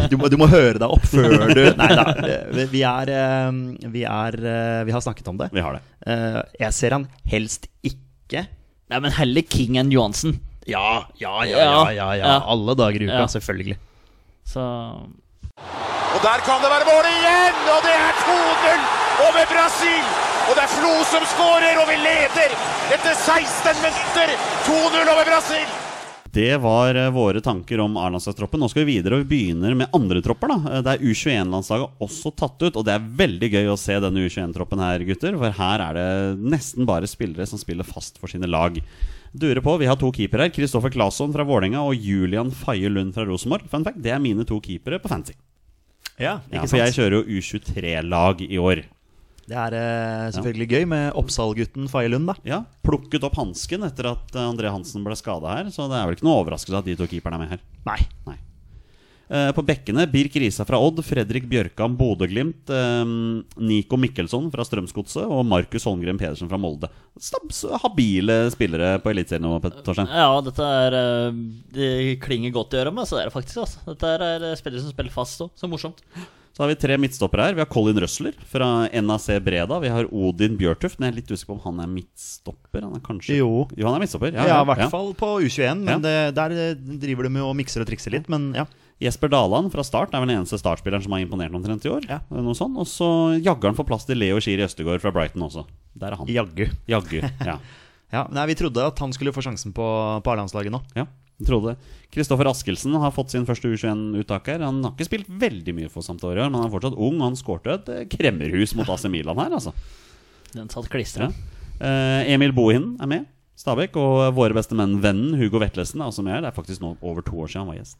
du, 0.11 0.15
må, 0.17 0.29
du 0.33 0.37
må 0.41 0.47
høre 0.51 0.79
deg 0.81 0.87
opp 0.89 1.05
før 1.09 1.37
du 1.53 1.61
Nei 1.77 1.89
da. 1.97 2.05
Vi, 2.55 2.65
vi 2.73 2.81
er 2.87 3.07
Vi 3.93 4.03
er 4.07 4.37
eh, 4.41 4.81
Vi 4.87 4.91
har 4.95 5.03
snakket 5.05 5.29
om 5.31 5.37
det. 5.41 5.47
Vi 5.53 5.61
har 5.63 5.73
det. 5.77 5.83
Eh, 6.09 6.39
Jeg 6.65 6.71
ser 6.77 6.91
han 6.97 7.05
helst 7.31 7.69
ikke 7.85 8.45
Nei, 8.91 8.99
men 8.99 9.11
heller 9.15 9.45
King 9.47 9.77
enn 9.79 9.91
Johansen. 9.93 10.33
Ja, 10.67 11.05
ja, 11.19 11.31
ja, 11.47 11.57
ja, 11.61 11.83
ja, 11.95 12.07
ja. 12.19 12.25
Ja. 12.25 12.33
Alle 12.51 12.73
dager 12.77 13.01
i 13.01 13.07
uka, 13.07 13.21
Ja. 13.23 13.27
selvfølgelig. 13.31 13.77
Så 14.51 14.59
Og 14.61 16.19
der 16.25 16.39
kan 16.43 16.59
det 16.63 16.69
være 16.73 16.87
mål 16.89 17.05
igjen! 17.11 17.55
Og 17.71 17.79
det 17.87 17.93
er 17.95 18.11
2-0 18.25 19.00
over 19.27 19.45
Brasil! 19.51 20.03
Og 20.49 20.57
det 20.57 20.63
er 20.65 20.71
Flo 20.73 20.91
som 21.07 21.23
skårer, 21.36 21.77
og 21.81 21.88
vi 21.91 21.97
leder 22.01 22.53
etter 22.95 23.13
16 23.15 23.77
minutter! 23.86 24.34
2-0 24.67 25.13
over 25.13 25.27
Brasil! 25.29 25.69
Det 26.31 26.53
var 26.63 26.95
eh, 26.95 27.10
våre 27.12 27.41
tanker 27.43 27.81
om 27.84 27.97
A-landslagstroppen. 27.99 28.62
Nå 28.63 28.69
skal 28.71 28.86
vi 28.88 28.93
videre, 28.95 29.17
og 29.17 29.25
vi 29.25 29.34
begynner 29.34 29.73
med 29.75 29.91
andre 29.97 30.21
tropper. 30.23 30.47
da 30.53 30.77
Eh, 30.77 30.81
Det 30.86 30.93
er 30.93 31.03
U21-landslaget 31.12 31.97
også 32.07 32.31
tatt 32.39 32.63
ut, 32.63 32.77
og 32.79 32.86
det 32.88 32.93
er 32.95 33.10
veldig 33.19 33.49
gøy 33.51 33.67
å 33.73 33.75
se 33.79 33.97
denne 33.99 34.23
U21-troppen 34.23 34.79
her, 34.79 35.03
gutter. 35.10 35.36
For 35.41 35.51
her 35.60 35.84
er 35.89 35.99
det 35.99 36.07
nesten 36.53 36.88
bare 36.88 37.10
spillere 37.12 37.47
som 37.51 37.60
spiller 37.60 37.84
fast 37.84 38.15
for 38.21 38.31
sine 38.31 38.47
lag. 38.47 38.79
Dure 39.36 39.60
på, 39.63 39.75
Vi 39.79 39.89
har 39.91 39.99
to 39.99 40.12
keepere 40.15 40.47
her. 40.47 40.55
Kristoffer 40.55 40.91
Claesson 40.95 41.36
fra 41.36 41.43
Vålerenga 41.47 41.84
og 41.84 41.99
Julian 41.99 42.49
Faye 42.51 42.88
Lund 42.89 43.12
fra 43.13 43.27
Rosenborg. 43.27 43.67
Fun 43.69 43.84
fact, 43.84 44.01
Det 44.01 44.12
er 44.15 44.19
mine 44.23 44.47
to 44.47 44.60
keepere 44.63 44.99
på 45.03 45.12
fancy. 45.12 45.36
Ja, 46.17 46.39
Ja, 46.51 46.63
for 46.63 46.77
jeg 46.79 46.95
kjører 46.95 47.19
jo 47.26 47.39
U23-lag 47.41 48.41
i 48.47 48.57
år. 48.57 48.86
Det 49.49 49.57
er 49.57 49.73
eh, 49.75 50.27
selvfølgelig 50.35 50.67
gøy 50.71 50.85
med 50.91 51.17
Oppsal-gutten 51.19 51.89
Faye 51.91 52.11
Lund, 52.13 52.29
da. 52.29 52.35
Ja, 52.47 52.61
Plukket 52.85 53.25
opp 53.27 53.39
hansken 53.41 53.83
etter 53.87 54.11
at 54.13 54.37
eh, 54.37 54.45
André 54.45 54.71
Hansen 54.71 55.03
ble 55.05 55.17
skada 55.19 55.57
her, 55.57 55.73
så 55.73 55.89
det 55.91 55.97
er 55.97 56.07
vel 56.07 56.15
ikke 56.19 56.27
noe 56.29 56.39
overraskelse 56.43 56.79
at 56.83 56.87
de 56.87 56.95
to 56.99 57.09
keeperne 57.11 57.39
er 57.39 57.43
med 57.45 57.53
her. 57.57 57.67
Nei. 57.89 57.99
Nei. 58.29 58.37
Eh, 59.31 59.49
På 59.55 59.63
bekkene 59.63 60.03
Birk 60.11 60.33
Risa 60.43 60.65
fra 60.67 60.75
Odd, 60.83 60.97
Fredrik 61.07 61.45
Bjørkan 61.51 61.93
Bodø-Glimt, 61.95 62.67
eh, 62.75 63.13
Nico 63.63 63.95
Mikkelsson 63.99 64.49
fra 64.51 64.65
Strømsgodset 64.67 65.23
og 65.23 65.45
Markus 65.47 65.87
Holmgren 65.87 66.19
Pedersen 66.19 66.51
fra 66.51 66.59
Molde. 66.59 66.89
Stabs, 67.19 67.63
habile 67.83 68.43
spillere 68.51 68.97
på 69.03 69.13
Eliteserien 69.13 69.47
nå, 69.47 69.55
Torstein. 69.85 70.11
Ja, 70.11 70.35
dette 70.43 70.67
er 70.83 70.99
eh, 70.99 71.39
Det 71.79 71.89
klinger 72.23 72.51
godt 72.55 72.75
i 72.75 72.81
øret, 72.83 72.93
men 72.97 73.07
så 73.07 73.21
er 73.21 73.29
det 73.31 73.35
faktisk. 73.35 73.63
Altså. 73.63 73.79
Dette 73.87 74.11
er 74.19 74.45
spillere 74.59 74.83
som 74.83 74.91
spiller 74.91 75.15
fast 75.15 75.47
òg. 75.47 75.55
Så 75.55 75.71
morsomt. 75.71 76.03
Så 76.52 76.64
har 76.66 76.68
vi 76.68 76.76
tre 76.76 76.97
midtstoppere 76.99 77.45
her. 77.47 77.54
Vi 77.56 77.62
har 77.64 77.70
Colin 77.72 77.95
Røsler 78.04 78.36
fra 78.52 78.68
NAC 78.91 79.28
Breda. 79.45 79.78
Vi 79.80 79.88
har 79.93 80.10
Odin 80.12 80.58
Bjørtuft, 80.60 80.99
men 80.99 81.08
jeg 81.08 81.14
er 81.14 81.20
litt 81.22 81.32
usikker 81.32 81.54
på 81.54 81.58
om 81.58 81.62
han 81.70 81.80
er 81.86 81.91
midtstopper. 81.93 82.84
Han 82.84 82.97
er 82.97 83.04
kanskje 83.06 83.38
Jo. 83.39 83.68
han 83.80 83.95
er 83.95 84.04
midtstopper. 84.04 84.36
Ja, 84.36 84.60
i 84.62 84.68
hvert 84.68 84.91
fall 84.91 85.14
på 85.16 85.30
U21, 85.45 85.84
men 85.86 85.93
Ja. 85.95 85.97
det, 86.04 86.36
der 86.36 86.52
eh, 86.52 86.74
driver 86.76 87.24
de 87.24 87.30
med 87.38 87.41
å 87.47 87.54
mikser 87.56 87.82
og 87.86 87.88
trikser 87.88 88.12
litt. 88.12 88.28
Men 88.30 88.52
ja. 88.54 88.66
Jesper 89.02 89.32
Daland 89.32 89.72
fra 89.74 89.82
Start 89.88 90.12
er 90.14 90.20
vel 90.22 90.28
den 90.30 90.41
eneste 90.43 90.60
startspilleren 90.62 91.02
som 91.02 91.16
har 91.16 91.24
imponert 91.24 91.56
omtrent 91.56 91.86
i 91.88 91.89
år. 91.89 92.04
Ja. 92.12 92.20
Noe 92.30 92.54
sånt. 92.54 92.76
Og 92.78 92.86
så 92.86 93.08
jagger 93.41 93.72
han 93.72 93.76
for 93.80 93.88
plass 93.88 94.06
til 94.06 94.20
Leo 94.20 94.38
Schiri 94.43 94.62
Østegård 94.68 95.02
fra 95.02 95.10
Brighton 95.16 95.41
også. 95.47 95.64
Der 95.95 96.12
er 96.12 96.20
han. 96.20 96.28
Jaggu. 96.28 96.68
Jaggu. 96.88 97.22
Ja. 97.45 97.58
Ja, 98.12 98.26
nei, 98.28 98.43
vi 98.49 98.56
trodde 98.60 98.84
at 98.84 98.99
han 98.99 99.14
skulle 99.16 99.32
få 99.32 99.39
sjansen 99.39 99.72
på, 99.72 99.86
på 100.20 100.32
A-landslaget 100.34 100.74
nå. 100.74 100.82
ja. 100.97 101.06
Trodde 101.47 101.75
Kristoffer 102.11 102.49
Askelsen 102.51 102.95
har 102.99 103.13
fått 103.15 103.31
sin 103.31 103.45
første 103.47 103.69
U21-uttak 103.71 104.49
her. 104.51 104.63
Han 104.65 104.81
har 104.83 104.93
ikke 104.95 105.07
spilt 105.07 105.29
veldig 105.41 105.75
mye 105.77 105.91
for 105.91 106.03
Sampdoria, 106.05 106.49
men 106.49 106.59
han 106.59 106.67
er 106.67 106.73
fortsatt 106.73 106.97
ung. 106.97 107.21
Og 107.21 107.29
han 107.29 107.37
skårte 107.39 107.77
et 107.77 107.91
eh, 107.93 108.07
kremmerhus 108.11 108.75
mot 108.75 108.89
AC 108.91 109.07
Milan 109.11 109.39
her, 109.39 109.53
altså. 109.55 109.71
Den 110.51 110.67
satt 110.71 110.89
klistra. 110.91 111.29
Ja. 111.31 111.61
Eh, 111.79 112.33
Emil 112.33 112.51
Bohinen 112.55 112.97
er 113.01 113.09
med. 113.09 113.29
Stabæk. 113.61 113.95
Og 114.01 114.35
våre 114.35 114.57
beste 114.57 114.75
menn, 114.75 114.97
vennen 115.03 115.39
Hugo 115.39 115.61
Vetlesen, 115.63 116.03
er 116.03 116.11
også 116.11 116.25
med 116.25 116.35
her. 116.35 116.43
Det 116.43 116.51
er 116.51 116.59
faktisk 116.59 116.83
nå 116.83 116.97
over 116.99 117.23
to 117.23 117.39
år 117.39 117.51
siden 117.51 117.63
han 117.63 117.71
var 117.71 117.79
gjest. 117.79 117.99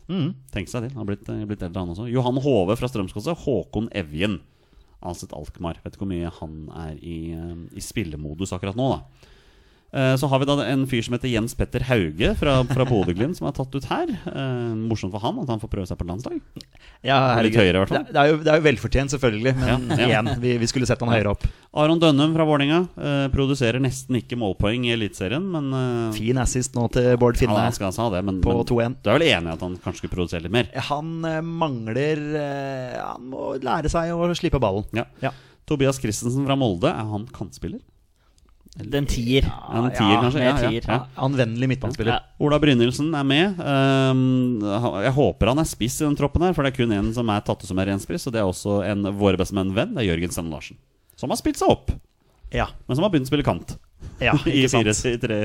Tenk 0.52 0.72
seg 0.72 0.86
til. 0.88 0.94
Han 0.96 1.04
har 1.06 1.12
blitt, 1.14 1.28
eh, 1.32 1.44
blitt 1.48 1.64
eldre, 1.64 1.86
han 1.86 1.96
også. 1.96 2.12
Johan 2.12 2.42
Hove 2.44 2.76
fra 2.80 2.92
Strømsgodset. 2.92 3.46
Håkon 3.46 3.88
Evjen. 3.96 4.42
Alset 5.02 5.32
Alkmaar. 5.34 5.80
Vet 5.86 5.96
ikke 5.96 6.04
hvor 6.04 6.12
mye 6.12 6.36
han 6.42 6.58
er 6.84 6.98
i, 7.00 7.20
i 7.74 7.82
spillemodus 7.82 8.52
akkurat 8.54 8.76
nå, 8.78 8.92
da. 8.98 9.31
Eh, 9.94 10.14
Så 10.16 10.28
har 10.32 10.40
vi 10.40 10.46
da 10.48 10.56
en 10.64 10.86
fyr 10.88 11.04
som 11.04 11.16
heter 11.18 11.28
Jens 11.32 11.54
Petter 11.58 11.84
Hauge 11.90 12.30
fra, 12.40 12.62
fra 12.70 12.86
Bodø-Glimt, 12.88 13.36
som 13.38 13.48
er 13.50 13.56
tatt 13.58 13.74
ut 13.76 13.88
her. 13.90 14.08
Eh, 14.32 14.76
morsomt 14.88 15.12
for 15.12 15.20
han 15.24 15.40
at 15.44 15.50
han 15.52 15.60
får 15.60 15.72
prøve 15.74 15.90
seg 15.90 16.00
på 16.00 16.08
landslag. 16.08 16.38
Ja, 17.04 17.18
Litt 17.44 17.58
høyere, 17.58 17.76
i 17.76 17.82
hvert 17.82 17.92
fall. 17.92 18.06
Det, 18.08 18.16
er 18.22 18.30
jo, 18.32 18.38
det 18.46 18.52
er 18.54 18.62
jo 18.62 18.66
velfortjent, 18.70 19.12
selvfølgelig, 19.16 19.54
men 19.60 19.68
Ja, 19.92 19.98
ja. 19.98 20.08
igjen, 20.08 20.32
vi, 20.44 20.54
vi 20.62 20.70
skulle 20.70 20.88
sett 20.88 21.02
han 21.04 21.12
høyere 21.12 21.34
opp. 21.34 21.44
Aron 21.82 22.00
Dønnum 22.00 22.34
fra 22.38 22.46
Vålerenga 22.48 22.80
eh, 22.96 23.26
produserer 23.34 23.82
nesten 23.84 24.20
ikke 24.22 24.38
målpoeng 24.40 24.86
i 24.88 24.94
Eliteserien, 24.96 25.44
men 25.52 25.70
eh, 25.76 26.16
Fin 26.16 26.40
assist 26.44 26.76
nå 26.78 26.88
til 26.94 27.12
Bård 27.20 27.40
Finne 27.42 27.58
ja, 27.60 27.72
skal 27.76 27.92
ha 27.96 28.10
det, 28.16 28.24
men, 28.28 28.40
på 28.44 28.54
2-1. 28.70 29.00
du 29.04 29.10
er 29.12 29.18
vel 29.20 29.28
enig 29.32 29.52
i 29.52 29.56
at 29.58 29.64
han 29.66 29.76
kanskje 29.84 30.04
skulle 30.06 30.16
produsere 30.16 30.46
litt 30.46 30.56
mer? 30.56 30.72
Han 30.92 31.14
eh, 31.28 31.40
mangler 31.44 32.22
eh, 32.40 32.98
Han 33.02 33.28
må 33.34 33.56
lære 33.60 33.92
seg 33.92 34.12
å 34.16 34.30
slippe 34.38 34.60
ballen. 34.62 34.86
Ja. 34.96 35.08
Ja. 35.24 35.34
Tobias 35.68 36.00
Christensen 36.02 36.46
fra 36.48 36.56
Molde, 36.60 36.92
er 36.92 37.08
han 37.12 37.28
kantspiller? 37.34 37.80
Den 38.72 39.06
tier. 39.06 39.44
Er 39.44 39.74
han 39.76 39.90
en 39.90 39.96
tier, 39.98 40.16
kanskje? 40.24 40.40
Ja, 40.46 40.52
ja, 40.56 40.70
tier. 40.70 40.86
ja. 40.88 41.00
Anvendelig 41.26 41.68
midtbanespiller. 41.74 42.14
Ja. 42.16 42.20
Ola 42.48 42.58
Brynildsen 42.64 43.10
er 43.20 43.26
med. 43.28 43.60
Ehm, 43.60 44.62
jeg 45.04 45.12
håper 45.18 45.52
han 45.52 45.60
er 45.60 45.68
spiss 45.68 46.00
i 46.00 46.06
den 46.08 46.16
troppen 46.16 46.46
her, 46.46 46.54
for 46.56 46.64
det 46.64 46.72
er 46.72 46.78
kun 46.80 46.94
én 46.96 47.10
som 47.14 47.28
er 47.34 47.44
tatt 47.44 47.62
ut 47.66 47.68
som 47.68 47.82
er 47.84 47.92
ren 47.92 48.00
spiss, 48.00 48.30
og 48.30 48.34
det 48.36 48.40
er 48.40 48.48
også 48.48 48.78
en 48.88 49.04
våre 49.20 49.36
beste 49.42 49.58
menn-venn. 49.58 49.92
Det 49.98 50.06
er 50.06 50.10
Jørgen 50.14 50.32
Stenne 50.32 50.54
Larsen. 50.56 50.80
Som 51.20 51.30
har 51.36 51.42
spilt 51.42 51.60
seg 51.60 51.68
opp, 51.76 51.92
Ja, 52.52 52.66
men 52.88 52.96
som 52.98 53.04
har 53.06 53.12
begynt 53.14 53.28
å 53.28 53.32
spille 53.32 53.46
kant. 53.48 53.76
ja 54.20 54.34
I 54.48 54.64
ikke 54.64 54.72
sant. 54.74 54.88
4-3 54.88 55.38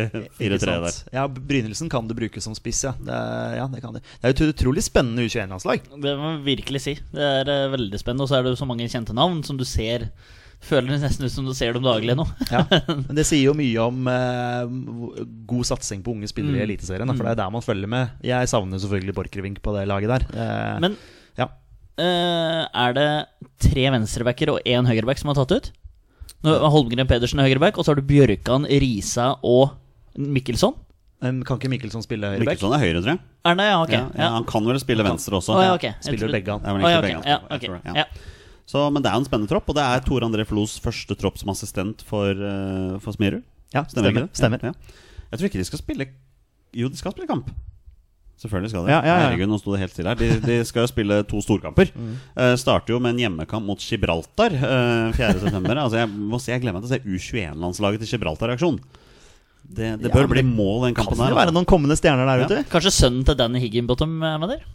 Ikke 0.42 0.58
der. 0.62 0.86
Ja, 1.14 1.26
Brynildsen 1.28 1.90
kan 1.92 2.06
du 2.08 2.14
bruke 2.18 2.40
som 2.42 2.54
spiss, 2.56 2.84
ja. 2.86 2.94
Det, 2.98 3.10
er- 3.12 3.58
ja, 3.60 3.66
det 3.74 3.82
kan 3.82 3.94
det. 3.94 4.02
Det 4.22 4.30
er 4.30 4.34
et 4.34 4.54
utrolig 4.54 4.82
spennende 4.86 5.26
U21-landslag. 5.26 5.82
Det 6.02 6.14
må 6.18 6.32
jeg 6.36 6.44
virkelig 6.46 6.80
si. 6.86 6.96
Det 7.12 7.22
er 7.42 7.50
eh, 7.52 7.68
veldig 7.74 8.00
spennende. 8.02 8.22
Og 8.26 8.30
så 8.30 8.38
er 8.38 8.46
det 8.46 8.54
jo 8.54 8.62
så 8.62 8.66
mange 8.70 8.86
kjente 8.90 9.14
navn 9.14 9.42
som 9.46 9.58
du 9.60 9.64
ser 9.66 10.08
Føler 10.66 10.94
det 10.96 11.00
nesten 11.04 11.26
ut 11.28 11.32
som 11.34 11.46
du 11.46 11.52
ser 11.54 11.76
dem 11.76 11.84
daglig 11.84 12.14
nå. 12.18 12.24
Ja. 12.50 12.62
Men 13.06 13.14
det 13.18 13.26
sier 13.28 13.44
jo 13.50 13.54
mye 13.54 13.82
om 13.84 14.08
eh, 14.10 14.70
god 15.46 15.68
satsing 15.68 16.00
på 16.02 16.14
unge 16.16 16.30
spillere 16.30 16.58
i 16.58 16.64
Eliteserien. 16.64 17.12
For 17.12 17.22
det 17.28 17.34
er 17.36 17.40
der 17.42 17.52
man 17.54 17.62
følger 17.64 17.90
med. 17.92 18.16
Jeg 18.26 18.48
savner 18.50 18.80
selvfølgelig 18.82 19.14
Borchgrevink 19.18 19.60
på 19.62 19.74
det 19.76 19.84
laget 19.90 20.10
der. 20.14 20.24
Eh, 20.32 20.78
Men 20.82 20.96
ja. 21.38 21.50
eh, 22.02 22.62
er 22.66 22.96
det 22.96 23.08
tre 23.62 23.84
venstrebacker 23.94 24.54
og 24.56 24.64
én 24.66 24.88
høyreback 24.88 25.20
som 25.22 25.30
er 25.30 25.38
tatt 25.38 25.54
ut? 25.54 25.70
Nå 26.46 26.56
Holmgren 26.72 27.08
Pedersen 27.10 27.40
er 27.42 27.48
høyreback, 27.48 27.78
og 27.78 27.86
så 27.86 27.92
har 27.94 28.00
du 28.00 28.06
Bjørkan, 28.08 28.66
Risa 28.82 29.34
og 29.46 29.76
Mikkelsson. 30.18 30.74
Men 31.24 31.40
kan 31.48 31.60
ikke 31.60 31.70
Mikkelsson 31.72 32.04
spille 32.04 32.28
høyreback? 32.32 32.56
Mikkelsson 32.56 32.74
er 32.76 32.82
høyre, 32.82 33.00
tror 33.04 33.14
jeg. 33.14 33.22
Er 33.46 33.56
det, 33.60 33.68
ja, 33.70 33.76
ok. 33.82 33.92
Ja, 33.94 34.02
ja, 34.18 34.30
han 34.34 34.48
kan 34.48 34.66
vel 34.68 34.80
spille 34.82 35.06
venstre 35.06 35.38
også. 35.38 35.54
Oh, 35.54 35.62
ja, 35.64 35.76
ok. 35.78 35.86
Jeg 35.92 36.08
Spiller 36.10 36.34
begge 36.34 36.56
han. 36.56 36.66
Vel 36.66 36.84
Å, 36.84 36.90
ja, 37.94 38.06
Så, 38.66 38.82
men 38.90 39.02
det 39.04 39.12
er 39.12 39.20
en 39.20 39.26
spennende 39.28 39.50
tropp, 39.50 39.68
og 39.70 39.76
det 39.78 39.84
er 39.86 40.02
Tor 40.02 40.24
André 40.26 40.42
Flos 40.48 40.74
første 40.82 41.14
tropp 41.18 41.38
som 41.38 41.52
assistent 41.52 42.02
for, 42.08 42.34
uh, 42.34 42.96
for 43.02 43.14
Smerud. 43.14 43.44
Ja, 43.74 43.84
Stemmer, 43.86 44.10
stemmer. 44.10 44.28
stemmer. 44.34 44.64
Ja, 44.66 44.72
ja. 44.74 45.22
Jeg 45.30 45.38
tror 45.40 45.48
ikke 45.50 45.60
de 45.62 45.66
skal 45.68 45.80
spille 45.82 46.06
Jo, 46.76 46.88
de 46.90 46.98
skal 46.98 47.14
spille 47.14 47.26
kamp. 47.30 47.48
Selvfølgelig 48.36 48.68
skal 48.74 48.84
de. 48.84 48.90
Ja, 48.92 48.98
ja, 49.00 49.14
ja. 49.14 49.28
Herregud, 49.30 49.48
nå 49.48 49.56
sto 49.62 49.72
det 49.72 49.78
helt 49.80 49.94
stille 49.94 50.12
her. 50.12 50.18
De, 50.20 50.26
de 50.44 50.56
skal 50.68 50.84
jo 50.84 50.90
spille 50.90 51.16
to 51.30 51.38
storkamper. 51.40 51.88
Mm. 51.96 52.10
Uh, 52.36 52.52
starter 52.60 52.92
jo 52.92 52.98
med 53.00 53.14
en 53.14 53.22
hjemmekamp 53.22 53.64
mot 53.64 53.80
Gibraltar 53.80 54.52
uh, 54.52 55.14
4.9. 55.16 55.56
altså, 55.72 56.02
jeg 56.02 56.10
må 56.12 56.40
si 56.42 56.52
jeg 56.52 56.60
gleder 56.66 56.76
meg 56.76 56.84
til 56.84 56.90
å 56.90 56.94
se 56.98 57.00
U21-landslaget 57.06 58.02
til 58.04 58.12
Gibraltar 58.12 58.52
i 58.52 58.56
aksjon. 58.58 58.76
Det, 59.66 59.94
det 60.02 60.12
bør 60.14 60.28
bli 60.30 60.44
mål, 60.46 60.84
den 60.90 60.94
Kan 60.98 61.08
det 61.10 61.32
være 61.34 61.54
noen 61.54 61.66
kommende 61.66 61.96
stjerner 61.98 62.28
der 62.28 62.44
Ja. 62.44 62.46
ute? 62.50 62.58
Kanskje 62.70 62.92
sønnen 62.94 63.24
til 63.26 63.38
Danny 63.40 63.58
Higginbottom 63.64 64.12
er 64.22 64.36
med 64.42 64.52
der? 64.52 64.66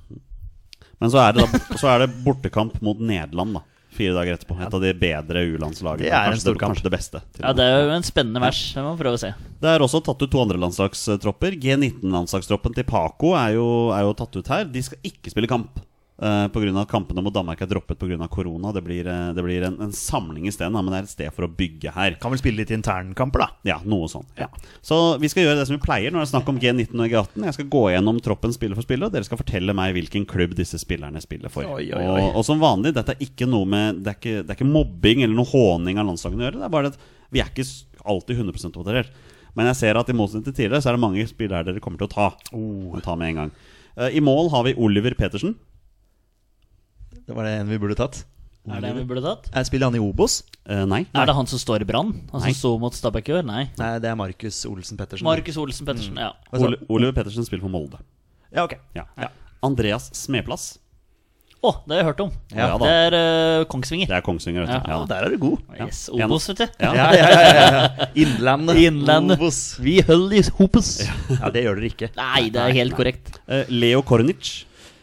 Men 1.02 1.14
så 1.14 1.22
er, 1.22 1.38
det 1.38 1.46
da, 1.46 1.78
så 1.80 1.88
er 1.94 2.04
det 2.04 2.10
bortekamp 2.26 2.76
mot 2.84 3.00
Nederland, 3.00 3.56
da. 3.60 3.62
Fire 3.92 4.16
dager 4.16 4.38
etterpå. 4.38 4.56
Et 4.64 4.74
av 4.78 4.84
de 4.84 4.94
bedre 4.96 5.44
U-landslagene. 5.52 6.08
Det 6.08 6.14
er 6.16 6.32
en 6.32 6.39
stor 6.39 6.56
kamp. 6.56 6.72
Kanskje 6.72 6.88
det 6.88 6.94
beste. 6.94 7.22
Ja. 7.42 7.52
Det 7.58 7.66
er 7.68 7.84
jo 7.84 7.94
en 7.98 8.08
spennende 8.08 8.39
vers. 8.44 8.62
Det 8.72 8.84
må 8.86 8.94
vi 8.96 9.04
prøve 9.04 9.20
å 9.20 9.22
se. 9.22 9.34
Det 9.62 9.72
er 9.74 9.84
også 9.84 10.00
tatt 10.06 10.24
ut 10.24 10.32
to 10.32 10.42
andre 10.42 10.60
landslagstropper. 10.64 11.58
G19-landslagstroppen 11.60 12.78
til 12.78 12.88
Paco 12.88 13.36
er 13.36 13.58
jo, 13.58 13.68
er 13.92 14.08
jo 14.08 14.14
tatt 14.22 14.39
ut 14.39 14.52
her. 14.54 14.64
De 14.72 14.84
skal 14.88 15.12
ikke 15.12 15.34
spille 15.34 15.52
kamp. 15.52 15.82
Uh, 16.22 16.45
Pga. 16.53 16.69
av 16.78 16.86
kampene 16.86 17.24
mot 17.26 17.34
Danmark 17.34 17.63
er 17.63 17.69
droppet 17.72 17.97
pga. 17.97 18.28
korona. 18.30 18.69
Det 18.72 18.84
blir, 18.86 19.07
eh, 19.07 19.34
det 19.34 19.41
blir 19.41 19.63
en, 19.65 19.80
en 19.82 19.91
samling 19.91 20.45
isteden, 20.45 20.74
men 20.78 20.91
det 20.93 20.99
er 20.99 21.07
et 21.07 21.09
sted 21.09 21.34
for 21.34 21.47
å 21.47 21.49
bygge 21.49 21.93
her. 21.95 22.17
Kan 22.22 22.30
vel 22.30 22.38
spille 22.38 22.61
litt 22.61 22.69
internkamper, 22.69 23.41
da. 23.41 23.47
Ja, 23.65 23.80
noe 23.89 24.05
sånt. 24.11 24.30
Ja. 24.38 24.45
Så 24.86 25.17
vi 25.17 25.32
skal 25.34 25.47
gjøre 25.47 25.57
det 25.57 25.65
som 25.65 25.80
vi 25.80 25.82
pleier 25.82 26.13
når 26.13 26.22
det 26.22 26.28
er 26.28 26.34
snakk 26.36 26.51
om 26.53 26.59
G19 26.61 26.93
og 26.93 27.09
G18. 27.09 27.47
Jeg 27.47 27.57
skal 27.57 27.69
gå 27.74 27.82
gjennom 27.95 28.22
troppen 28.22 28.53
spiller 28.53 28.78
for 28.78 28.86
spiller, 28.86 29.09
og 29.09 29.15
dere 29.17 29.26
skal 29.26 29.41
fortelle 29.41 29.74
meg 29.74 29.95
hvilken 29.97 30.28
klubb 30.30 30.53
disse 30.59 30.78
spillerne 30.84 31.24
spiller 31.26 31.49
for. 31.49 31.65
Oi, 31.65 31.89
oi, 31.89 32.05
oi. 32.05 32.22
Og, 32.28 32.38
og 32.38 32.45
som 32.45 32.61
vanlig, 32.61 32.93
dette 32.99 33.15
er 33.17 33.26
ikke 33.26 33.49
noe 33.49 33.65
med 33.72 34.03
Det 34.05 34.13
er 34.13 34.19
ikke, 34.19 34.38
det 34.45 34.53
er 34.53 34.59
ikke 34.59 34.69
mobbing 34.69 35.26
eller 35.26 35.41
noe 35.41 35.49
håning 35.49 35.97
av 35.97 36.05
landslagene 36.11 36.45
å 36.45 36.47
gjøre. 36.51 36.61
Det 36.61 36.69
er 36.69 36.76
bare 36.78 36.93
at 36.93 37.01
vi 37.34 37.41
er 37.41 37.49
ikke 37.49 37.65
alltid 38.13 38.45
100% 38.45 38.78
oppdatert. 38.78 39.11
Men 39.57 39.67
jeg 39.72 39.82
ser 39.82 39.99
at 39.99 40.09
i 40.11 40.15
motsetning 40.15 40.45
til 40.45 40.55
tidligere, 40.55 40.84
så 40.84 40.91
er 40.91 40.97
det 40.99 41.03
mange 41.03 41.26
spillere 41.28 41.65
dere 41.67 41.82
kommer 41.84 42.01
til 42.01 42.11
å 42.11 42.13
ta. 42.13 42.30
Oh. 42.53 42.93
ta 43.03 43.17
med 43.17 43.34
en 43.34 43.41
gang. 43.41 43.53
Uh, 43.97 44.07
I 44.13 44.24
mål 44.24 44.53
har 44.53 44.69
vi 44.69 44.78
Oliver 44.78 45.17
Petersen. 45.17 45.57
Det 47.28 47.38
var 47.38 47.47
det 47.47 47.55
en 47.61 47.72
vi 47.72 47.80
burde 47.82 47.97
tatt. 47.99 48.24
Er 48.69 48.82
det 48.84 48.91
en 48.91 48.99
vi 48.99 49.05
burde 49.09 49.24
tatt? 49.26 49.47
Jeg 49.49 49.69
spiller 49.72 49.89
han 49.89 49.97
i 49.97 50.01
Obos? 50.03 50.41
Uh, 50.69 50.84
nei. 50.89 51.01
Er 51.17 51.26
det 51.30 51.34
han 51.38 51.47
som 51.49 51.61
står 51.61 51.82
i 51.82 51.88
Brann? 51.89 52.11
Han 52.34 52.43
Nei. 52.43 52.51
som 52.51 52.59
sto 52.59 52.74
mot 52.82 52.93
Stabæk 52.93 53.32
i 53.32 53.38
år? 53.39 53.47
Nei. 53.47 53.63
Nei, 53.80 53.91
det 54.03 54.11
er 54.11 54.19
Markus 54.19 54.61
Olsen 54.69 54.99
Pettersen. 54.99 55.26
Markus 55.26 55.57
Olsen 55.61 55.88
Pettersen. 55.88 56.19
Ja. 56.22 56.34
Hva 56.53 56.69
Oliver 56.86 57.15
Pettersen 57.17 57.47
spiller 57.47 57.65
for 57.65 57.74
Molde. 57.74 58.01
Ja, 58.53 58.67
ok. 58.67 58.78
Ja. 58.97 59.07
Andreas 59.65 60.11
Smeplass. 60.17 60.76
Å, 61.61 61.72
det 61.86 61.93
har 61.93 61.99
jeg 61.99 62.05
hørt 62.07 62.22
om. 62.24 62.30
Ja, 62.57 62.67
det 62.82 62.88
er 62.89 63.15
uh, 63.15 63.63
Kongsvinger. 63.69 64.09
Det 64.09 64.15
er 64.17 64.24
Kongsvinger, 64.26 64.63
vet 64.65 64.72
du. 64.72 64.78
Ja. 64.78 64.82
Ja. 64.82 64.95
Ja, 64.97 65.09
der 65.11 65.28
er 65.28 65.34
du 65.34 65.41
god. 65.43 65.59
Yes, 65.78 65.99
Obos, 66.09 66.47
vet 66.49 66.63
du. 66.63 66.65
Ja. 66.82 66.89
Ja, 66.97 67.03
ja, 67.13 67.28
ja, 67.30 67.43
ja, 67.45 67.67
ja. 67.76 68.07
Innlandet. 68.24 68.80
Innlandet. 68.82 69.38
Obos. 69.38 69.59
Vi 69.78 69.99
holder 70.07 70.39
i 70.39 70.41
hopus. 70.57 70.89
Ja, 71.30 71.51
det 71.53 71.61
gjør 71.67 71.78
dere 71.78 71.91
ikke. 71.91 72.09
Nei, 72.17 72.47
det 72.53 72.63
er 72.63 72.74
helt 72.80 72.97
korrekt. 72.97 73.38
Uh, 73.45 73.61
Leo 73.69 74.01
Kornic. 74.01 74.55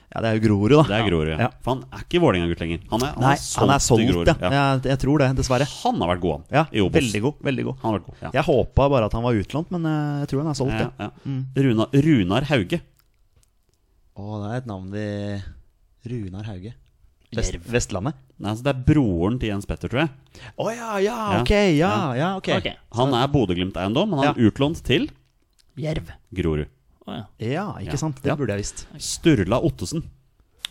Ja, 0.08 0.22
det 0.24 0.28
er 0.30 0.38
jo 0.38 0.42
Grorud, 0.46 0.72
da. 0.72 0.82
Det 0.88 0.96
er 0.96 1.08
Grorud, 1.10 1.28
ja. 1.28 1.36
Ja. 1.44 1.48
For 1.60 1.74
han 1.74 1.82
er 1.92 2.04
ikke 2.06 2.20
Vålerenga-gutt 2.22 2.62
lenger. 2.64 2.78
Han 2.90 3.02
er, 3.04 3.10
han 3.12 3.24
Nei, 3.26 3.32
er 3.36 3.42
solgt, 3.44 3.58
han 3.60 3.72
er 3.74 3.82
til 3.82 3.88
solgt, 3.88 4.12
Grorud. 4.14 4.30
ja. 4.40 4.52
ja. 4.56 4.62
Jeg 4.88 4.98
tror 5.02 5.18
det, 5.20 5.28
dessverre. 5.36 5.66
Han 5.82 6.00
har 6.00 6.08
vært 6.14 6.22
god, 6.22 6.32
han. 6.38 6.44
Ja, 6.56 6.62
i 6.72 6.80
Obos. 6.80 6.96
Veldig 6.96 7.20
god. 7.26 7.34
veldig 7.50 7.64
god 7.68 7.76
Han 7.82 7.88
har 7.90 7.98
vært 7.98 8.06
god, 8.08 8.16
ja. 8.24 8.30
Jeg 8.38 8.44
håpa 8.48 8.86
bare 8.94 9.10
at 9.10 9.16
han 9.18 9.26
var 9.28 9.40
utlånt, 9.42 9.70
men 9.76 9.84
eh, 9.90 10.18
jeg 10.24 10.30
tror 10.32 10.40
han 10.44 10.48
er 10.54 10.58
solgt. 10.62 10.80
Ja, 10.80 10.88
Ja. 10.96 11.10
ja. 11.12 11.62
Runa, 11.68 11.88
Runar 12.08 12.48
Hauge. 12.48 12.80
Å, 14.18 14.40
det 14.42 14.48
er 14.54 14.56
et 14.62 14.70
navn 14.72 14.88
vi 14.96 15.04
Runar 16.08 16.48
Hauge. 16.48 16.72
Vest, 17.36 17.58
Vestlandet? 17.68 18.16
Nei, 18.40 18.54
altså, 18.54 18.64
det 18.64 18.72
er 18.72 18.82
broren 18.88 19.36
til 19.42 19.50
Jens 19.52 19.66
Petter, 19.68 19.90
tror 19.92 20.06
jeg. 20.06 20.10
Å 20.56 20.70
ja, 20.72 20.90
ja, 21.04 21.16
Ja. 21.34 21.40
ok. 21.42 21.52
Ja, 21.76 21.92
ja, 22.16 22.28
ok. 22.40 22.48
Ok. 22.56 22.68
Han 22.96 23.12
er 23.18 23.28
Bodø-Glimt-eiendom, 23.28 24.08
men 24.14 24.22
han 24.22 24.30
er 24.32 24.48
utlånt 24.48 24.80
til 24.86 25.10
Jerv. 25.76 26.08
Grorud. 26.34 26.70
Å, 27.08 27.14
ja. 27.16 27.24
Ja, 27.48 27.66
ikke 27.80 27.96
Ja. 27.96 28.02
sant. 28.04 28.20
Det 28.22 28.28
Ja. 28.30 28.36
burde 28.36 28.52
jeg 28.54 28.60
visst. 28.66 28.86
Sturla 29.00 29.60
Ottesen. 29.64 30.02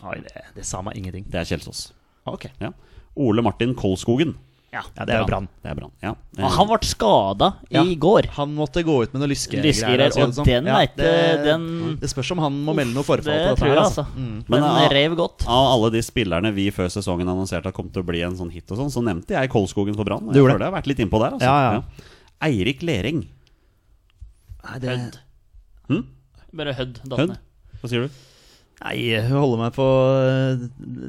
Oi, 0.04 0.20
det, 0.22 0.44
det 0.54 0.64
sa 0.64 0.80
meg 0.82 0.94
ingenting. 0.96 1.24
Det 1.28 1.40
er 1.40 1.48
Kjelsås. 1.56 1.88
Okay. 2.26 2.52
Ja. 2.60 2.70
Ole 3.16 3.42
Martin 3.42 3.74
Kolskogen. 3.74 4.36
Ja, 4.70 4.82
Ja, 4.98 5.04
det 5.06 5.14
er 5.14 5.20
jo 5.22 5.26
Brann. 5.26 5.46
Det 5.64 5.70
er 5.70 5.74
Brann. 5.78 5.90
Ja. 6.02 6.10
Og 6.44 6.50
han 6.52 6.66
ble 6.68 6.78
skada 6.84 7.46
Ja. 7.72 7.82
i 7.82 7.94
går. 7.96 8.26
Han 8.36 8.54
måtte 8.54 8.84
gå 8.84 8.98
ut 9.02 9.14
med 9.14 9.22
noen 9.22 9.30
lyskegreier. 9.32 9.96
Det 10.12 10.18
og 10.18 10.44
den 10.44 10.66
er 10.68 10.84
ikke- 10.86 10.96
det, 10.96 11.44
den- 11.44 11.96
det 11.98 12.10
spørs 12.10 12.30
om 12.32 12.38
han 12.38 12.52
må 12.66 12.74
melde 12.76 12.92
noe 12.92 13.02
forfall 13.02 13.24
Det 13.32 13.48
på 13.48 13.56
dette 13.56 13.64
her. 13.64 13.76
altså. 13.78 14.04
Mm. 14.14 14.44
Men 14.46 14.60
den 14.62 14.90
rev 14.90 15.16
godt. 15.16 15.46
Av 15.48 15.72
alle 15.72 15.90
de 15.90 16.02
spillerne 16.02 16.52
vi 16.54 16.70
før 16.70 16.86
sesongen 16.92 17.26
annonserte 17.26 17.66
at 17.66 17.74
kom 17.74 17.88
til 17.88 18.02
å 18.02 18.06
bli 18.06 18.20
en 18.20 18.36
sånn 18.36 18.52
hit, 18.52 18.70
og 18.70 18.76
sånn, 18.76 18.90
så 18.92 19.02
nevnte 19.02 19.28
jeg 19.40 19.48
Kolskogen 19.50 19.96
for 19.96 20.04
Brann. 20.04 20.26
Jeg 20.26 20.34
føler 20.34 20.58
jeg 20.60 20.70
har 20.70 20.82
vært 20.82 20.86
litt 20.86 20.98
innpå 20.98 21.18
der. 21.18 21.30
Altså. 21.32 21.40
Ja, 21.48 21.72
ja. 21.72 21.82
Eirik 22.42 22.82
Lering. 22.82 23.26
Nei, 24.64 24.78
det, 24.78 24.88
Hødd. 24.98 25.18
Hm? 25.88 26.06
Bare 26.56 26.72
Hødd. 26.78 27.00
datt 27.04 27.18
Hødd? 27.20 27.28
ned. 27.34 27.38
Hva 27.82 27.88
sier 27.92 28.06
du? 28.06 28.18
nei, 28.78 28.94
jeg 29.10 29.24
holder 29.30 29.58
meg 29.58 29.72
på 29.74 29.84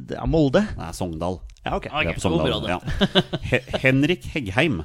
det 0.10 0.18
er 0.18 0.26
Molde. 0.30 0.64
Nei, 0.78 0.90
Sogndal. 0.98 1.40
Ja, 1.66 1.76
ok. 1.78 1.86
Det 1.90 2.08
er 2.14 2.18
på 2.18 2.24
Sogndal. 2.24 2.62
bra, 2.66 2.80
Ja. 2.80 3.40
He 3.52 3.60
Henrik 3.84 4.26
Heggheim. 4.34 4.82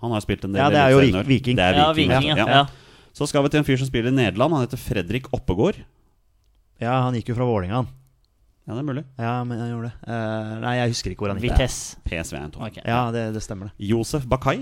Han 0.00 0.10
har 0.16 0.20
spilt 0.24 0.44
en 0.44 0.52
del 0.56 0.62
Ja, 0.62 0.70
det 0.72 0.80
er 0.80 0.90
jo 0.94 0.98
eliteserien. 1.04 1.28
Viking. 1.28 1.56
Det 1.56 1.64
er 1.64 1.78
Ja, 1.78 1.92
Viking, 1.92 2.12
Viking, 2.18 2.38
ja. 2.38 2.46
ja. 2.48 2.66
Så 3.12 3.26
skal 3.28 3.42
vi 3.44 3.48
til 3.52 3.58
en 3.60 3.66
fyr 3.68 3.76
som 3.78 3.86
spiller 3.90 4.10
i 4.10 4.14
Nederland. 4.16 4.54
Han 4.54 4.64
heter 4.66 4.80
Fredrik 4.80 5.26
Oppegård. 5.36 5.80
Ja, 6.80 6.94
han 7.04 7.14
gikk 7.18 7.28
jo 7.32 7.36
fra 7.36 7.44
Vålinga 7.48 7.80
han. 7.82 7.88
Ja, 8.66 8.74
det 8.76 8.80
er 8.80 8.86
mulig. 8.86 9.04
Ja, 9.18 9.32
men 9.44 9.58
han 9.58 9.70
gjorde 9.72 9.88
det. 9.90 9.94
Eh, 10.14 10.52
nei, 10.62 10.74
jeg 10.78 10.92
husker 10.94 11.10
ikke 11.14 11.24
hvor 11.26 11.32
han 11.34 11.40
gikk. 11.42 11.52
Vitesse. 11.56 11.98
PSV 12.06 12.36
Eindhoven. 12.38 12.68
Ok. 12.70 12.78
Ja, 12.86 13.00
det, 13.14 13.24
det 13.34 13.42
stemmer 13.42 13.70
det. 13.70 13.88
Josef 13.90 14.26
Bakai. 14.30 14.60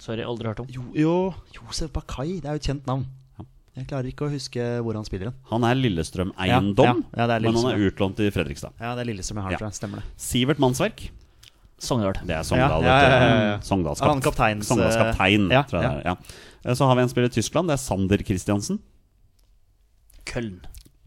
Sorry, 0.00 0.24
aldri 0.26 0.48
hørt 0.50 0.60
om. 0.64 0.68
Jo, 0.72 0.82
jo 0.96 1.14
Josef 1.54 1.92
Bakai, 1.94 2.40
det 2.42 2.48
er 2.50 2.56
jo 2.58 2.62
et 2.62 2.68
kjent 2.70 2.86
navn. 2.88 3.04
Jeg 3.74 3.88
klarer 3.90 4.06
ikke 4.06 4.26
å 4.28 4.30
huske 4.30 4.64
hvor 4.86 4.94
han 4.94 5.04
spiller 5.04 5.30
den. 5.32 5.34
Han 5.50 5.64
er 5.66 5.74
Lillestrøm 5.74 6.30
Ja, 6.36 6.44
ja. 6.46 6.60
Eiendom, 6.60 7.02
Ja, 7.16 7.26
det 7.26 7.34
er 7.36 7.40
men 7.40 7.56
han 7.58 7.72
er 7.72 7.82
utlånt 7.90 8.20
i 8.22 8.30
Fredrikstad. 8.30 8.72
Ja, 8.78 8.94
det 8.94 9.02
er 9.02 9.08
Lillestrøm 9.12 9.40
jeg 9.40 9.44
har 9.48 9.50
Ja. 9.52 9.58
det 9.58 9.66
jeg 9.66 9.78
Stemmer 9.80 9.96
det. 10.02 10.04
Sivert 10.16 10.58
Mannsverk. 10.62 11.10
Sogndal. 11.78 12.14
Det 12.24 12.30
er 12.36 12.42
Sogndal. 12.46 12.82
Ja, 12.86 13.00
ja, 13.02 13.08
ja, 13.08 13.18
ja, 13.18 13.34
ja. 13.34 13.58
Ja, 13.58 14.20
kapteins- 14.22 14.64
Sogndals 14.70 14.96
kaptein, 14.96 15.50
ja, 15.50 15.62
tror 15.64 15.82
jeg 15.82 15.90
det 15.90 16.06
er. 16.06 16.14
Ja. 16.14 16.16
Eh, 16.64 16.74
Så 16.74 16.86
har 16.86 16.94
vi 16.94 17.02
en 17.02 17.08
spiller 17.08 17.26
i 17.28 17.34
Tyskland. 17.34 17.68
Det 17.68 17.74
er 17.74 17.82
Sander 17.82 18.18
Christiansen. 18.22 18.78
Køln. 20.24 20.60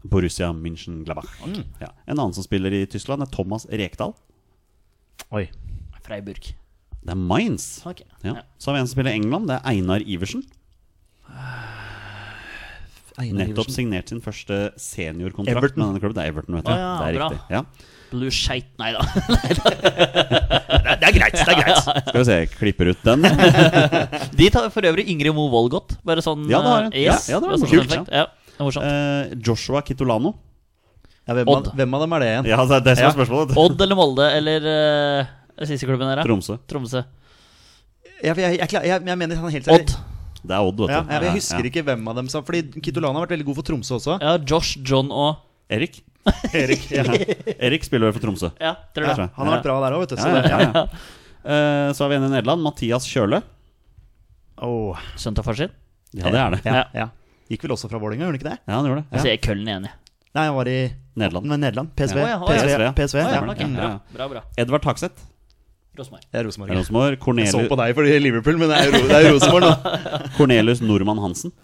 Borussia 0.04 0.52
München-Glabach. 0.52 1.26
Mm. 1.44 1.64
Ja. 1.80 1.88
En 2.06 2.18
annen 2.18 2.34
som 2.34 2.44
spiller 2.44 2.70
i 2.70 2.84
Tyskland, 2.86 3.22
er 3.22 3.26
Thomas 3.26 3.66
Rekdal. 3.66 4.14
Oi. 5.32 5.48
Freiburg. 6.04 6.52
Det 7.02 7.10
er 7.10 7.16
Mainz. 7.16 7.82
Ok. 7.86 8.02
Ja. 8.22 8.34
Ja. 8.34 8.42
Så 8.58 8.66
har 8.70 8.74
vi 8.74 8.80
en 8.80 8.86
som 8.86 8.94
spiller 8.94 9.10
i 9.10 9.14
England. 9.18 9.48
Det 9.48 9.56
er 9.56 9.66
Einar 9.72 10.00
Iversen. 10.04 10.44
Einar 11.28 11.77
Nettopp 13.18 13.70
signert 13.74 14.08
sin 14.12 14.20
første 14.24 14.58
seniorkontrakt 14.78 15.56
Everton. 15.58 15.78
med 15.82 15.86
denne 15.88 16.00
klubben. 16.02 16.16
Det 16.18 16.24
er 16.24 16.32
Everton, 16.32 16.54
vet 16.58 16.64
du. 16.66 16.72
Ah, 16.72 16.78
ja, 16.78 16.90
det 16.98 17.08
er 17.08 17.18
bra. 17.18 17.28
riktig. 17.28 17.56
Ja. 17.56 17.62
Blue 18.08 18.30
Shite 18.32 18.70
Nei 18.80 18.92
da. 18.94 19.02
Det 20.98 21.06
er 21.08 21.12
greit. 21.12 21.34
det 21.36 21.42
er 21.44 21.58
greit 21.60 21.78
Skal 21.82 22.16
vi 22.18 22.24
se, 22.24 22.36
klipper 22.56 22.88
ut 22.92 23.02
den. 23.04 23.22
De 24.38 24.48
tar 24.54 24.68
for 24.72 24.86
øvrig 24.88 25.04
Ingrid 25.12 25.34
Mo 25.36 25.48
Vollgodt. 25.52 25.98
Bare 26.08 26.22
sånn 26.24 26.46
Ja, 26.48 26.60
det 26.64 26.72
har 26.72 26.86
hun. 26.86 26.92
eh, 26.94 27.04
yes. 27.04 27.28
Ja, 27.28 27.36
ja, 27.36 27.40
det 27.44 27.50
var 27.52 27.60
sånn 27.60 27.72
kult. 27.74 28.12
Ja. 28.12 28.26
Eh, 28.58 29.34
Joshua 29.44 29.82
Kitolano. 29.86 30.32
ja, 31.28 31.34
hvem, 31.36 31.44
av, 31.46 31.54
Odd. 31.58 31.70
hvem 31.76 31.94
av 31.94 32.00
dem 32.06 32.16
er 32.16 32.24
det 32.24 32.28
igjen? 32.32 32.48
Ja, 32.54 32.64
det 32.64 32.76
er 32.80 32.84
det 32.88 32.96
som 32.98 33.10
er 33.10 33.16
spørsmålet. 33.18 33.56
Odd 33.60 33.84
eller 33.86 33.98
Molde 34.00 34.28
eller 34.38 34.68
uh, 34.72 35.66
siste 35.68 35.86
klubben 35.86 36.08
der? 36.08 36.24
Tromsø. 36.24 36.56
Tromsø. 36.70 37.04
Jeg, 38.24 38.34
jeg, 38.34 38.58
jeg, 38.58 38.72
jeg, 38.72 39.02
jeg 39.12 39.18
mener 39.20 39.36
han 39.38 39.52
helt 39.54 39.68
Odd. 39.76 39.92
Det 40.44 40.54
er 40.54 40.60
Odd, 40.62 40.78
vet 40.78 40.88
du. 40.88 40.94
Ja, 40.94 41.02
jeg, 41.10 41.22
jeg 41.26 41.32
husker 41.38 41.58
Ja. 41.64 41.70
ikke 41.72 41.82
hvem 41.88 42.08
av 42.08 42.14
dem 42.20 42.28
som 42.30 42.44
Fordi 42.46 42.80
Kitolano 42.84 43.18
har 43.18 43.26
vært 43.26 43.34
veldig 43.36 43.46
god 43.48 43.56
for 43.58 43.66
Tromsø 43.66 43.94
også. 43.98 44.18
Ja, 44.22 44.36
Josh, 44.46 44.78
John 44.86 45.10
og 45.10 45.36
Erik. 45.70 46.02
Erik. 46.54 46.84
Ja. 46.94 47.02
Erik 47.66 47.84
spiller 47.84 48.12
for 48.12 48.20
Tromsø. 48.22 48.50
Ja, 48.60 48.74
tror 48.94 49.06
Ja, 49.08 49.14
det? 49.18 49.30
han 49.34 49.46
har 49.48 49.56
vært 49.58 49.66
bra 49.66 49.78
der 49.86 49.96
òg, 49.96 50.04
vet 50.06 50.14
du. 50.14 50.16
Så 50.22 50.28
Ja, 50.28 50.40
det, 50.40 50.50
ja, 50.50 50.58
ja. 50.72 50.86
Eh, 51.48 51.92
så 51.96 52.04
har 52.04 52.10
vi 52.12 52.16
en 52.20 52.26
i 52.28 52.32
Nederland. 52.34 52.62
Mathias 52.62 53.06
Kjøle. 53.08 53.42
Oh. 54.62 54.98
Sønnen 55.16 55.38
til 55.38 55.46
far 55.46 55.54
sin? 55.58 55.70
Ja, 56.16 56.30
det 56.32 56.40
er 56.40 56.50
det. 56.56 56.60
ja, 56.66 56.74
Ja. 56.74 56.84
ja. 56.94 57.08
Gikk 57.48 57.62
vel 57.64 57.72
også 57.76 57.88
fra 57.88 57.98
Vålerenga, 58.02 58.26
gjorde 58.26 58.34
han 58.34 58.38
ikke 58.40 58.50
det? 58.50 58.58
Ja, 58.68 58.74
han 58.74 58.84
gjorde 58.88 59.02
det. 59.02 59.06
Jeg 59.10 59.18
Ja. 59.18 59.24
sier 59.24 59.38
Køln 59.46 59.68
igjen, 59.68 59.86
jeg. 59.88 59.94
Nei, 60.36 60.44
han 60.44 60.54
var 60.58 60.68
i 60.68 60.78
Nederland. 61.16 61.46
Nederland. 61.58 61.88
PSV. 61.96 62.18
Ja. 62.20 62.38
PSV, 62.44 62.68
PSV, 62.68 62.92
PSV, 62.98 63.18
Å, 63.18 63.22
ja, 63.24 63.30
ja. 63.32 63.52
ok, 63.54 63.62
bra, 63.78 64.00
bra, 64.14 64.28
bra. 64.34 64.42
Edvard 64.58 64.82
Takseth. 64.84 65.22
Rosenborg. 65.96 66.22
Det 66.28 66.38
er 66.40 66.46
Rosenborg. 66.46 67.18
Cornelius... 67.22 67.54
Jeg 67.54 67.66
så 67.66 67.72
på 67.72 67.78
deg 67.80 67.94
fordi 67.96 68.18
Liverpool, 68.22 68.58
men 68.60 68.70
det 68.70 68.78
er, 68.78 68.92
det 68.92 69.18
er 69.18 69.30
Rosenborg 69.32 69.64
nå. 69.66 69.72
Cornelius 70.38 70.82
Normann 70.84 71.22
Hansen. 71.22 71.54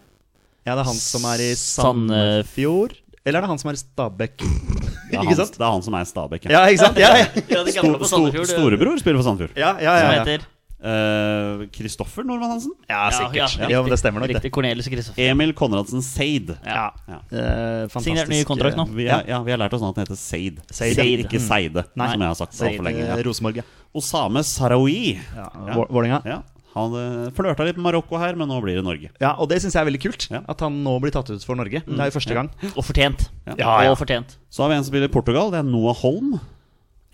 Ja, 0.64 0.72
det 0.74 0.80
er 0.80 0.88
han 0.88 1.00
som 1.00 1.26
er 1.28 1.42
i 1.44 1.50
Sandefjord. 1.60 2.94
Sandefjord. 2.96 3.00
Eller 3.24 3.40
er 3.40 3.46
det 3.46 3.50
han 3.54 3.60
som 3.60 3.70
er 3.70 3.76
i 3.76 3.80
Stabæk? 3.80 4.34
Det 4.40 4.48
er, 4.48 5.20
ikke 5.22 5.28
han, 5.30 5.38
sant? 5.38 5.54
det 5.56 5.64
er 5.64 5.70
han 5.72 5.84
som 5.86 5.94
er 5.96 6.04
i 6.04 6.08
Stabæk. 6.10 6.48
Ja, 6.52 6.64
ikke 6.68 6.82
sant? 6.82 6.98
Ja, 7.00 7.12
ja. 7.20 7.28
Ja, 7.52 7.62
storebror 8.04 9.00
spiller 9.00 9.20
for 9.20 9.28
Sandefjord. 9.28 9.56
ja, 9.56 9.70
ja, 9.80 9.94
Som 9.94 10.08
ja, 10.08 10.10
Som 10.10 10.32
heter 10.32 10.50
Eh, 10.84 11.64
Kristoffer 11.72 12.24
Normann 12.28 12.50
Hansen. 12.54 12.72
ja 12.90 13.06
sikkert. 13.10 13.56
ja, 13.58 13.68
jo, 13.72 13.82
men 13.86 13.90
det 13.94 13.98
stemmer 14.02 14.20
nok. 14.20 14.28
Riktig. 14.34 14.50
Cornelius 14.52 14.88
Kristoffer. 14.92 15.22
Emil 15.30 15.54
Konradsen 15.56 16.02
Seid. 16.04 16.52
Ja. 16.64 16.90
Ja. 17.08 17.20
Eh. 17.32 17.88
Signert 18.04 18.28
ny 18.28 18.42
kontrakt 18.44 18.76
nå. 18.76 18.84
Vi, 18.92 19.06
er, 19.08 19.24
ja, 19.32 19.40
vi 19.46 19.54
har 19.54 19.58
lært 19.64 19.72
oss 19.76 19.80
nå 19.84 19.88
at 19.94 20.00
den 20.00 20.04
heter 20.06 20.20
Seid. 20.20 20.60
Seid, 20.70 20.96
Seid. 20.98 21.24
Ikke 21.24 21.40
Mm. 21.40 21.46
Seide, 21.48 21.84
Nei. 21.96 22.10
som 22.12 22.20
jeg 22.20 22.28
har 22.28 22.34
sagt 22.42 22.54
Seid, 22.54 22.76
for 22.76 22.84
lenge. 22.84 23.00
eh, 23.00 23.14
Ja. 23.16 23.22
Rosenborg, 23.24 23.56
ja. 23.62 23.62
Osame 23.94 24.42
Sarawi. 24.44 25.18
ja. 25.34 25.48
Ja. 25.72 26.20
Ja, 26.24 26.42
han 26.74 26.90
uh, 26.92 27.30
flørta 27.30 27.64
litt 27.64 27.76
med 27.78 27.84
Marokko 27.86 28.18
her, 28.18 28.34
men 28.34 28.48
nå 28.50 28.56
blir 28.60 28.74
det 28.74 28.82
Norge. 28.84 29.08
Ja, 29.22 29.36
og 29.38 29.48
det 29.48 29.60
syns 29.62 29.74
jeg 29.76 29.80
er 29.84 29.86
veldig 29.88 30.00
kult. 30.02 30.26
Ja. 30.30 30.40
At 30.50 30.60
han 30.60 30.82
nå 30.82 30.96
blir 31.00 31.12
tatt 31.14 31.30
ut 31.30 31.44
for 31.46 31.54
Norge. 31.54 31.84
Det 31.86 32.00
er 32.00 32.10
jo 32.10 32.16
første 32.18 32.34
gang. 32.34 32.50
Og 32.74 32.82
fortjent. 32.84 33.28
Ja. 33.46 33.54
Ja, 33.58 33.74
ja. 33.86 33.90
Og 33.94 33.98
fortjent. 34.00 34.34
Så 34.50 34.62
har 34.64 34.68
vi 34.72 34.74
en 34.80 34.82
som 34.84 34.90
spiller 34.90 35.06
i 35.08 35.12
Portugal. 35.14 35.52
Det 35.54 35.60
er 35.62 35.68
Noah 35.68 35.94
Holm. 36.02 36.40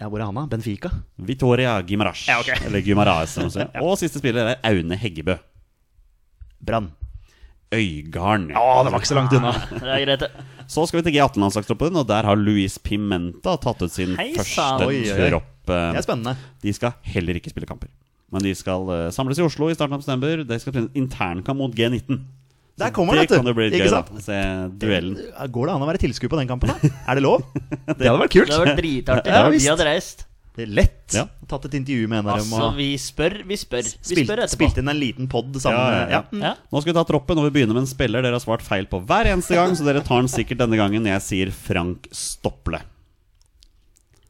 Ja, 0.00 0.08
Hvor 0.08 0.20
er 0.22 0.30
han, 0.30 0.34
da? 0.38 0.46
Benfica? 0.48 0.90
Victoria 1.20 1.74
Gimaras. 1.84 2.22
Ja, 2.28 2.38
ok. 2.40 2.48
Eller 2.66 2.80
Gimaras. 2.84 3.34
som 3.36 3.50
man. 3.52 3.68
Og 3.84 3.98
siste 4.00 4.18
spiller 4.22 4.54
er 4.54 4.60
Aune 4.64 4.96
Heggebø. 4.96 5.36
Brann. 6.64 6.90
Øygarden. 7.70 8.48
Å, 8.58 8.62
det 8.82 8.90
var 8.92 8.98
ikke 9.02 9.10
så 9.12 9.16
langt 9.20 9.34
unna. 9.36 9.52
Det 9.70 9.92
er 9.94 10.02
greit. 10.08 10.24
Så 10.70 10.84
skal 10.88 11.00
vi 11.00 11.04
til 11.10 11.14
G18-landslagstroppen, 11.20 11.96
og 12.00 12.06
der 12.08 12.26
har 12.26 12.38
Luis 12.38 12.78
Pimenta 12.82 13.56
tatt 13.62 13.84
ut 13.84 13.92
sin 13.94 14.16
Heisa. 14.18 14.40
første. 14.42 14.88
Oi, 14.88 15.02
oi, 15.04 15.14
oi. 15.14 15.28
tropp. 15.30 15.70
eh, 15.70 15.86
Det 15.94 16.00
er 16.00 16.06
spennende. 16.06 16.34
De 16.64 16.72
skal 16.74 16.96
heller 17.12 17.38
ikke 17.38 17.52
spille 17.52 17.68
kamper. 17.70 17.90
Men 18.30 18.42
de 18.46 18.52
skal 18.58 18.88
eh, 18.94 19.06
samles 19.14 19.38
i 19.38 19.44
Oslo 19.46 19.68
i 19.70 19.76
starten 19.76 19.94
av 19.98 20.02
september. 20.04 20.42
De 20.46 20.58
skal 20.62 20.74
spille 20.74 20.90
internkamp 20.98 21.58
mot 21.62 21.74
G19. 21.78 22.20
Der 22.80 22.94
kommer 22.96 23.14
det 23.18 23.26
det, 23.26 23.28
vet 23.28 23.36
kan 23.36 23.46
jo 23.46 23.52
du. 23.52 23.58
bli 23.60 23.68
Ikke 23.70 23.84
gøy, 23.84 23.92
sant? 23.92 24.10
da. 24.16 24.24
Se 24.24 24.40
duellen. 24.80 25.14
Går 25.54 25.70
det 25.70 25.74
an 25.76 25.84
å 25.84 25.90
være 25.90 26.00
tilskuer 26.06 26.32
på 26.32 26.40
den 26.40 26.48
kampen, 26.50 26.72
da? 26.72 26.90
Er 27.06 27.20
det 27.20 27.24
lov? 27.26 27.44
Det 28.00 28.08
hadde 28.08 28.18
vært 28.24 28.34
kult. 28.34 28.48
Det 28.50 28.56
hadde 28.56 28.66
vært 28.72 28.82
dritartig. 28.82 29.36
Ja, 29.36 29.46
Vi 29.54 29.62
hadde 29.68 29.86
reist. 29.90 30.26
Det 30.58 30.64
er 30.66 30.70
lett. 30.80 31.14
Ja. 31.14 31.22
Tatt 31.48 31.64
et 31.68 31.74
intervju 31.78 32.08
med 32.10 32.18
en 32.24 32.28
av 32.32 32.40
dem 32.40 32.50
Altså, 32.52 32.70
vi 32.76 32.88
spør, 33.00 33.36
vi 33.46 33.56
spør. 33.56 33.86
Vi 33.86 34.16
spør 34.24 34.42
etterpå. 34.42 34.56
spilt 34.58 34.80
inn 34.82 34.90
en 34.90 34.98
liten 34.98 35.28
pod 35.30 35.46
sammen 35.62 35.78
Ja, 35.78 35.92
ja, 35.94 36.08
ja. 36.10 36.20
Mm. 36.34 36.42
Ja. 36.42 36.50
Nå 36.74 36.82
skal 36.82 36.90
vi 36.90 36.96
ta 36.98 37.04
troppen, 37.06 37.38
og 37.38 37.46
vi 37.46 37.52
begynner 37.54 37.76
med 37.78 37.84
en 37.86 37.90
spiller 37.90 38.24
dere 38.26 38.34
har 38.36 38.42
svart 38.42 38.64
feil 38.66 38.88
på 38.90 38.98
hver 39.06 39.30
eneste 39.30 39.54
gang, 39.56 39.76
så 39.78 39.86
dere 39.86 40.02
tar 40.04 40.20
den 40.24 40.28
sikkert 40.32 40.58
denne 40.64 40.76
gangen. 40.80 41.06
Jeg 41.06 41.22
sier 41.24 41.52
Frank 41.54 42.10
Stopple. 42.10 42.82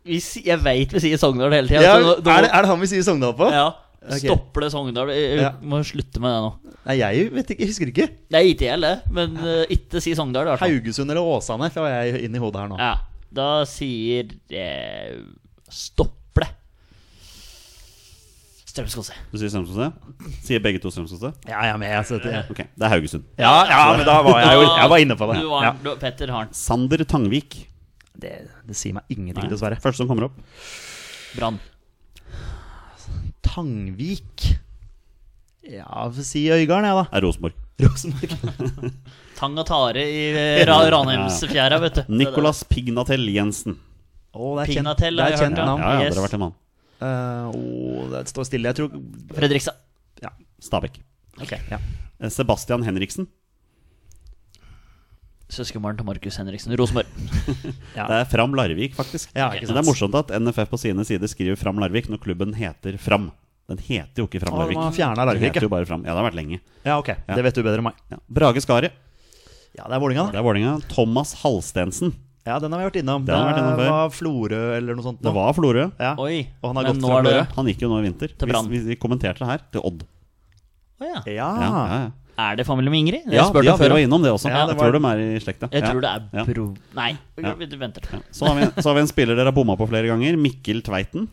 Vi, 0.07 0.21
jeg 0.45 0.61
veit 0.65 0.93
vi 0.97 1.03
sier 1.09 1.21
Sogndal 1.21 1.53
hele 1.57 1.69
tida. 1.73 1.83
Ja, 1.85 1.97
er, 1.99 2.21
det, 2.25 2.53
er 2.53 2.65
det 2.65 2.71
han 2.73 2.81
vi 2.85 2.89
sier 2.93 3.05
Sogndal 3.07 3.35
på? 3.37 3.49
Ja. 3.53 3.67
Ok. 4.01 4.55
det 4.63 4.71
Sogndal. 4.73 5.11
Vi 5.13 5.37
vi 5.37 5.43
Ja. 5.43 5.51
må 5.61 5.83
slutte 5.85 6.21
med 6.23 6.31
det 6.33 6.41
nå. 6.41 6.75
Nei, 6.87 6.97
jeg 6.97 7.31
vet 7.35 7.51
ikke, 7.53 7.61
jeg 7.61 7.69
husker 7.69 7.91
ikke. 7.93 8.07
Det 8.31 8.39
er 8.39 8.47
ikke 8.49 8.65
jeg 8.65 8.71
heller, 8.79 9.03
men 9.13 9.37
uh, 9.37 9.65
ikke 9.69 10.01
si 10.01 10.15
Sogndal. 10.17 10.49
Haugesund 10.57 11.11
eller 11.11 11.21
Åsane 11.21 11.69
får 11.71 11.89
jeg 11.91 12.25
inn 12.25 12.35
i 12.35 12.41
hodet 12.41 12.63
her 12.63 12.69
nå. 12.73 12.79
Ja, 12.81 12.95
da 13.31 13.51
sier 13.69 14.33
eh, 14.51 15.21
Stopple. 15.69 16.49
Strømskose. 18.71 19.15
Du 19.33 19.37
sier 19.41 19.51
Strømskose? 19.51 19.89
Sier 20.47 20.61
begge 20.63 20.81
to 20.83 20.91
Strømskose? 20.95 21.33
Ja, 21.49 21.59
jeg 21.67 21.75
er 21.75 21.81
med. 21.83 21.91
Jeg 21.91 22.23
det, 22.23 22.45
Okay, 22.55 22.67
det 22.79 22.87
er 22.87 22.93
Haugesund. 22.95 23.25
ja, 23.37 23.55
ja, 23.67 23.81
men 23.97 24.07
da 24.07 24.21
var 24.23 24.39
jeg 24.41 24.55
jo 24.61 24.63
jeg 24.69 24.91
var 24.93 25.03
inne 25.05 25.17
på 25.19 25.27
det. 25.33 25.41
Du 25.43 25.49
var, 25.51 25.65
Ja. 25.65 25.73
Du- 25.83 25.97
Petter 25.97 26.31
Harn. 26.31 26.49
Sander 26.53 27.05
Tangvik. 27.05 27.67
Det, 28.21 28.49
det 28.67 28.77
sier 28.77 28.95
meg 28.95 29.05
ingenting, 29.09 29.45
Nei, 29.45 29.51
dessverre. 29.51 29.81
Første 29.81 29.97
som 30.03 30.09
kommer 30.09 30.25
opp. 30.29 30.37
Brann. 31.37 31.59
Tangvik 33.51 34.47
Ja, 35.67 36.07
får 36.15 36.25
si 36.27 36.47
Øygarden, 36.51 36.87
jeg, 36.89 36.97
da. 36.97 37.05
Er 37.13 37.25
Rosenborg. 37.27 37.57
Rosenborg. 37.83 38.91
Tang 39.41 39.59
og 39.59 39.67
tare 39.69 40.03
i 40.05 40.23
eh, 40.37 40.63
Ra 40.69 40.79
Ranheimsfjæra, 40.93 41.79
vet 41.83 42.01
du. 42.01 42.13
Nicolas 42.21 42.63
Pignatell 42.69 43.29
Jensen. 43.33 43.77
Oh, 44.33 44.55
det 44.57 44.65
er 44.65 44.73
kjent, 44.73 44.77
Pignatell 44.77 45.21
det 45.21 45.27
er 45.27 45.39
kjent 45.41 45.61
ja. 45.61 45.67
navn. 45.67 45.83
Ja, 45.85 45.93
ja, 45.97 46.07
Yes. 46.07 46.15
dere 46.15 46.23
har 46.23 46.29
vært 46.29 46.39
en 46.39 46.45
mann. 46.45 46.57
Uh, 47.01 47.47
oh, 47.57 48.09
det 48.13 48.25
står 48.29 48.49
stille. 48.51 48.71
Jeg 48.71 48.77
tror 48.77 49.37
Fredrikstad. 49.37 49.79
Ja. 50.21 50.33
Stabæk. 50.61 51.01
Okay. 51.41 51.61
ja. 51.73 51.81
Eh, 52.21 52.33
Sebastian 52.33 52.85
Henriksen. 52.85 53.29
Søskenbarn 55.51 55.97
til 55.99 56.07
Markus 56.07 56.37
Henriksen. 56.39 56.75
Rosenborg. 56.79 57.09
Ja. 57.97 58.07
Det 58.11 58.19
er 58.21 58.29
Fram 58.31 58.55
Larvik, 58.55 58.95
faktisk. 58.95 59.33
Ja, 59.35 59.49
det 59.57 59.73
er 59.73 59.87
morsomt 59.87 60.15
at 60.21 60.31
NFF 60.37 60.71
på 60.71 60.79
sine 60.79 61.05
sider 61.09 61.31
skriver 61.31 61.59
Fram 61.59 61.81
Larvik 61.83 62.11
når 62.13 62.23
klubben 62.23 62.55
heter 62.55 63.01
Fram. 63.01 63.31
Den 63.71 63.79
heter 63.87 64.25
jo 64.25 64.27
ikke 64.27 64.41
Fram 64.43 64.57
Larvik. 64.59 64.79
heter 65.47 65.61
ja. 65.63 65.67
jo 65.67 65.71
bare 65.73 65.87
Fram. 65.87 66.03
Ja, 66.03 66.13
det 66.15 66.19
har 66.21 66.27
vært 66.27 66.39
lenge. 66.41 66.59
ja, 66.85 66.99
ok. 66.99 67.13
Det 67.29 67.45
vet 67.47 67.55
du 67.55 67.63
bedre 67.63 67.79
enn 67.79 67.87
meg. 67.87 68.01
Ja. 68.11 68.19
Brage 68.27 68.63
Skari. 68.65 68.91
Ja, 69.79 69.87
det 69.87 69.95
er 69.95 70.03
Vålinga 70.03 70.27
da. 70.27 70.35
Det 70.35 70.41
er 70.43 70.47
Vålinga. 70.49 70.75
Thomas 70.91 71.37
Halstensen. 71.45 72.13
Ja, 72.49 72.57
den 72.59 72.73
har 72.73 72.81
vi 72.81 72.87
vært 72.89 72.97
innom. 73.03 73.27
Den 73.29 73.37
har 73.37 73.45
vi 73.47 73.51
vært 73.53 73.61
innom 73.63 73.79
det 73.79 73.91
var 73.93 74.11
Florø 74.17 74.61
eller 74.79 74.97
noe 74.99 75.05
sånt. 75.05 75.21
Det 75.23 75.33
var 75.37 75.53
Florø. 75.55 75.85
ja. 76.01 76.15
Oi. 76.19 76.49
Og 76.63 76.71
han 76.73 76.81
har 76.81 76.89
men 76.89 76.97
gått 76.99 77.05
fra 77.07 77.21
Florø. 77.21 77.43
Han 77.59 77.69
gikk 77.71 77.85
jo 77.85 77.91
nå 77.93 77.99
i 78.01 78.07
vinter. 78.09 78.33
Til 78.41 78.51
Brann. 78.51 78.71
vi, 78.73 78.81
vi 78.91 78.97
kommenterte 78.99 79.45
det 79.45 79.51
her. 79.53 79.63
Til 79.77 79.85
Odd. 79.87 80.03
Å 81.01 81.07
ja. 81.07 81.21
Ja. 81.29 81.51
Ja, 81.61 81.71
ja, 81.93 82.01
ja. 82.07 82.09
Er 82.41 82.57
det 82.57 82.65
familie 82.65 82.91
med 82.91 83.03
Ingrid? 83.05 83.27
Det 83.29 83.37
ja, 83.37 83.45
de 83.53 83.63
ja 83.67 83.75
vi 83.77 83.85
før. 83.85 83.93
var 83.95 84.01
innom 84.01 84.23
det 84.25 84.31
også. 84.33 84.49
Ja, 84.49 84.65
det 84.65 84.73
jeg 84.75 84.81
tror 84.81 84.97
de 84.97 85.01
er 85.11 85.21
i 85.21 85.41
slekta. 85.45 85.69
ja. 85.69 85.77
Jeg 85.77 85.83
Ja. 85.85 85.91
tror 85.93 86.01
det 86.01 86.11
er 86.41 86.49
bro... 86.55 86.65
Nei, 86.97 87.11
Ja. 87.37 87.55
vi 87.55 87.67
venter. 87.77 88.03
Så 88.33 88.47
har, 88.49 88.55
vi, 88.57 88.83
så 88.83 88.89
har 88.89 88.95
vi 88.97 89.01
en 89.05 89.11
spiller 89.13 89.37
dere 89.37 89.53
har 89.53 89.57
bomma 89.57 89.77
på 89.77 89.87
flere 89.91 90.09
ganger. 90.09 90.37
Mikkel 90.41 90.81
Tveiten. 90.83 91.29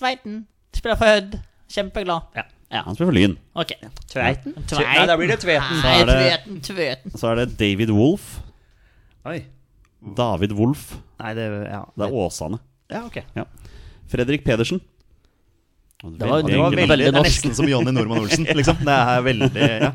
Tveiten. 0.00 0.46
Spiller 0.74 0.96
for 1.00 1.06
Hødd. 1.06 1.38
Kjempeglad. 1.74 2.22
Ja. 2.36 2.44
Han 2.84 2.94
spiller 2.96 3.10
for 3.12 3.16
Lyn. 3.16 3.36
Ok. 3.54 3.72
Tveiten? 4.10 4.54
Tveiten. 4.66 4.94
Nei, 4.94 5.06
da 5.06 5.16
blir 5.20 5.28
det 5.30 5.38
Tveten. 5.44 5.80
Nei, 5.82 5.94
er 6.00 6.06
det- 6.06 6.16
Tveten, 6.20 6.60
Tveten. 6.66 7.12
Så 7.20 7.30
er 7.30 7.34
det 7.42 7.56
David 7.58 7.90
Wolff. 7.94 8.40
Oi. 9.26 9.44
David 10.16 10.52
Wolff. 10.52 10.96
Nei, 11.20 11.34
det 11.34 11.46
Ja, 11.70 11.84
Det 11.96 12.08
er 12.08 12.12
Åsane. 12.12 12.58
ja 12.90 13.04
ok. 13.06 13.22
Ja. 13.36 13.44
Fredrik 14.08 14.44
Pedersen. 14.44 14.80
Det 16.02 16.20
var- 16.28 16.42
Det 16.42 16.58
var 16.58 16.70
Veldig 16.70 16.88
veldig, 16.88 16.98
det 16.98 17.06
er 17.08 17.12
norsk. 17.12 17.24
nesten 17.44 17.54
som 17.54 17.66
Jonny 17.68 17.90
Normann 17.92 18.18
Olsen, 18.20 18.44
liksom. 18.58 18.76
Det 18.84 18.88
er 18.88 19.22
veldig 19.22 19.80
ja. 19.80 19.92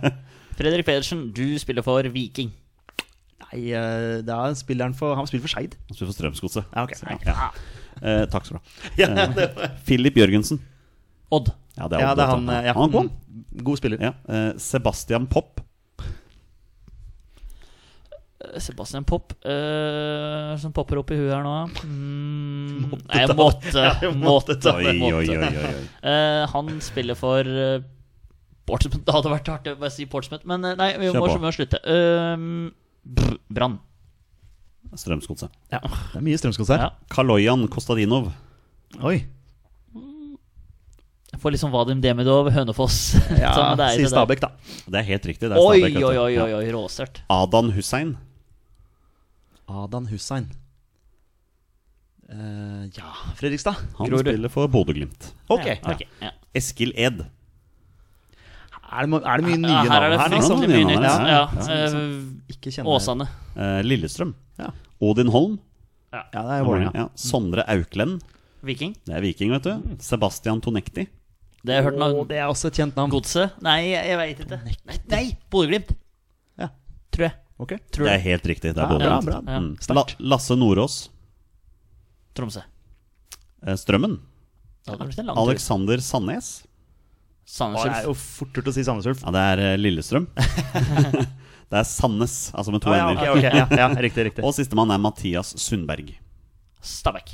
Fredrik 0.58 0.86
Pedersen, 0.86 1.32
du 1.32 1.60
spiller 1.60 1.84
for 1.84 2.02
Viking. 2.02 2.52
Nei, 3.52 3.62
eh, 3.74 4.20
det 4.26 4.30
er 4.36 4.54
spilleren 4.60 4.94
for 4.94 5.16
Han 5.18 5.26
spiller 5.30 5.42
for 5.48 5.54
Skeid. 5.56 5.74
Han 5.90 5.96
spiller 5.98 6.12
for 6.12 6.18
Strømsgodset. 6.20 6.66
Ja, 6.76 6.84
okay. 6.84 7.18
Ja. 7.26 7.50
Eh, 8.02 8.26
takk 8.32 8.46
skal 8.46 8.60
du 8.60 8.62
ha. 8.62 8.66
Eh, 9.66 9.80
Philip 9.88 10.16
Jørgensen. 10.22 10.60
Odd. 11.34 11.50
Ja, 11.78 11.88
det 11.88 11.98
er, 11.98 12.04
Ja, 12.04 12.12
Odd, 12.12 12.18
det 12.20 12.24
er 12.28 12.30
han. 12.36 12.50
eh, 12.50 12.68
Ja. 12.70 12.74
Han 12.78 12.90
er 12.90 12.94
god. 12.94 13.10
Mm, 13.10 13.64
God 13.70 13.78
spiller. 13.82 13.98
Ja. 14.04 14.14
Eh, 14.30 14.52
Sebastian 14.62 15.26
Popp. 15.28 15.62
Sebastian 18.64 19.04
Popp, 19.04 19.34
uh, 19.46 20.56
som 20.58 20.72
popper 20.74 21.02
opp 21.02 21.10
i 21.12 21.18
huet 21.20 21.34
her 21.34 21.44
nå. 21.44 21.56
Mm, 21.84 22.86
nei, 23.10 23.20
jeg 23.26 23.36
måtte. 23.36 23.84
måtte, 24.16 24.56
ta 24.64 24.78
Oi, 24.80 24.94
måtte. 24.96 25.10
oi, 25.20 25.26
oi, 25.28 25.36
oi, 25.36 25.50
oi. 25.68 25.82
Eh, 26.10 26.44
han 26.54 26.70
spiller 26.82 27.20
for 27.20 27.44
uh, 27.44 27.82
Portsmouth. 28.70 29.04
Det 29.04 29.12
hadde 29.18 29.34
vært 29.34 29.52
artig 29.52 29.74
å 29.76 29.80
bare 29.82 29.92
si 29.92 30.08
Portsmouth, 30.10 30.48
men 30.48 30.64
eh, 30.72 30.78
nei, 30.80 30.88
vi 31.02 31.10
Kjør 31.12 31.20
må, 31.20 31.36
må 31.44 31.52
slutte. 31.52 31.82
Uh, 31.84 32.72
Brann. 33.50 33.80
Strømsgodset. 34.98 35.52
Ja. 35.72 35.80
Det 35.84 36.18
er 36.18 36.24
mye 36.26 36.38
Strømsgods 36.40 36.72
her. 36.74 36.86
Ja. 36.88 36.90
Kaloyan 37.14 37.68
Kostadinov. 37.72 38.32
Oi. 39.06 39.20
Jeg 41.30 41.42
får 41.44 41.54
liksom 41.54 41.70
Vadim 41.72 42.00
Demidov, 42.02 42.50
Hønefoss. 42.52 43.14
Ja, 43.38 43.52
Sånn, 43.54 43.84
si. 43.94 44.08
Stabæk, 44.10 44.42
da. 44.42 44.50
Det 44.90 44.98
er 45.04 45.06
helt 45.12 45.28
riktig. 45.30 45.46
Det 45.52 45.54
er 45.56 45.62
Oi, 45.62 45.78
Stabæk, 45.84 46.00
oi, 46.02 46.16
oi, 46.24 46.34
oi, 46.42 46.54
oi 46.58 46.72
råstørt. 46.74 47.22
Adan 47.32 47.70
Hussein. 47.76 48.16
Adan 49.70 50.08
Hussein. 50.10 50.48
Eh, 52.30 52.86
ja 52.98 53.12
Fredrikstad. 53.38 53.78
Han 54.00 54.10
Grorud. 54.10 54.26
spiller 54.26 54.52
for 54.54 54.70
Bodø-Glimt. 54.74 55.32
Ok. 55.54 55.66
Ja, 55.70 55.78
ok, 55.94 56.04
ja. 56.22 56.32
Eskil 56.58 56.94
Ed. 56.98 57.24
Er, 58.90 59.06
det, 59.06 59.20
er 59.22 59.38
det 59.42 59.46
mye 59.46 59.58
nye 59.62 59.70
Ja, 59.70 59.82
her 59.86 60.02
er 60.02 60.10
navn 60.10 60.12
det 60.12 60.20
her, 60.20 60.34
liksom? 60.34 60.60
mye 60.64 60.68
Nye 60.72 60.86
nytt. 60.90 61.02
navn, 61.04 61.26
Ja, 61.30 61.42
ja. 61.54 61.76
eh, 61.76 62.54
Ikke 62.56 62.72
kjenner 62.74 62.90
Åsane. 62.96 63.28
Uh, 63.56 63.80
Lillestrøm. 63.86 64.34
Ja. 64.58 64.72
Odin 65.02 65.30
Holm. 65.34 65.60
Ja, 66.12 66.24
det 66.34 66.56
er 66.58 66.64
Vålerenga. 66.66 66.92
Ja. 66.98 67.08
Sondre 67.16 67.64
Auklend. 67.70 68.24
Viking. 68.66 68.96
Det 69.06 69.14
er 69.16 69.22
Viking, 69.22 69.52
vet 69.54 69.64
du. 69.70 69.96
Sebastian 70.04 70.60
Tonekti. 70.66 71.06
Det 71.64 71.76
har 71.76 71.82
jeg 71.84 71.86
hørt 71.92 72.00
navn. 72.00 72.28
det 72.28 72.38
er 72.40 72.48
også 72.50 72.68
et 72.72 72.80
kjent 72.80 72.96
navn. 72.98 73.12
Godset? 73.14 73.54
Nei, 73.62 73.78
jeg, 73.92 74.08
jeg 74.10 74.18
veit 74.20 74.42
ikke. 74.46 74.60
Nei, 74.90 74.98
nei 75.12 75.22
Bodø-Glimt. 75.52 75.94
Ja. 76.60 76.70
Tror 77.14 77.28
jeg. 77.28 77.36
Okay. 77.60 77.78
Tror 77.92 78.08
Det 78.08 78.12
jeg. 78.14 78.20
er 78.20 78.26
helt 78.26 78.46
riktig. 78.54 78.74
Det 78.76 78.84
er 78.84 78.90
Bodø-Glimt. 78.90 79.28
bra. 79.30 79.40
Ja. 79.46 79.60
Mm. 79.60 79.72
La 79.94 80.04
Lasse 80.34 80.56
Nordås. 80.58 80.98
Tromsø. 82.34 82.64
Eh, 83.68 83.76
Strømmen. 83.76 84.18
Alexander 84.90 86.00
Sandnes. 86.02 86.64
Å, 87.50 87.68
Ulf. 87.74 87.84
det 87.84 87.98
er 87.98 88.08
jo 88.08 88.14
fort 88.14 88.58
gjort 88.60 88.70
å 88.70 88.74
si 88.76 88.84
Sandnes 88.86 89.08
Ulf. 89.10 89.22
Ja, 89.26 89.34
det 89.34 89.44
er 89.54 89.62
eh, 89.72 89.76
Lillestrøm. 89.82 90.28
det 91.74 91.80
er 91.82 91.88
Sandnes, 91.90 92.36
altså 92.54 92.74
med 92.76 92.84
to 92.86 92.94
ja, 92.94 93.08
ender. 93.10 93.20
ok, 93.34 93.38
ok, 93.40 93.46
ja, 93.50 93.68
ja, 93.82 93.88
riktig, 94.06 94.28
riktig. 94.30 94.46
Og 94.46 94.54
sistemann 94.58 94.94
er 94.94 95.02
Mathias 95.02 95.56
Sundberg. 95.60 96.14
Stabæk. 96.86 97.34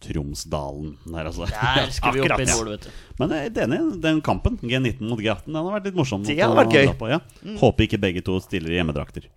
Tromsdalen 0.00 0.94
der, 1.04 1.28
altså. 1.28 1.46
Der 1.50 1.90
skal 1.92 2.14
vi 2.16 2.22
opp 2.24 2.40
i 2.40 2.46
nord, 2.48 2.70
vet 2.72 2.86
du. 2.88 2.94
Men 3.20 3.34
jeg 3.36 3.50
er 3.52 3.66
enig, 3.66 3.80
den 4.02 4.22
kampen, 4.24 4.56
G19 4.64 5.04
mot 5.04 5.20
G18, 5.20 5.44
den 5.50 5.58
har 5.60 5.74
vært 5.76 5.90
litt 5.90 5.98
morsom. 6.00 6.24
Det 6.24 6.38
har 6.40 6.56
vært 6.56 6.72
gøy. 6.72 6.86
dra 6.88 6.96
På, 7.00 7.10
ja. 7.12 7.20
Håper 7.60 7.86
ikke 7.86 8.00
begge 8.00 8.24
to 8.24 8.38
stiller 8.44 8.72
i 8.72 8.80
hjemmedrakter. 8.80 9.28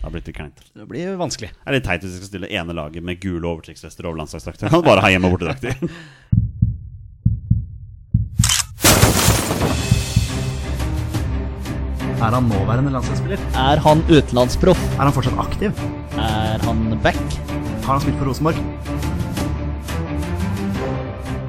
Det 0.00 0.06
har 0.06 0.14
blitt 0.14 0.30
litt 0.30 0.36
kleint. 0.38 0.62
Det 0.72 0.86
blir 0.88 1.18
vanskelig. 1.20 1.50
Det 1.52 1.68
er 1.68 1.76
litt 1.76 1.84
teit 1.84 2.06
hvis 2.06 2.14
vi 2.14 2.20
skal 2.22 2.30
stille 2.30 2.48
ene 2.56 2.72
laget 2.72 3.04
med 3.04 3.18
gule 3.20 3.44
overtrekksvester 3.50 4.06
og 4.08 4.16
landslagsdrakter. 4.22 4.70
Kan 4.72 4.86
bare 4.86 5.02
ha 5.04 5.10
hjemme- 5.12 5.28
og 5.28 5.34
bortedrakter. 5.36 5.76
Er 12.20 12.34
han 12.36 12.50
nåværende 12.52 12.90
landslagsspiller? 12.92 13.40
Er 13.56 13.80
han 13.80 14.02
utenlandsproff? 14.10 14.80
Er 14.98 15.06
han 15.08 15.14
fortsatt 15.16 15.38
aktiv? 15.40 15.78
Er 16.20 16.60
han 16.66 16.82
back? 17.00 17.20
Har 17.86 17.94
han 17.94 18.02
spilt 18.04 18.18
for 18.20 18.28
Rosenborg? 18.28 18.58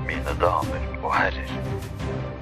Mine 0.08 0.36
damer 0.40 0.86
og 1.02 1.12
herrer, 1.12 1.52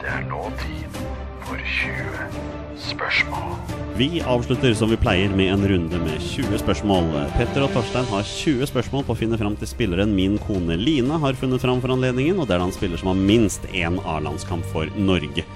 det 0.04 0.12
er 0.14 0.28
nå 0.30 0.44
tid 0.62 1.00
for 1.48 1.58
20 1.58 2.84
spørsmål. 2.84 3.56
Vi 3.98 4.22
avslutter 4.22 4.78
som 4.78 4.94
vi 4.94 5.00
pleier 5.02 5.34
med 5.34 5.50
en 5.56 5.66
runde 5.72 6.04
med 6.04 6.22
20 6.22 6.62
spørsmål. 6.62 7.10
Petter 7.34 7.66
og 7.66 7.74
Torstein 7.74 8.06
har 8.14 8.30
20 8.30 8.70
spørsmål 8.70 9.08
på 9.10 9.16
å 9.16 9.20
finne 9.24 9.42
fram 9.42 9.58
til 9.58 9.74
spilleren 9.74 10.14
min 10.14 10.38
kone 10.46 10.78
Line 10.78 11.18
har 11.26 11.34
funnet 11.42 11.66
fram 11.66 11.82
for 11.82 11.98
anledningen, 11.98 12.38
og 12.38 12.46
det 12.46 12.60
er 12.60 12.62
da 12.62 12.70
en 12.70 12.78
spiller 12.78 13.02
som 13.02 13.10
har 13.10 13.26
minst 13.34 13.66
én 13.74 13.98
A-landskamp 14.06 14.70
for 14.70 14.86
Norge. 15.02 15.48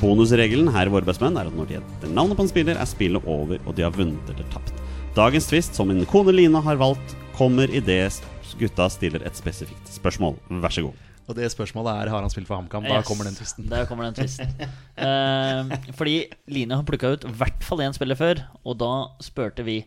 Bonusregelen 0.00 0.68
her 0.74 0.88
i 0.90 0.92
Våre 0.92 1.06
bestemenn 1.08 1.38
er 1.40 1.48
at 1.48 1.56
når 1.56 1.68
de 1.70 1.78
heter 1.78 2.10
navnet 2.12 2.36
på 2.36 2.44
en 2.44 2.50
spiller, 2.50 2.76
er 2.76 2.88
spillet 2.88 3.24
over, 3.24 3.60
og 3.64 3.76
de 3.78 3.84
har 3.86 3.94
vunnet 3.96 4.28
eller 4.32 4.48
tapt. 4.52 4.74
Dagens 5.16 5.46
twist, 5.48 5.74
som 5.78 5.88
min 5.88 6.04
kone 6.10 6.34
Line 6.36 6.60
har 6.60 6.76
valgt, 6.80 7.14
kommer 7.38 7.70
idet 7.72 8.18
gutta 8.60 8.86
stiller 8.92 9.24
et 9.28 9.36
spesifikt 9.36 9.88
spørsmål. 9.92 10.36
Vær 10.62 10.72
så 10.72 10.84
god. 10.86 11.02
Og 11.26 11.34
det 11.34 11.48
spørsmålet 11.50 11.90
er 12.04 12.10
har 12.12 12.22
han 12.22 12.30
spilt 12.30 12.46
for 12.46 12.56
HamKam. 12.60 12.84
Da 12.86 13.00
Yes. 13.00 13.06
kommer 13.08 13.24
den 13.26 13.34
twisten. 13.34 13.66
Der 13.68 13.84
kommer 13.88 14.04
den 14.06 14.14
twisten. 14.14 14.52
uh, 15.00 15.92
fordi 15.98 16.26
Line 16.48 16.76
har 16.76 16.84
plukka 16.86 17.14
ut 17.16 17.24
i 17.26 17.32
hvert 17.40 17.64
fall 17.66 17.82
én 17.84 17.96
spiller 17.96 18.14
før, 18.16 18.44
og 18.64 18.78
da 18.78 18.92
spurte 19.24 19.64
vi 19.66 19.80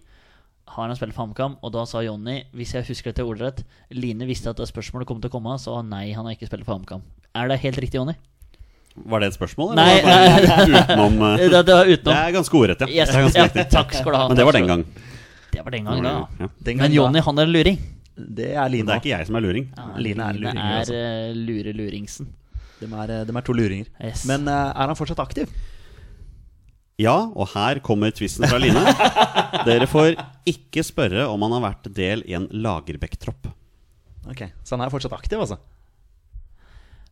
har 0.70 0.86
han 0.88 0.95
spilt 0.97 1.16
for 1.16 1.26
HamKam, 1.26 1.55
og 1.66 1.72
da 1.74 1.86
sa 1.89 2.01
Jonny, 2.05 2.43
hvis 2.53 2.74
jeg 2.76 2.86
husker 2.86 3.10
dette 3.14 3.26
ordrett 3.26 3.64
Line 3.89 4.28
visste 4.30 4.51
at 4.51 4.57
det 4.62 4.68
spørsmålet 4.70 5.07
kom 5.10 5.22
til 5.22 5.30
å 5.32 5.34
komme, 5.38 5.55
så 5.57 5.80
nei, 5.86 6.12
han 6.14 6.26
har 6.28 6.36
ikke 6.36 6.49
spilt 6.49 6.66
for 6.68 6.78
HamKam. 6.78 7.01
Er 7.34 7.47
det 7.49 7.62
helt 7.64 7.78
riktig, 7.82 7.97
Jonny? 8.01 8.14
Var 8.96 9.20
det 9.24 9.28
et 9.32 9.36
spørsmål? 9.38 9.76
Nei, 9.78 10.02
det 10.02 10.56
utenom 10.74 11.22
eh, 11.30 11.38
Det, 11.50 11.62
det 11.66 11.76
var 11.76 11.86
Det 11.86 12.00
utenom. 12.00 12.18
er 12.18 12.34
ganske 12.36 12.58
ordrett, 12.60 12.82
ja. 12.84 12.88
Yes, 12.90 13.14
Det 13.14 13.22
ganske 13.28 13.62
ja, 13.64 13.68
takk 13.78 13.94
skal 13.96 14.12
du 14.12 14.18
ha. 14.18 14.28
Men 14.28 14.38
det 14.40 14.46
var 14.50 14.58
den 14.58 14.68
gang. 14.68 14.84
Det 15.54 15.64
var 15.66 15.72
den 15.78 15.88
gang, 15.88 16.04
da. 16.04 16.12
Ja. 16.40 16.50
Den 16.68 16.78
Men 16.84 16.92
Jonny, 16.94 17.20
han 17.26 17.40
er 17.40 17.48
luring. 17.50 17.80
Det 18.20 18.50
er 18.52 18.70
Line. 18.70 18.86
Det 18.90 18.96
er 18.98 19.00
ikke 19.04 19.14
jeg 19.16 19.28
som 19.30 19.38
er 19.40 19.46
luring. 19.46 19.70
Ja, 19.78 19.88
Line 20.04 20.26
er 20.28 20.40
luring, 20.42 20.60
er 20.60 20.80
altså. 20.82 20.94
eh, 21.00 21.32
lure-luringsen. 21.38 22.28
De 22.80 22.88
er, 22.92 23.14
de 23.28 23.36
er 23.40 23.46
to 23.48 23.54
luringer. 23.56 23.88
Yes. 24.04 24.26
Men 24.28 24.48
eh, 24.52 24.70
er 24.76 24.92
han 24.92 24.96
fortsatt 25.00 25.22
aktiv? 25.24 25.48
Ja, 27.00 27.16
og 27.32 27.48
her 27.54 27.80
kommer 27.80 28.12
tvisten 28.12 28.44
fra 28.52 28.60
Line. 28.60 28.82
Dere 29.70 29.88
får 29.88 30.18
ikke 30.52 30.84
spørre 30.84 31.30
om 31.32 31.42
han 31.48 31.56
har 31.56 31.64
vært 31.70 31.88
del 31.96 32.26
i 32.28 32.36
en 32.36 32.50
Lagerbäck-tropp. 32.52 33.48
Ok, 34.30 34.44
Så 34.68 34.76
han 34.76 34.84
er 34.84 34.92
fortsatt 34.92 35.16
aktiv, 35.16 35.40
altså? 35.40 35.56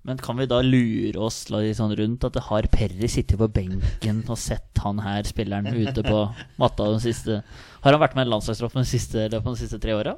Men 0.08 0.20
kan 0.24 0.38
vi 0.39 0.45
da 0.47 0.62
lure 0.64 1.20
oss 1.20 1.41
sånn 1.51 1.95
rundt 1.99 2.24
at 2.24 2.38
det 2.38 2.45
har 2.47 2.68
Perry 2.72 3.10
sittet 3.12 3.36
på 3.41 3.49
benken 3.51 4.22
og 4.32 4.39
sett 4.39 4.80
han 4.80 5.01
her 5.03 5.28
spilleren 5.28 5.68
ute 5.68 6.03
på 6.05 6.22
matta 6.62 6.88
de 6.93 7.01
siste 7.03 7.41
Har 7.84 7.91
han 7.91 7.99
vært 7.99 8.16
med 8.16 8.24
i 8.24 8.28
en 8.30 8.32
landslagstropp 8.38 8.78
de 8.78 8.86
siste, 8.88 9.26
løpet 9.28 9.51
av 9.51 9.58
de 9.58 9.62
siste 9.66 9.82
tre 9.84 9.97
åra? 9.97 10.16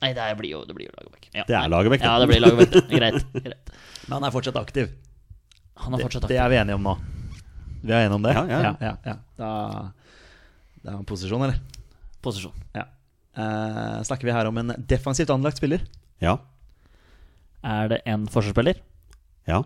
Nei, 0.00 0.10
det 0.16 0.26
blir 0.40 0.56
jo, 0.56 0.64
det 0.64 0.74
blir 0.74 0.88
jo 0.88 0.96
Lagerbäck. 0.96 1.28
Ja. 1.36 1.44
Det 1.46 1.54
er 1.54 1.70
Lagerbäck, 1.70 2.02
Ja, 2.02 2.18
det 2.18 2.28
blir 2.30 2.40
Lagerbäck. 2.42 2.76
Greit. 2.90 3.24
greit. 3.36 3.72
Men 4.08 4.16
han 4.16 4.26
er 4.26 4.34
fortsatt 4.34 4.58
aktiv. 4.58 4.90
Han 5.84 5.94
er 5.94 6.02
fortsatt 6.02 6.26
Det, 6.26 6.34
det 6.34 6.42
er 6.42 6.50
vi 6.50 6.58
enige 6.58 6.78
om 6.80 6.86
nå. 6.88 6.94
Vi 7.84 7.92
er 7.92 8.06
enige 8.06 8.16
om 8.16 8.24
det? 8.24 8.32
Ja, 8.34 8.44
ja. 8.48 8.60
ja, 8.64 8.72
ja, 8.80 8.94
ja. 9.06 9.16
Da, 9.38 9.50
det 10.80 10.90
er 10.90 10.96
en 10.98 11.06
posisjon, 11.08 11.44
eller? 11.46 11.60
Posisjon. 12.24 12.56
Ja. 12.74 12.88
Eh, 13.38 14.00
snakker 14.08 14.26
vi 14.26 14.34
her 14.34 14.48
om 14.50 14.58
en 14.64 14.74
defensivt 14.88 15.30
anlagt 15.30 15.60
spiller? 15.60 15.84
Ja. 16.20 16.40
Er 17.64 17.88
det 17.92 18.00
en 18.08 18.26
forsvarsspiller? 18.30 18.80
Ja. 19.48 19.62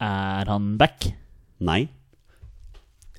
Er 0.00 0.50
han 0.50 0.76
back? 0.78 1.08
Nei. 1.64 1.88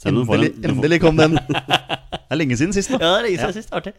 Endelig, 0.06 0.22
en- 0.22 0.28
får- 0.62 0.70
endelig 0.72 1.02
kom 1.02 1.18
den! 1.18 1.40
Det 2.26 2.34
er 2.34 2.38
lenge 2.42 2.56
siden 2.58 2.74
sist, 2.74 2.90
nå. 2.90 2.98
Ja, 3.00 3.10
det 3.16 3.18
er 3.20 3.26
lenge 3.28 3.38
siden 3.42 3.54
sist. 3.62 3.72
Artig. 3.74 3.92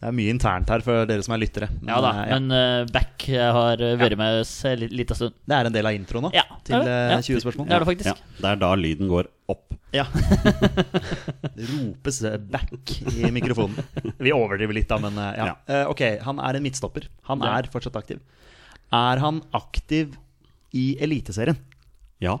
Det 0.00 0.08
er 0.08 0.14
mye 0.16 0.32
internt 0.32 0.70
her 0.72 0.80
for 0.80 1.04
dere 1.08 1.20
som 1.22 1.34
er 1.36 1.40
lyttere. 1.42 1.66
Ja 1.84 1.98
da, 2.00 2.10
ja. 2.24 2.38
men 2.38 2.54
uh, 2.56 2.86
back 2.88 3.26
har 3.28 3.76
vært 3.76 3.98
vært 4.00 4.16
med 4.16 4.38
oss 4.40 4.52
en 4.64 4.80
liten 4.88 5.18
stund. 5.18 5.34
Det 5.44 5.56
er 5.58 5.68
en 5.68 5.74
del 5.76 5.88
av 5.90 5.92
introen 5.98 6.24
nå, 6.24 6.30
Ja, 6.32 6.46
til 6.64 6.78
det 6.80 6.86
det. 6.88 6.94
eh, 6.96 7.12
Ja. 7.12 7.18
20 7.26 7.42
spørsmål. 7.44 7.68
Det 7.68 7.76
er 7.76 7.84
det 7.84 7.88
faktisk. 7.90 8.08
Ja, 8.08 8.38
det 8.40 8.48
er 8.54 8.62
da 8.62 8.70
lyden 8.80 9.10
går 9.12 9.28
opp. 9.52 9.76
Ja. 9.92 10.06
ropes 11.70 12.22
eh, 12.24 12.38
back 12.38 12.96
i 13.16 13.30
mikrofonen. 13.34 13.76
Vi 14.24 14.32
overdriver 14.32 14.76
litt, 14.76 14.88
da, 14.90 14.98
men 15.04 15.18
uh, 15.20 15.30
ja. 15.36 15.46
Ja. 15.52 15.56
Eh, 15.68 15.84
ok, 15.92 16.02
han 16.26 16.40
er 16.48 16.58
en 16.58 16.64
midtstopper. 16.64 17.08
Han 17.30 17.44
Ja. 17.44 17.58
er 17.60 17.68
fortsatt 17.72 17.96
aktiv. 18.00 18.20
Er 18.90 19.22
han 19.22 19.40
aktiv 19.54 20.16
i 20.74 20.96
Eliteserien? 21.02 21.58
Ja. 22.22 22.38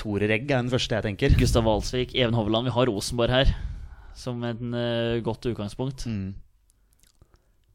Tore 0.00 0.26
Regg 0.26 0.50
er 0.50 0.64
den 0.64 0.72
første 0.72 0.96
jeg 0.98 1.06
tenker. 1.06 1.36
Gustav 1.38 1.66
Walsvik, 1.68 2.16
Even 2.18 2.34
Hovland. 2.34 2.66
Vi 2.66 2.74
har 2.74 2.90
Rosenborg 2.90 3.30
her 3.30 3.52
som 4.18 4.42
et 4.44 4.60
uh, 4.60 5.22
godt 5.24 5.46
utgangspunkt. 5.52 6.06
Mm. 6.10 6.32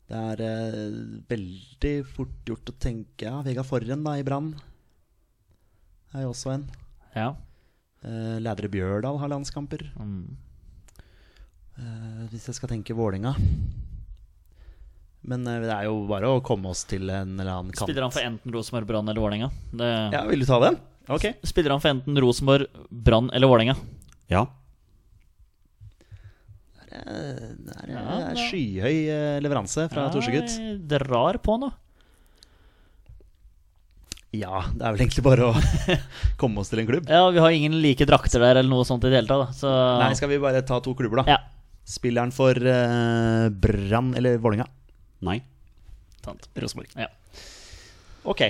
Det 0.07 0.23
er 0.33 0.43
uh, 0.43 1.21
veldig 1.31 1.93
fort 2.11 2.35
gjort 2.47 2.69
å 2.71 2.75
tenke 2.79 3.27
Ja, 3.27 3.39
Vegard 3.43 3.67
Forren 3.67 4.03
da, 4.05 4.13
i 4.19 4.25
Brann 4.27 4.53
er 6.15 6.23
jo 6.23 6.33
også 6.33 6.53
en. 6.53 6.67
Ja. 7.15 7.31
Uh, 8.03 8.37
Lædre 8.43 8.69
Bjørdal 8.71 9.19
har 9.23 9.31
landskamper. 9.31 9.87
Mm. 9.99 10.35
Eh, 11.77 12.21
hvis 12.31 12.47
jeg 12.49 12.57
skal 12.57 12.71
tenke 12.71 12.95
Vålinga 12.97 13.35
Men 15.27 15.47
eh, 15.47 15.63
det 15.65 15.73
er 15.73 15.87
jo 15.89 16.01
bare 16.09 16.29
å 16.31 16.43
komme 16.45 16.71
oss 16.71 16.85
til 16.87 17.09
en 17.09 17.35
eller 17.35 17.51
annen 17.51 17.73
kant. 17.73 17.85
Spiller 17.87 18.07
han 18.07 18.15
for 18.15 18.27
enten 18.27 18.53
Rosenborg, 18.55 18.87
Brann 18.89 19.11
eller 19.11 19.23
Vålerenga? 19.23 19.49
Det... 19.71 19.89
Ja, 20.15 20.23
Vil 20.29 20.43
du 20.43 20.47
ta 20.49 20.61
den? 20.63 20.79
Ok. 21.11 21.27
Spiller 21.47 21.75
han 21.75 21.83
for 21.83 21.93
enten 21.95 22.21
Rosenborg, 22.23 22.69
Brann 22.89 23.27
eller 23.35 23.51
Vålerenga? 23.51 23.75
Ja. 24.31 24.45
Det 26.87 27.01
er, 27.03 27.41
det 27.67 27.75
er, 27.75 27.89
det 27.91 27.97
er 27.99 28.39
skyhøy 28.47 28.95
eh, 29.13 29.35
leveranse 29.43 29.89
fra 29.91 30.07
Torsegutt. 30.13 30.55
jeg 30.55 30.79
Drar 30.89 31.37
på 31.43 31.59
nå. 31.61 31.69
Ja, 34.35 34.63
det 34.75 34.83
er 34.83 34.95
vel 34.95 35.03
egentlig 35.05 35.23
bare 35.23 35.51
å 35.51 35.53
komme 36.41 36.63
oss 36.63 36.71
til 36.71 36.81
en 36.83 36.89
klubb. 36.89 37.11
Ja, 37.11 37.27
vi 37.31 37.43
har 37.43 37.53
ingen 37.55 37.77
like 37.83 38.07
drakter 38.07 38.43
der 38.43 38.59
eller 38.59 38.71
noe 38.71 38.87
sånt 38.87 39.05
i 39.07 39.11
det 39.11 39.21
hele 39.21 39.29
tatt. 39.29 39.55
Så 39.59 39.71
Nei, 40.01 40.11
skal 40.19 40.31
vi 40.31 40.39
bare 40.43 40.63
ta 40.67 40.79
to 40.83 40.95
klubber, 40.97 41.23
da? 41.23 41.37
Ja. 41.37 41.39
Spiller 41.87 42.25
han 42.25 42.33
for 42.35 42.51
uh, 42.51 43.47
Brann 43.51 44.11
eller 44.19 44.39
Vålinga? 44.43 44.67
Nei. 45.25 45.39
sant. 46.23 46.49
Rosenborg. 46.59 46.91
Ja. 46.99 47.07
Ok. 48.27 48.41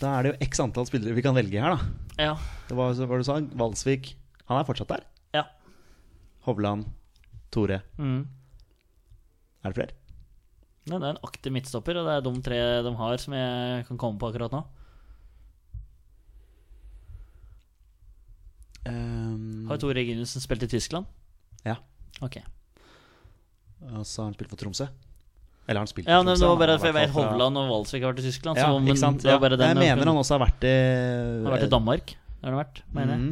Da 0.00 0.14
er 0.18 0.22
det 0.24 0.30
jo 0.32 0.46
x 0.48 0.60
antall 0.64 0.86
spillere 0.88 1.12
vi 1.14 1.22
kan 1.22 1.36
velge 1.36 1.60
her, 1.60 1.76
da. 1.76 2.08
ja. 2.18 2.34
Det 2.68 2.76
var 2.78 2.94
hva 2.94 3.18
du 3.20 3.24
sa, 3.26 3.36
Valsvik. 3.60 4.14
Han 4.48 4.58
er 4.60 4.64
fortsatt 4.68 4.88
der. 4.94 5.04
ja. 5.36 5.44
Hovland, 6.46 6.86
Tore. 7.52 7.82
Mm. 8.00 8.22
Er 9.62 9.68
det 9.70 9.76
flere? 9.76 9.92
Nei, 10.88 10.96
Det 10.98 11.04
er 11.04 11.12
en 11.12 11.24
aktiv 11.28 11.52
midtstopper, 11.52 11.98
og 12.00 12.06
det 12.08 12.14
er 12.16 12.22
de 12.24 12.32
tre 12.42 12.60
de 12.86 12.92
har 12.96 13.16
som 13.20 13.34
jeg 13.36 13.84
kan 13.86 13.98
komme 14.00 14.18
på 14.18 14.30
akkurat 14.30 14.54
nå. 14.56 14.62
Um, 18.88 19.66
Har 19.68 19.76
Tore 19.78 19.94
Reginussen 20.00 20.40
spilt 20.40 20.64
i 20.64 20.68
Tyskland? 20.72 21.06
Ja. 21.66 21.76
Ok. 22.24 22.38
Og 23.92 24.06
så 24.08 24.22
har 24.22 24.30
han 24.30 24.34
spilt 24.38 24.50
for 24.50 24.60
Tromsø. 24.60 24.86
Eller 25.70 25.84
han 25.84 25.90
spilte 25.90 26.10
Ja, 26.10 26.18
men 26.18 26.32
Tromsø? 26.32 26.42
det 26.42 26.48
var 26.50 26.58
bare 26.60 26.74
Han 26.74 26.80
for 26.82 26.90
jeg 26.90 26.96
vet 26.98 27.12
Hovland 27.14 27.60
og 27.60 27.68
Valsvik 27.70 28.02
har 28.02 28.10
vært 28.12 28.22
i 28.24 28.26
Tyskland. 28.26 28.58
Ja, 28.58 28.66
så, 28.66 28.80
men 28.80 28.90
ikke 28.90 29.02
sant? 29.04 29.26
Ja. 29.28 29.36
bare 29.38 29.58
den, 29.60 29.70
jeg 29.70 29.78
mener 29.78 30.10
han 30.10 30.18
også 30.18 30.34
har 30.34 30.42
vært 30.42 30.66
i 30.66 30.74
Han 30.74 31.46
har 31.46 31.54
vært 31.54 31.68
i 31.68 31.70
Danmark. 31.76 32.10
Det 32.10 32.48
har 32.48 32.56
han 32.56 32.60
vært, 32.64 32.82
mener 32.96 33.14
jeg. 33.14 33.30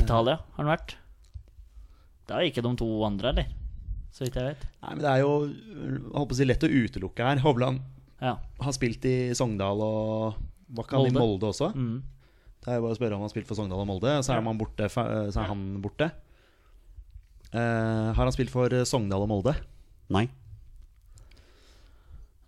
Italia 0.00 0.38
har 0.40 0.62
han 0.62 0.70
vært. 0.72 0.96
Det 2.26 2.34
er 2.36 2.48
ikke 2.48 2.64
de 2.64 2.72
to 2.80 2.88
andre, 3.06 3.34
eller? 3.34 3.52
Så 4.16 4.24
vidt 4.24 4.38
jeg 4.40 4.48
vet. 4.48 4.62
Nei, 4.80 4.94
men 4.96 5.02
det 5.04 5.10
er 5.12 5.20
jo 5.20 5.32
jeg 5.44 6.00
holdt 6.16 6.32
å 6.32 6.38
si, 6.38 6.46
lett 6.48 6.64
å 6.64 6.70
utelukke 6.72 7.26
her. 7.28 7.42
Hovland 7.44 7.82
Ja. 8.24 8.38
har 8.64 8.72
spilt 8.72 9.04
i 9.04 9.16
Sogndal 9.36 9.82
og 9.84 10.38
Var 10.72 10.86
ikke 10.86 10.96
han 10.96 11.10
i 11.10 11.12
Molde. 11.12 11.20
Molde 11.20 11.50
også? 11.52 11.68
Mm. 11.76 11.98
Det 12.64 12.72
er 12.72 12.78
jo 12.80 12.86
bare 12.86 12.96
å 12.96 12.98
spørre 12.98 13.14
om 13.14 13.20
han 13.20 13.28
har 13.28 13.34
spilt 13.34 13.46
for 13.50 13.58
Sogndal 13.60 13.82
og 13.84 13.86
Molde, 13.90 14.14
så 14.24 14.32
er, 14.34 14.40
man 14.42 14.56
borte, 14.58 14.88
så 14.88 15.04
er 15.42 15.50
han 15.52 15.60
borte. 15.84 16.08
Uh, 17.52 18.10
har 18.16 18.24
han 18.24 18.34
spilt 18.34 18.50
for 18.50 18.72
Sogndal 18.88 19.22
og 19.22 19.30
Molde? 19.30 19.52
Nei. 20.10 20.24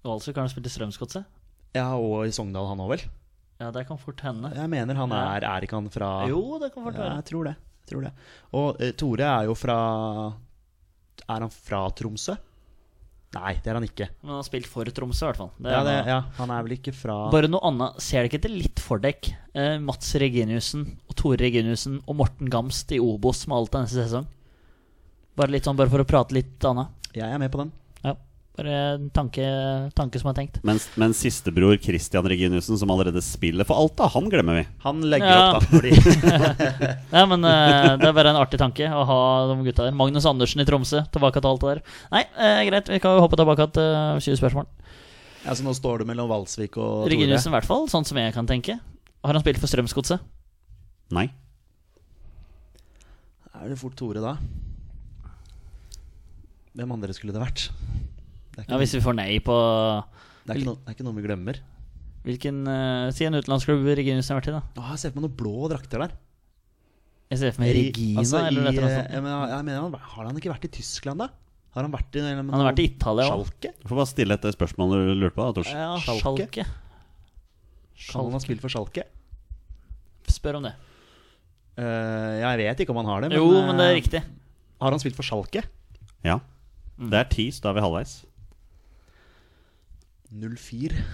Valsvik 0.09 0.37
har 0.41 0.47
han 0.47 0.53
spilt 0.53 0.67
i 0.71 0.73
Strømsgodset. 0.75 1.25
Ja, 1.77 1.91
og 2.01 2.25
i 2.27 2.33
Sogndal 2.35 2.67
han 2.71 2.81
òg, 2.81 2.91
vel? 2.97 3.07
Ja, 3.61 3.71
det 3.75 3.87
kan 3.89 3.99
fort 4.01 4.21
hende. 4.23 4.53
Jeg 4.55 4.71
mener 4.71 4.95
han 4.95 5.13
er 5.13 5.43
Er 5.45 5.65
ikke 5.67 5.75
han 5.81 5.89
fra 5.91 6.09
Jo, 6.31 6.59
det 6.63 6.71
kan 6.75 6.85
fort 6.87 6.95
Ja, 6.99 7.09
jeg 7.19 7.25
tror 7.31 7.49
det. 7.51 7.57
Jeg 7.83 7.91
tror 7.91 8.05
det. 8.07 8.13
Og 8.55 8.83
eh, 8.85 8.93
Tore 9.01 9.27
er 9.27 9.49
jo 9.49 9.55
fra 9.59 9.79
Er 11.29 11.41
han 11.43 11.51
fra 11.53 11.81
Tromsø? 11.99 12.37
Nei, 13.37 13.51
det 13.61 13.69
er 13.69 13.77
han 13.77 13.85
ikke. 13.85 14.07
Men 14.23 14.31
han 14.31 14.39
har 14.39 14.47
spilt 14.47 14.69
for 14.71 14.89
Tromsø, 14.95 15.27
i 15.27 15.29
hvert 15.29 15.41
fall. 15.43 15.51
Det 15.61 15.73
Ja, 15.75 15.81
det, 15.85 15.97
noe- 15.99 16.09
ja, 16.15 16.21
Han 16.39 16.51
er 16.55 16.63
vel 16.65 16.77
ikke 16.79 16.95
fra 16.97 17.17
Bare 17.35 17.51
noe 17.51 17.61
annet. 17.69 17.99
Ser 18.01 18.23
dere 18.23 18.31
ikke 18.31 18.41
det 18.47 18.53
litt 18.55 18.81
for 18.81 19.03
dere? 19.05 19.35
Eh, 19.53 19.77
Mats 19.85 20.15
Reginiussen 20.23 20.87
og 21.11 21.17
Tore 21.19 21.37
Reginiussen 21.43 21.99
og 22.07 22.17
Morten 22.23 22.49
Gamst 22.49 22.95
i 22.97 23.01
Obos 23.03 23.43
med 23.51 23.59
alt 23.59 23.75
av 23.77 23.85
neste 23.85 24.07
sesong? 24.07 24.27
Bare 25.37 25.53
litt 25.53 25.67
sånn, 25.69 25.77
bare 25.77 25.91
for 25.93 26.01
å 26.03 26.09
prate 26.09 26.33
litt 26.35 26.65
annet. 26.65 26.89
Jeg 27.15 27.27
er 27.29 27.39
med 27.43 27.51
på 27.53 27.59
den. 27.61 27.73
Bare 28.59 28.73
en 28.75 29.05
tanke, 29.15 29.45
tanke 29.95 30.19
som 30.19 30.33
er 30.33 30.35
tenkt. 30.35 30.57
Mens, 30.67 30.89
men 30.99 31.13
sistebror 31.15 31.77
Christian 31.79 32.27
Reginiussen, 32.27 32.75
som 32.81 32.91
allerede 32.91 33.23
spiller 33.23 33.63
for 33.69 33.79
Alta, 33.79 34.09
han 34.11 34.27
glemmer 34.33 34.59
vi. 34.59 34.65
Han 34.83 35.05
legger 35.07 35.31
Ja. 35.31 35.45
opp, 35.55 35.63
da. 35.63 35.79
Fordi 35.79 35.93
Nei, 37.15 37.23
men 37.31 37.47
uh, 37.47 37.93
Det 38.03 38.09
er 38.11 38.17
bare 38.17 38.33
en 38.35 38.41
artig 38.41 38.59
tanke 38.59 38.89
å 38.91 39.05
ha 39.07 39.21
de 39.53 39.59
gutta 39.69 39.87
der. 39.87 39.95
Magnus 39.95 40.27
Andersen 40.27 40.65
i 40.65 40.67
Tromsø, 40.67 41.05
tilbake 41.15 41.39
til 41.39 41.53
alt 41.53 41.63
det 41.63 41.71
der. 41.77 41.83
Nei, 42.17 42.25
uh, 42.35 42.63
greit, 42.67 42.91
vi 42.91 42.99
kan 43.05 43.15
jo 43.15 43.23
hoppe 43.23 43.39
tilbake 43.39 43.69
til 43.79 43.95
uh, 43.95 44.19
20 44.19 44.41
spørsmål. 44.43 44.67
Ja, 45.45 45.55
Så 45.55 45.63
nå 45.63 45.71
står 45.79 46.03
du 46.03 46.09
mellom 46.11 46.27
Valsvik 46.29 46.75
og 46.83 47.05
Tore. 47.07 47.13
Reginiussen 47.15 47.55
i 47.55 47.57
hvert 47.61 47.69
fall, 47.71 47.87
sånn 47.89 48.05
som 48.11 48.19
jeg 48.19 48.35
kan 48.35 48.51
tenke. 48.51 48.81
Har 49.23 49.39
han 49.39 49.45
spilt 49.47 49.63
for 49.63 49.71
Strømsgodset? 49.71 50.19
Nei. 51.15 51.29
Er 53.55 53.71
det 53.71 53.79
fort 53.79 53.95
Tore 53.99 54.19
da? 54.23 54.35
Hvem 56.79 56.93
andre 56.99 57.15
skulle 57.15 57.35
det 57.35 57.43
vært? 57.47 57.69
Ja, 58.67 58.79
Hvis 58.81 58.97
vi 58.97 59.03
får 59.05 59.15
nei 59.19 59.33
på 59.45 59.57
det 60.49 60.55
er 60.55 60.61
ikke, 60.63 60.71
noe, 60.71 60.81
det 60.81 60.89
er 60.89 60.97
ikke 60.97 61.05
noe 61.07 61.19
vi 61.19 61.25
glemmer. 61.27 61.59
Hvilken 62.25 62.63
uh, 62.67 63.11
Si 63.15 63.27
en 63.29 63.37
utenlandsklubb 63.37 63.85
Reginiussen 63.99 64.35
har 64.35 64.41
vært 64.41 64.49
i, 64.51 64.55
da. 64.57 64.63
Åh, 64.81 64.89
jeg 64.95 65.03
ser 65.03 65.13
for 65.13 65.21
meg 65.21 65.29
noen 65.29 65.37
blå 65.39 65.69
drakter 65.71 66.03
der. 66.07 66.15
Jeg 67.29 67.43
ser 67.43 67.53
for 67.53 67.65
meg 67.65 67.75
Regina 67.77 68.23
altså, 68.23 68.41
eller 68.41 68.57
i, 68.57 68.71
eller 68.73 68.87
annet 68.87 68.97
sånt. 68.97 69.13
jeg 69.13 69.25
mener, 69.27 69.53
jeg 69.53 69.67
mener, 69.69 70.09
Har 70.15 70.29
han 70.31 70.41
ikke 70.41 70.53
vært 70.55 70.65
i 70.65 70.73
Tyskland, 70.79 71.21
da? 71.21 71.29
Har 71.77 71.85
han 71.85 71.93
vært 71.93 72.17
i 72.17 72.25
Han 72.25 72.51
har 72.55 72.69
vært 72.71 72.81
i 72.81 72.87
Italia 72.89 73.29
òg. 73.29 73.45
Schalke? 73.45 73.73
Du 73.77 73.89
får 73.91 74.01
bare 74.01 74.11
stille 74.11 74.39
et 74.39 74.47
spørsmål 74.57 74.95
du 74.95 75.13
lurte 75.21 75.37
på. 75.37 75.45
da, 75.45 75.57
Tors. 75.59 75.73
Ja, 75.77 75.91
Schalke. 76.01 76.49
Schalke. 76.49 76.67
Kan 78.09 78.25
han 78.25 78.37
ha 78.39 78.41
spilt 78.43 78.65
for 78.65 78.73
Schalke? 78.73 79.05
Spør 80.33 80.61
om 80.61 80.69
det. 80.69 80.73
Uh, 81.79 82.41
jeg 82.41 82.63
vet 82.65 82.81
ikke 82.83 82.95
om 82.95 83.03
han 83.03 83.13
har 83.13 83.23
det. 83.23 83.31
Men, 83.35 83.39
Jo, 83.39 83.61
men 83.69 83.77
det 83.79 83.85
er 83.85 83.93
eh, 83.93 83.99
riktig. 84.01 84.23
Har 84.81 84.95
han 84.97 85.03
spilt 85.03 85.19
for 85.19 85.27
Schalke? 85.29 85.63
Ja. 86.25 86.41
Mm. 86.97 87.13
Det 87.13 87.21
er 87.21 87.31
ti, 87.31 87.47
så 87.55 87.69
da 87.69 87.75
er 87.75 87.79
vi 87.79 87.85
halvveis. 87.85 88.17
04. 90.33 91.05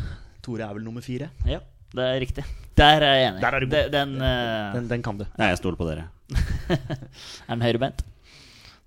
Tore 0.44 0.66
er 0.66 0.74
vel 0.76 0.84
nummer 0.84 1.04
fire? 1.04 1.28
Ja, 1.48 1.60
det 1.94 2.04
er 2.04 2.20
riktig. 2.24 2.44
Der 2.76 3.04
er 3.06 3.14
jeg 3.14 3.28
enig. 3.30 3.40
Der 3.44 3.54
er 3.54 3.60
du 3.62 3.66
god. 3.68 3.76
De- 3.76 3.92
den 3.94 4.14
uh... 4.18 4.72
Den, 4.74 4.88
den 4.90 5.02
kan 5.06 5.18
du. 5.20 5.24
Ja, 5.38 5.50
jeg 5.52 5.58
stoler 5.60 5.78
på 5.78 5.86
dere. 5.88 6.08
er 6.74 7.54
den 7.54 7.62
høyrebeint. 7.62 8.02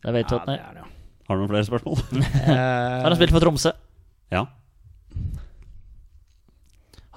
Det 0.03 0.13
vet 0.13 0.29
du 0.29 0.35
Ja, 0.35 0.43
det 0.45 0.57
er. 0.59 0.73
det, 0.75 0.83
ja. 0.83 0.87
Har 1.27 1.35
du 1.35 1.41
noen 1.43 1.51
flere 1.51 1.67
spørsmål? 1.67 1.97
Eh, 2.47 2.53
Har 2.53 3.07
han 3.09 3.15
spilt 3.19 3.33
for 3.35 3.43
Tromsø? 3.43 3.71
ja. 4.31 4.43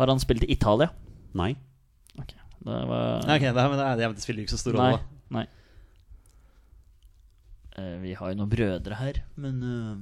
Har 0.01 0.09
han 0.09 0.21
spilt 0.23 0.47
i 0.47 0.53
Italia? 0.55 0.89
Nei. 1.37 1.51
Ok, 2.19 2.31
det 2.65 2.79
var 2.89 3.21
okay, 3.27 3.51
det, 3.53 3.65
men 3.69 3.77
det, 3.77 3.87
er- 4.07 4.15
det 4.17 4.23
spiller 4.25 4.43
ikke 4.47 4.55
så 4.55 4.61
stor 4.63 4.79
Nei. 4.79 4.87
rolle. 4.95 5.03
Nei. 5.35 5.43
nei. 5.45 5.49
Uh, 7.77 7.97
vi 8.03 8.15
har 8.19 8.33
jo 8.33 8.39
noen 8.41 8.51
brødre 8.51 8.97
her, 8.99 9.21
men 9.41 9.61
eh, 9.63 9.93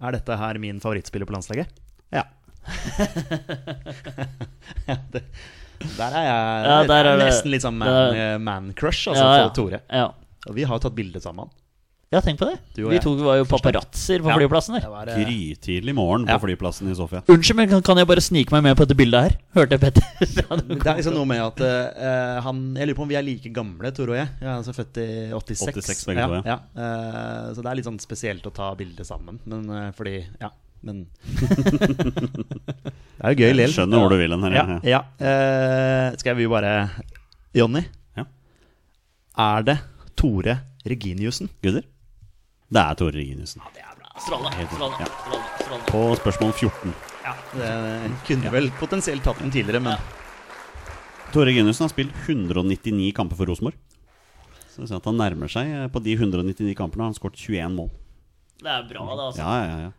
Er 0.00 0.12
dette 0.16 0.36
her 0.40 0.58
min 0.62 0.80
favorittspiller 0.80 1.26
på 1.28 1.34
landslaget? 1.36 1.68
Ja. 2.14 2.22
det, 5.12 5.22
der 5.96 6.12
er 6.12 6.24
jeg 6.24 6.64
Ja, 6.66 6.76
der 6.88 7.04
er 7.04 7.16
det- 7.16 7.26
nesten 7.26 7.50
litt 7.52 7.62
sånn 7.64 7.78
man, 7.80 8.14
eh, 8.16 8.38
man-crush 8.38 9.08
altså, 9.12 9.24
ja, 9.24 9.36
ja. 9.36 9.48
for 9.48 9.54
Tore. 9.56 9.80
Ja. 9.90 10.06
Og 10.48 10.54
vi 10.56 10.64
har 10.64 10.78
tatt 10.80 10.94
bilde 10.96 11.20
sammen. 11.20 11.48
Ja, 12.10 12.18
tenk 12.26 12.40
på 12.40 12.46
det. 12.48 12.56
Du 12.74 12.80
og 12.88 12.90
Vi 12.90 12.98
to 13.04 13.12
var 13.22 13.36
jo 13.38 13.44
paparazzoer 13.46 14.18
på 14.24 14.30
Ja. 14.32 14.36
flyplassen 14.40 14.74
der. 14.74 14.86
Var, 14.90 15.10
uh... 15.12 15.18
Grytidlig 15.22 15.92
morgen 15.94 16.24
på 16.26 16.38
flyplassen 16.42 16.88
i 16.90 16.94
Sofia. 16.98 17.20
Unnskyld, 17.30 17.56
men 17.60 17.68
kan- 17.70 17.82
kan 17.86 17.96
jeg 18.02 18.08
bare 18.10 18.20
snike 18.24 18.50
meg 18.50 18.64
med 18.66 18.74
på 18.76 18.82
dette 18.82 18.96
bildet 18.98 19.20
her? 19.28 19.36
Hørte 19.54 19.76
jeg 19.76 19.80
Petter? 19.84 20.02
det 20.26 20.86
er 20.90 20.96
liksom 20.98 21.14
noe 21.14 21.28
med 21.30 21.38
at 21.44 21.60
uh, 21.62 22.40
han 22.42 22.74
Jeg 22.74 22.88
lurer 22.90 22.98
på 22.98 23.04
om 23.06 23.12
vi 23.12 23.18
er 23.20 23.22
like 23.22 23.52
gamle, 23.54 23.92
Tor 23.94 24.10
og 24.10 24.18
jeg. 24.18 24.26
Vi 24.40 24.46
er 24.48 24.56
altså 24.56 24.74
født 24.74 24.98
i 24.98 25.06
86. 25.30 25.62
86 25.70 26.02
begge 26.10 26.24
ja, 26.24 26.26
to, 26.26 26.34
ja. 26.34 26.42
ja. 26.50 26.58
Eh, 26.82 27.54
så 27.54 27.62
det 27.62 27.70
er 27.70 27.78
litt 27.78 27.86
sånn 27.86 28.00
spesielt 28.02 28.50
å 28.50 28.52
ta 28.58 28.72
bilde 28.74 29.06
sammen. 29.06 29.38
Men 29.46 29.92
fordi 29.94 30.16
Ja, 30.42 30.50
men 30.82 31.06
Det 33.20 33.22
er 33.22 33.34
jo 33.36 33.38
gøy 33.44 33.52
likevel. 33.54 33.72
skjønner 33.76 34.02
hvor 34.02 34.10
du 34.10 34.16
vil 34.18 34.32
hen 34.34 34.42
her. 34.48 34.58
Ja, 34.58 34.80
ja. 34.96 35.00
Uh, 35.22 36.18
skal 36.18 36.34
vi 36.38 36.50
bare 36.50 36.74
Jonny, 37.54 37.84
Ja. 38.18 38.24
er 39.46 39.62
det 39.70 39.78
Tore 40.18 40.58
Reginiussen? 40.88 41.50
Gutter? 41.62 41.84
Det 42.70 42.78
er 42.82 42.94
Tore 42.98 43.16
Reginiussen. 43.18 43.62
det 43.74 43.82
er 43.82 43.94
bra. 43.98 44.10
strålende, 44.22 44.58
ja. 44.62 44.66
strålende, 44.70 45.06
strålende. 45.58 45.86
På 45.90 46.02
spørsmål 46.20 46.52
14. 46.54 46.94
Det 47.54 47.70
kunne 48.26 48.50
vel 48.54 48.70
potensielt 48.78 49.24
tatt 49.26 49.40
den 49.42 49.50
tidligere, 49.50 49.82
men 49.82 49.98
Tore 51.34 51.52
Ginussen 51.54 51.84
har 51.86 51.92
spilt 51.92 52.14
199 52.26 53.12
kamper 53.14 53.38
for 53.38 53.50
Rosenborg. 53.50 53.76
Så 54.70 54.82
vi 54.82 54.88
ser 54.90 54.98
at 54.98 55.06
han 55.06 55.18
nærmer 55.18 55.50
seg. 55.50 55.66
eh, 55.66 55.86
På 55.90 56.02
de 56.02 56.14
199 56.16 56.74
kampene 56.78 57.04
har 57.04 57.10
han 57.12 57.14
skåret 57.18 57.38
21 57.38 57.74
mål. 57.74 57.90
Det 58.60 58.70
er 58.70 58.86
bra, 58.88 59.04
det, 59.14 59.26
altså. 59.28 59.40
Ja, 59.42 59.54
ja, 59.64 59.78
ja. 59.88 59.92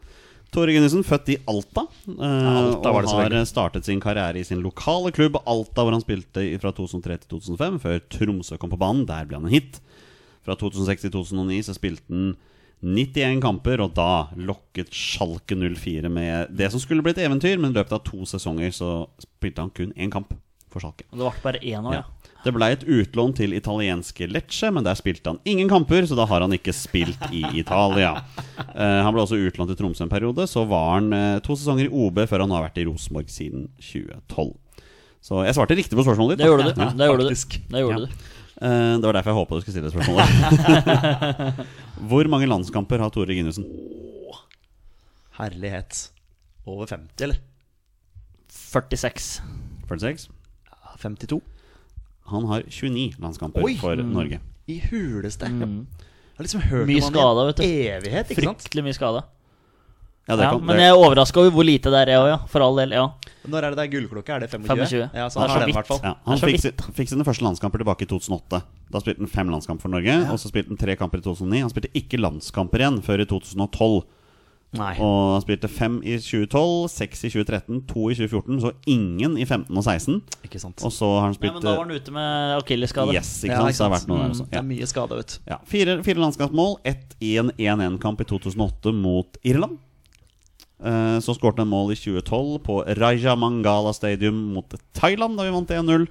Tore 0.52 0.74
Gunnisen, 0.76 1.06
født 1.08 1.30
i 1.32 1.38
Alta, 1.48 1.86
eh, 2.12 2.48
Alta 2.52 2.92
var 2.92 3.08
og 3.08 3.32
har 3.32 3.46
startet 3.48 3.88
sin 3.88 4.02
karriere 4.04 4.40
i 4.40 4.44
sin 4.44 4.60
lokale 4.64 5.14
klubb 5.16 5.38
Alta, 5.46 5.86
hvor 5.86 5.96
han 5.96 6.04
spilte 6.04 6.44
fra 6.60 6.74
2003 6.76 7.18
til 7.24 7.30
2005, 7.40 7.80
før 7.80 8.00
Tromsø 8.12 8.58
kom 8.60 8.72
på 8.74 8.80
banen. 8.80 9.06
Der 9.08 9.28
ble 9.28 9.40
han 9.40 9.48
en 9.48 9.56
hit. 9.56 9.80
Fra 10.44 10.56
2006 10.60 11.02
til 11.08 11.12
2009 11.16 11.62
så 11.64 11.76
spilte 11.78 12.04
han 12.12 12.34
91 12.82 13.42
kamper, 13.44 13.82
og 13.86 13.94
da 13.98 14.28
lokket 14.36 14.90
Schalke 14.96 15.56
04 15.58 16.10
med 16.10 16.54
det 16.58 16.72
som 16.74 16.82
skulle 16.82 17.04
bli 17.06 17.14
et 17.14 17.22
eventyr, 17.26 17.60
men 17.62 17.72
i 17.72 17.78
løpet 17.78 17.94
av 17.98 18.04
to 18.08 18.26
sesonger 18.30 18.74
så 18.74 18.92
spilte 19.22 19.62
han 19.62 19.70
kun 19.76 19.94
én 19.94 20.12
kamp 20.14 20.34
for 20.72 20.82
Schalke. 20.82 21.06
Det 21.12 21.20
ble 21.20 21.32
bare 21.44 21.62
én 21.62 21.86
år, 21.86 21.94
Ja. 22.00 22.02
ja. 22.02 22.18
Det 22.42 22.50
ble 22.56 22.72
et 22.74 22.82
utlån 22.90 23.36
til 23.38 23.52
italienske 23.54 24.26
Lecce, 24.26 24.72
men 24.74 24.82
der 24.84 24.96
spilte 24.98 25.30
han 25.30 25.38
ingen 25.46 25.70
kamper, 25.70 26.08
så 26.10 26.16
da 26.18 26.26
har 26.26 26.42
han 26.42 26.56
ikke 26.56 26.74
spilt 26.74 27.28
i 27.30 27.44
Italia. 27.60 28.16
Uh, 28.58 29.04
han 29.06 29.14
ble 29.14 29.22
også 29.22 29.38
utlånt 29.38 29.70
til 29.70 29.78
Tromsø 29.78 30.08
en 30.08 30.10
periode, 30.10 30.48
så 30.50 30.64
var 30.66 30.96
han 30.96 31.14
uh, 31.14 31.38
to 31.46 31.54
sesonger 31.54 31.86
i 31.86 31.94
OB 31.94 32.24
før 32.26 32.42
han 32.48 32.56
har 32.56 32.66
vært 32.66 32.82
i 32.82 32.88
Rosenborg 32.90 33.30
siden 33.30 33.68
2012. 33.78 34.56
Så 35.22 35.44
jeg 35.46 35.54
svarte 35.54 35.78
riktig 35.78 35.94
på 35.94 36.02
spørsmålet 36.02 36.40
ditt. 36.40 36.48
Det 36.48 36.50
gjorde 36.50 36.72
du. 36.72 36.82
Ja. 36.82 36.90
Det 36.98 37.12
gjorde 37.12 37.28
du. 37.30 37.36
Det 37.76 37.84
gjorde 37.84 38.08
Ja. 38.08 38.16
Eh, 38.62 38.96
det 39.02 39.08
var 39.08 39.18
derfor 39.18 39.32
jeg 39.32 39.40
håpa 39.40 39.58
du 39.58 39.64
skulle 39.64 39.78
stille 39.78 39.92
spørsmålet. 39.94 41.62
Hvor 42.12 42.28
mange 42.30 42.50
landskamper 42.50 43.02
har 43.02 43.10
Tore 43.14 43.34
Ginussen? 43.34 43.66
Herlighet. 45.40 46.12
Over 46.70 46.86
50, 46.86 47.24
eller? 47.26 47.42
46. 48.52 49.42
46? 49.90 50.30
52? 51.02 51.42
Han 52.32 52.46
har 52.46 52.64
29 52.70 53.18
landskamper 53.20 53.66
Oi! 53.66 53.76
for 53.82 53.96
Norge. 53.96 54.40
I 54.70 54.78
huleste. 54.92 55.50
Jeg 55.50 56.38
har 56.38 56.46
liksom 56.46 56.62
hørt 56.62 56.88
Mye 56.88 57.02
om 57.02 57.18
han 57.18 57.66
i 57.66 57.72
evighet, 57.90 58.30
ikke 58.30 58.46
sant? 58.46 58.62
Fryktelig 58.62 58.86
mye 58.86 58.96
skada. 58.96 59.26
Ja, 60.30 60.36
det 60.38 60.44
Ja, 60.46 60.52
kan, 60.54 60.62
men 60.66 60.78
det, 60.78 60.84
jeg 60.86 60.92
er 60.94 61.00
overraska 61.02 61.40
over 61.42 61.52
hvor 61.52 61.66
lite 61.66 61.90
det 61.92 62.02
er, 62.04 62.12
jeg 62.14 62.20
òg, 62.22 62.28
ja. 62.30 62.38
For 62.48 62.62
all 62.62 62.76
del. 62.78 62.92
Ja. 62.94 63.08
Når 63.50 63.58
er 63.66 63.70
det 63.74 63.78
det 63.80 63.86
er 63.88 63.92
gullklokke? 63.96 64.36
Er 64.36 64.40
det 64.46 64.50
25? 64.52 64.68
25. 64.70 65.10
Ja, 65.18 65.26
Det 65.26 65.34
så 65.34 65.40
er 65.40 65.42
han 65.42 65.50
så 65.50 65.54
har 65.56 65.60
den 65.66 65.70
i 65.70 65.74
hvert 65.74 65.88
fall. 65.90 66.00
Ja, 66.04 66.14
Det 66.14 66.26
han 66.30 66.34
er 66.38 66.42
så 66.42 66.50
fikk, 66.52 66.62
sin, 66.62 66.94
fikk 66.94 67.10
sine 67.10 67.26
første 67.26 67.44
landskamper 67.48 67.82
tilbake 67.82 68.06
i 68.06 68.10
2008. 68.12 68.62
Da 68.92 69.02
spilte 69.02 69.20
han 69.26 69.28
fem 69.34 69.50
landskamper 69.50 69.82
for 69.82 69.90
Norge. 69.90 70.16
Og 70.32 70.38
så 70.40 70.52
spilte 70.54 70.70
han 70.70 70.78
tre 70.78 70.96
kamper 70.96 71.18
i 71.18 71.26
2009. 71.26 71.62
Han 71.66 71.74
spilte 71.74 71.90
ikke 71.98 72.22
landskamper 72.22 72.84
igjen 72.86 73.02
før 73.02 73.24
i 73.26 73.26
2012. 73.26 74.02
Nei. 74.72 74.94
Og 75.04 75.34
han 75.36 75.42
spilte 75.44 75.68
fem 75.68 75.98
i 76.08 76.14
2012, 76.16 76.88
seks 76.94 77.26
i 77.28 77.30
2013, 77.34 77.82
to 77.90 78.06
i 78.08 78.16
2014, 78.16 78.62
så 78.64 78.70
ingen 78.88 79.34
i 79.36 79.44
15 79.44 79.68
og 79.76 79.84
16. 79.84 80.22
Ikke 80.48 80.62
sant. 80.64 80.80
Og 80.88 80.94
så 80.96 81.10
har 81.18 81.26
han 81.26 81.34
Nei, 81.34 81.40
spilt 81.42 81.58
men 81.58 81.66
da 81.66 81.74
var 81.76 81.84
han 81.84 81.92
ute 81.92 82.14
med 82.16 82.56
akillesskade. 82.62 83.12
Yes, 83.18 83.34
ikke 83.44 83.52
Ja, 83.58 83.66
sant? 83.66 83.76
Så 83.76 83.84
det 83.84 83.90
har 83.90 83.96
vært 83.98 84.08
noe 84.08 84.22
der 84.22 84.30
også. 84.38 84.46
Det 84.48 84.60
er 84.62 84.68
mye 84.70 84.88
skada, 84.88 85.18
vet 85.20 85.34
du. 85.34 85.40
Ja, 85.52 85.58
fire, 85.68 85.98
fire 86.08 86.24
landskapsmål. 86.24 86.78
ett 86.86 87.18
i 87.20 87.34
en 87.42 87.52
1-1-kamp 87.58 88.22
i 88.24 88.30
2008 88.32 88.94
mot 88.96 89.42
Irland. 89.44 89.76
Eh, 90.84 91.20
Så 91.22 91.36
skåret 91.38 91.58
han 91.62 91.68
mål 91.70 91.92
i 91.94 91.96
2012 91.96 92.60
på 92.66 92.82
Raja 92.98 93.36
Mangala 93.36 93.94
Stadium 93.94 94.54
mot 94.56 94.74
Thailand, 94.98 95.38
da 95.38 95.44
vi 95.44 95.52
vant 95.54 95.70
1-0. 95.70 96.08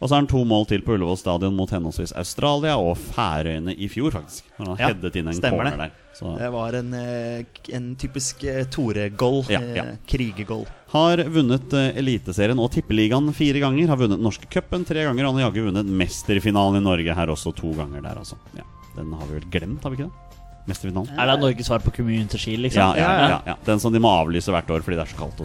Og 0.00 0.08
så 0.08 0.14
har 0.14 0.22
han 0.22 0.26
to 0.32 0.44
mål 0.48 0.64
til 0.64 0.80
på 0.80 0.94
Ullevål 0.96 1.18
stadion 1.20 1.52
mot 1.54 1.68
henholdsvis 1.68 2.14
Australia 2.16 2.72
og 2.80 2.94
Færøyene 2.96 3.74
i 3.76 3.84
fjor, 3.92 4.10
faktisk. 4.14 4.46
Når 4.58 4.66
han 4.70 4.78
Ja, 4.80 4.86
headet 4.88 5.16
inn 5.20 5.28
en 5.28 5.34
stemmer 5.36 5.58
corner 5.68 5.70
det. 5.76 5.78
der. 5.78 5.90
Så 6.16 6.38
Det 6.38 6.48
var 6.52 6.72
en, 6.78 6.94
eh, 6.94 7.44
en 7.76 7.96
typisk 7.96 8.44
eh, 8.44 8.64
Tore-goal. 8.64 9.44
Ja, 9.50 9.60
ja. 9.60 9.84
Krigegoal. 10.08 10.64
har 10.88 11.16
vunnet 11.28 11.68
Eliteserien 11.96 12.58
og 12.58 12.70
Tippeligaen 12.72 13.28
fire 13.34 13.60
ganger. 13.60 13.88
Har 13.88 13.96
vunnet 14.00 14.18
Norske 14.20 14.48
cupen 14.50 14.86
tre 14.86 15.04
ganger. 15.04 15.26
Og 15.26 15.34
han 15.34 15.42
har 15.42 15.50
jaggu 15.52 15.68
vunnet 15.70 15.84
Mesterfinalen 15.86 16.80
i 16.80 16.84
Norge 16.84 17.14
her 17.14 17.26
også 17.26 17.54
to 17.54 17.72
ganger 17.74 18.00
der, 18.00 18.16
altså. 18.16 18.36
Ja, 18.56 18.64
den 18.96 19.12
har 19.12 19.26
vi 19.26 19.34
vel 19.38 19.50
glemt, 19.52 19.82
har 19.82 19.90
vi 19.90 19.96
ikke 20.00 20.08
det? 20.08 20.29
Mesterfinalen. 20.70 21.12
Er 21.18 21.30
det 21.30 21.36
Norges 21.42 21.68
svar 21.70 21.82
på 21.84 21.92
Community 21.94 22.40
Shield, 22.40 22.64
liksom? 22.66 22.96
Ja, 22.96 23.10
ja, 23.18 23.28
ja, 23.34 23.40
ja. 23.52 23.56
Den 23.66 23.82
som 23.82 23.94
de 23.94 24.02
må 24.02 24.12
avlyse 24.12 24.54
hvert 24.54 24.70
år 24.70 24.84
fordi 24.86 24.98
det 24.98 25.04
er 25.04 25.12
så 25.12 25.18
kaldt. 25.18 25.42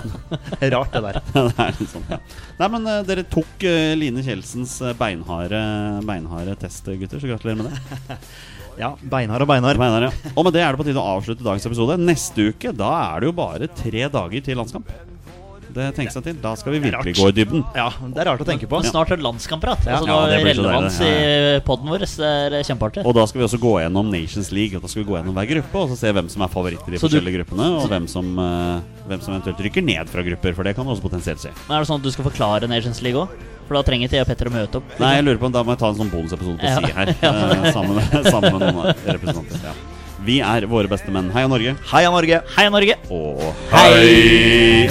Rart, 0.74 0.96
det 0.96 1.04
der. 1.04 1.20
det 1.34 1.66
er 1.66 1.78
litt 1.80 1.92
sånn, 1.92 2.08
ja. 2.10 2.20
Nei, 2.62 2.70
men 2.76 2.88
uh, 2.88 2.98
dere 3.06 3.26
tok 3.30 3.66
uh, 3.66 3.92
Line 3.98 4.24
Kjelsens 4.24 4.76
eh, 4.84 4.96
beinharde, 4.98 5.60
beinharde 6.06 6.56
test, 6.60 6.88
gutter, 6.88 7.22
så 7.22 7.30
gratulerer 7.30 7.62
med 7.62 7.72
det. 7.72 8.18
Ja, 8.74 8.88
Beinar 9.06 9.38
og 9.38 9.46
Beinar. 9.46 9.78
Beinar, 9.78 10.08
ja. 10.08 10.30
Og 10.34 10.48
med 10.48 10.56
det 10.56 10.64
er 10.64 10.74
det 10.74 10.80
på 10.80 10.86
tide 10.88 10.98
å 10.98 11.12
avslutte 11.14 11.46
dagens 11.46 11.66
episode. 11.68 11.94
Neste 12.02 12.48
uke 12.50 12.72
da 12.74 12.90
er 13.04 13.22
det 13.22 13.28
jo 13.28 13.36
bare 13.38 13.68
tre 13.70 14.08
dager 14.10 14.42
til 14.42 14.58
landskamp. 14.58 14.90
Det 15.74 15.88
tenker 15.96 16.14
seg 16.14 16.24
til. 16.28 16.36
Da 16.42 16.52
skal 16.56 16.72
vi 16.76 16.80
virkelig 16.86 17.14
gå 17.18 17.28
i 17.28 17.34
dybden. 17.36 17.64
Ja, 17.74 17.88
det 18.00 18.22
er 18.22 18.28
rart 18.30 18.42
å 18.44 18.46
tenke 18.48 18.68
på. 18.70 18.80
Snart 18.86 19.10
er 19.10 19.18
det 19.20 19.24
landskamprat. 19.26 19.82
Altså, 19.84 20.06
Ja, 20.08 20.18
det 20.30 20.38
relevans 20.46 20.98
deilig. 21.00 21.58
i 21.58 21.60
poden 21.66 21.90
vår. 21.90 22.04
Det 22.06 22.60
er 22.60 22.66
kjempeartig. 22.68 23.04
Og 23.04 23.14
da 23.18 23.24
skal 23.26 23.40
vi 23.42 23.46
også 23.48 23.58
gå 23.62 23.72
gjennom 23.82 24.10
Nations 24.14 24.52
League. 24.54 24.76
Og 24.78 24.82
da 24.86 24.88
skal 24.92 25.02
vi 25.04 25.08
gå 25.10 25.18
gjennom 25.18 25.34
hver 25.34 25.48
gruppe 25.50 25.82
og 25.84 25.90
så 25.90 25.98
se 25.98 26.12
hvem 26.14 26.28
som 26.30 26.42
er 26.46 26.52
favoritter 26.54 26.88
i 26.88 26.96
de 26.96 27.02
forskjellige 27.02 27.34
du- 27.34 27.38
gruppene, 27.42 27.66
og 27.82 27.88
hvem 27.90 28.06
som, 28.08 28.38
uh, 28.38 28.80
hvem 29.08 29.20
som 29.20 29.34
eventuelt 29.34 29.58
rykker 29.66 29.82
ned 29.84 30.08
fra 30.08 30.22
grupper. 30.22 30.54
For 30.54 30.62
det 30.64 30.76
kan 30.76 30.86
du 30.86 30.92
også 30.94 31.02
potensielt 31.02 31.40
se. 31.42 31.50
Men 31.68 31.76
Er 31.76 31.80
det 31.84 31.88
sånn 31.90 31.98
at 32.00 32.06
du 32.06 32.10
skal 32.14 32.24
forklare 32.30 32.68
Nations 32.68 33.02
League 33.02 33.18
òg? 33.20 33.28
For 33.66 33.74
da 33.78 33.82
trenger 33.82 34.06
ikke 34.08 34.18
jeg 34.18 34.26
og 34.26 34.28
Petter 34.28 34.46
å 34.46 34.52
møte 34.52 34.76
opp. 34.76 34.84
Nei, 35.00 35.14
jeg 35.16 35.24
lurer 35.24 35.38
på 35.40 35.46
om 35.46 35.52
da 35.52 35.62
må 35.64 35.72
jeg 35.72 35.78
ta 35.80 35.88
en 35.88 35.96
sånn 35.96 36.10
bonusepisode 36.12 36.58
på 36.60 36.68
si 36.68 36.92
her. 36.92 37.08
eh, 37.22 37.72
sammen, 37.72 37.96
sammen 38.34 38.58
med 38.58 38.74
noen 38.74 38.94
representanter. 39.08 39.60
Ja. 39.64 39.72
Vi 40.24 40.38
er 40.40 40.64
våre 40.68 40.88
beste 40.88 41.10
menn. 41.12 41.30
Heia 41.32 41.48
Norge. 41.48 41.74
Heia 41.90 42.10
Norge! 42.12 42.42
Heia 42.56 42.70
Norge! 42.72 42.96
Og 43.10 43.40
hei! 43.72 44.88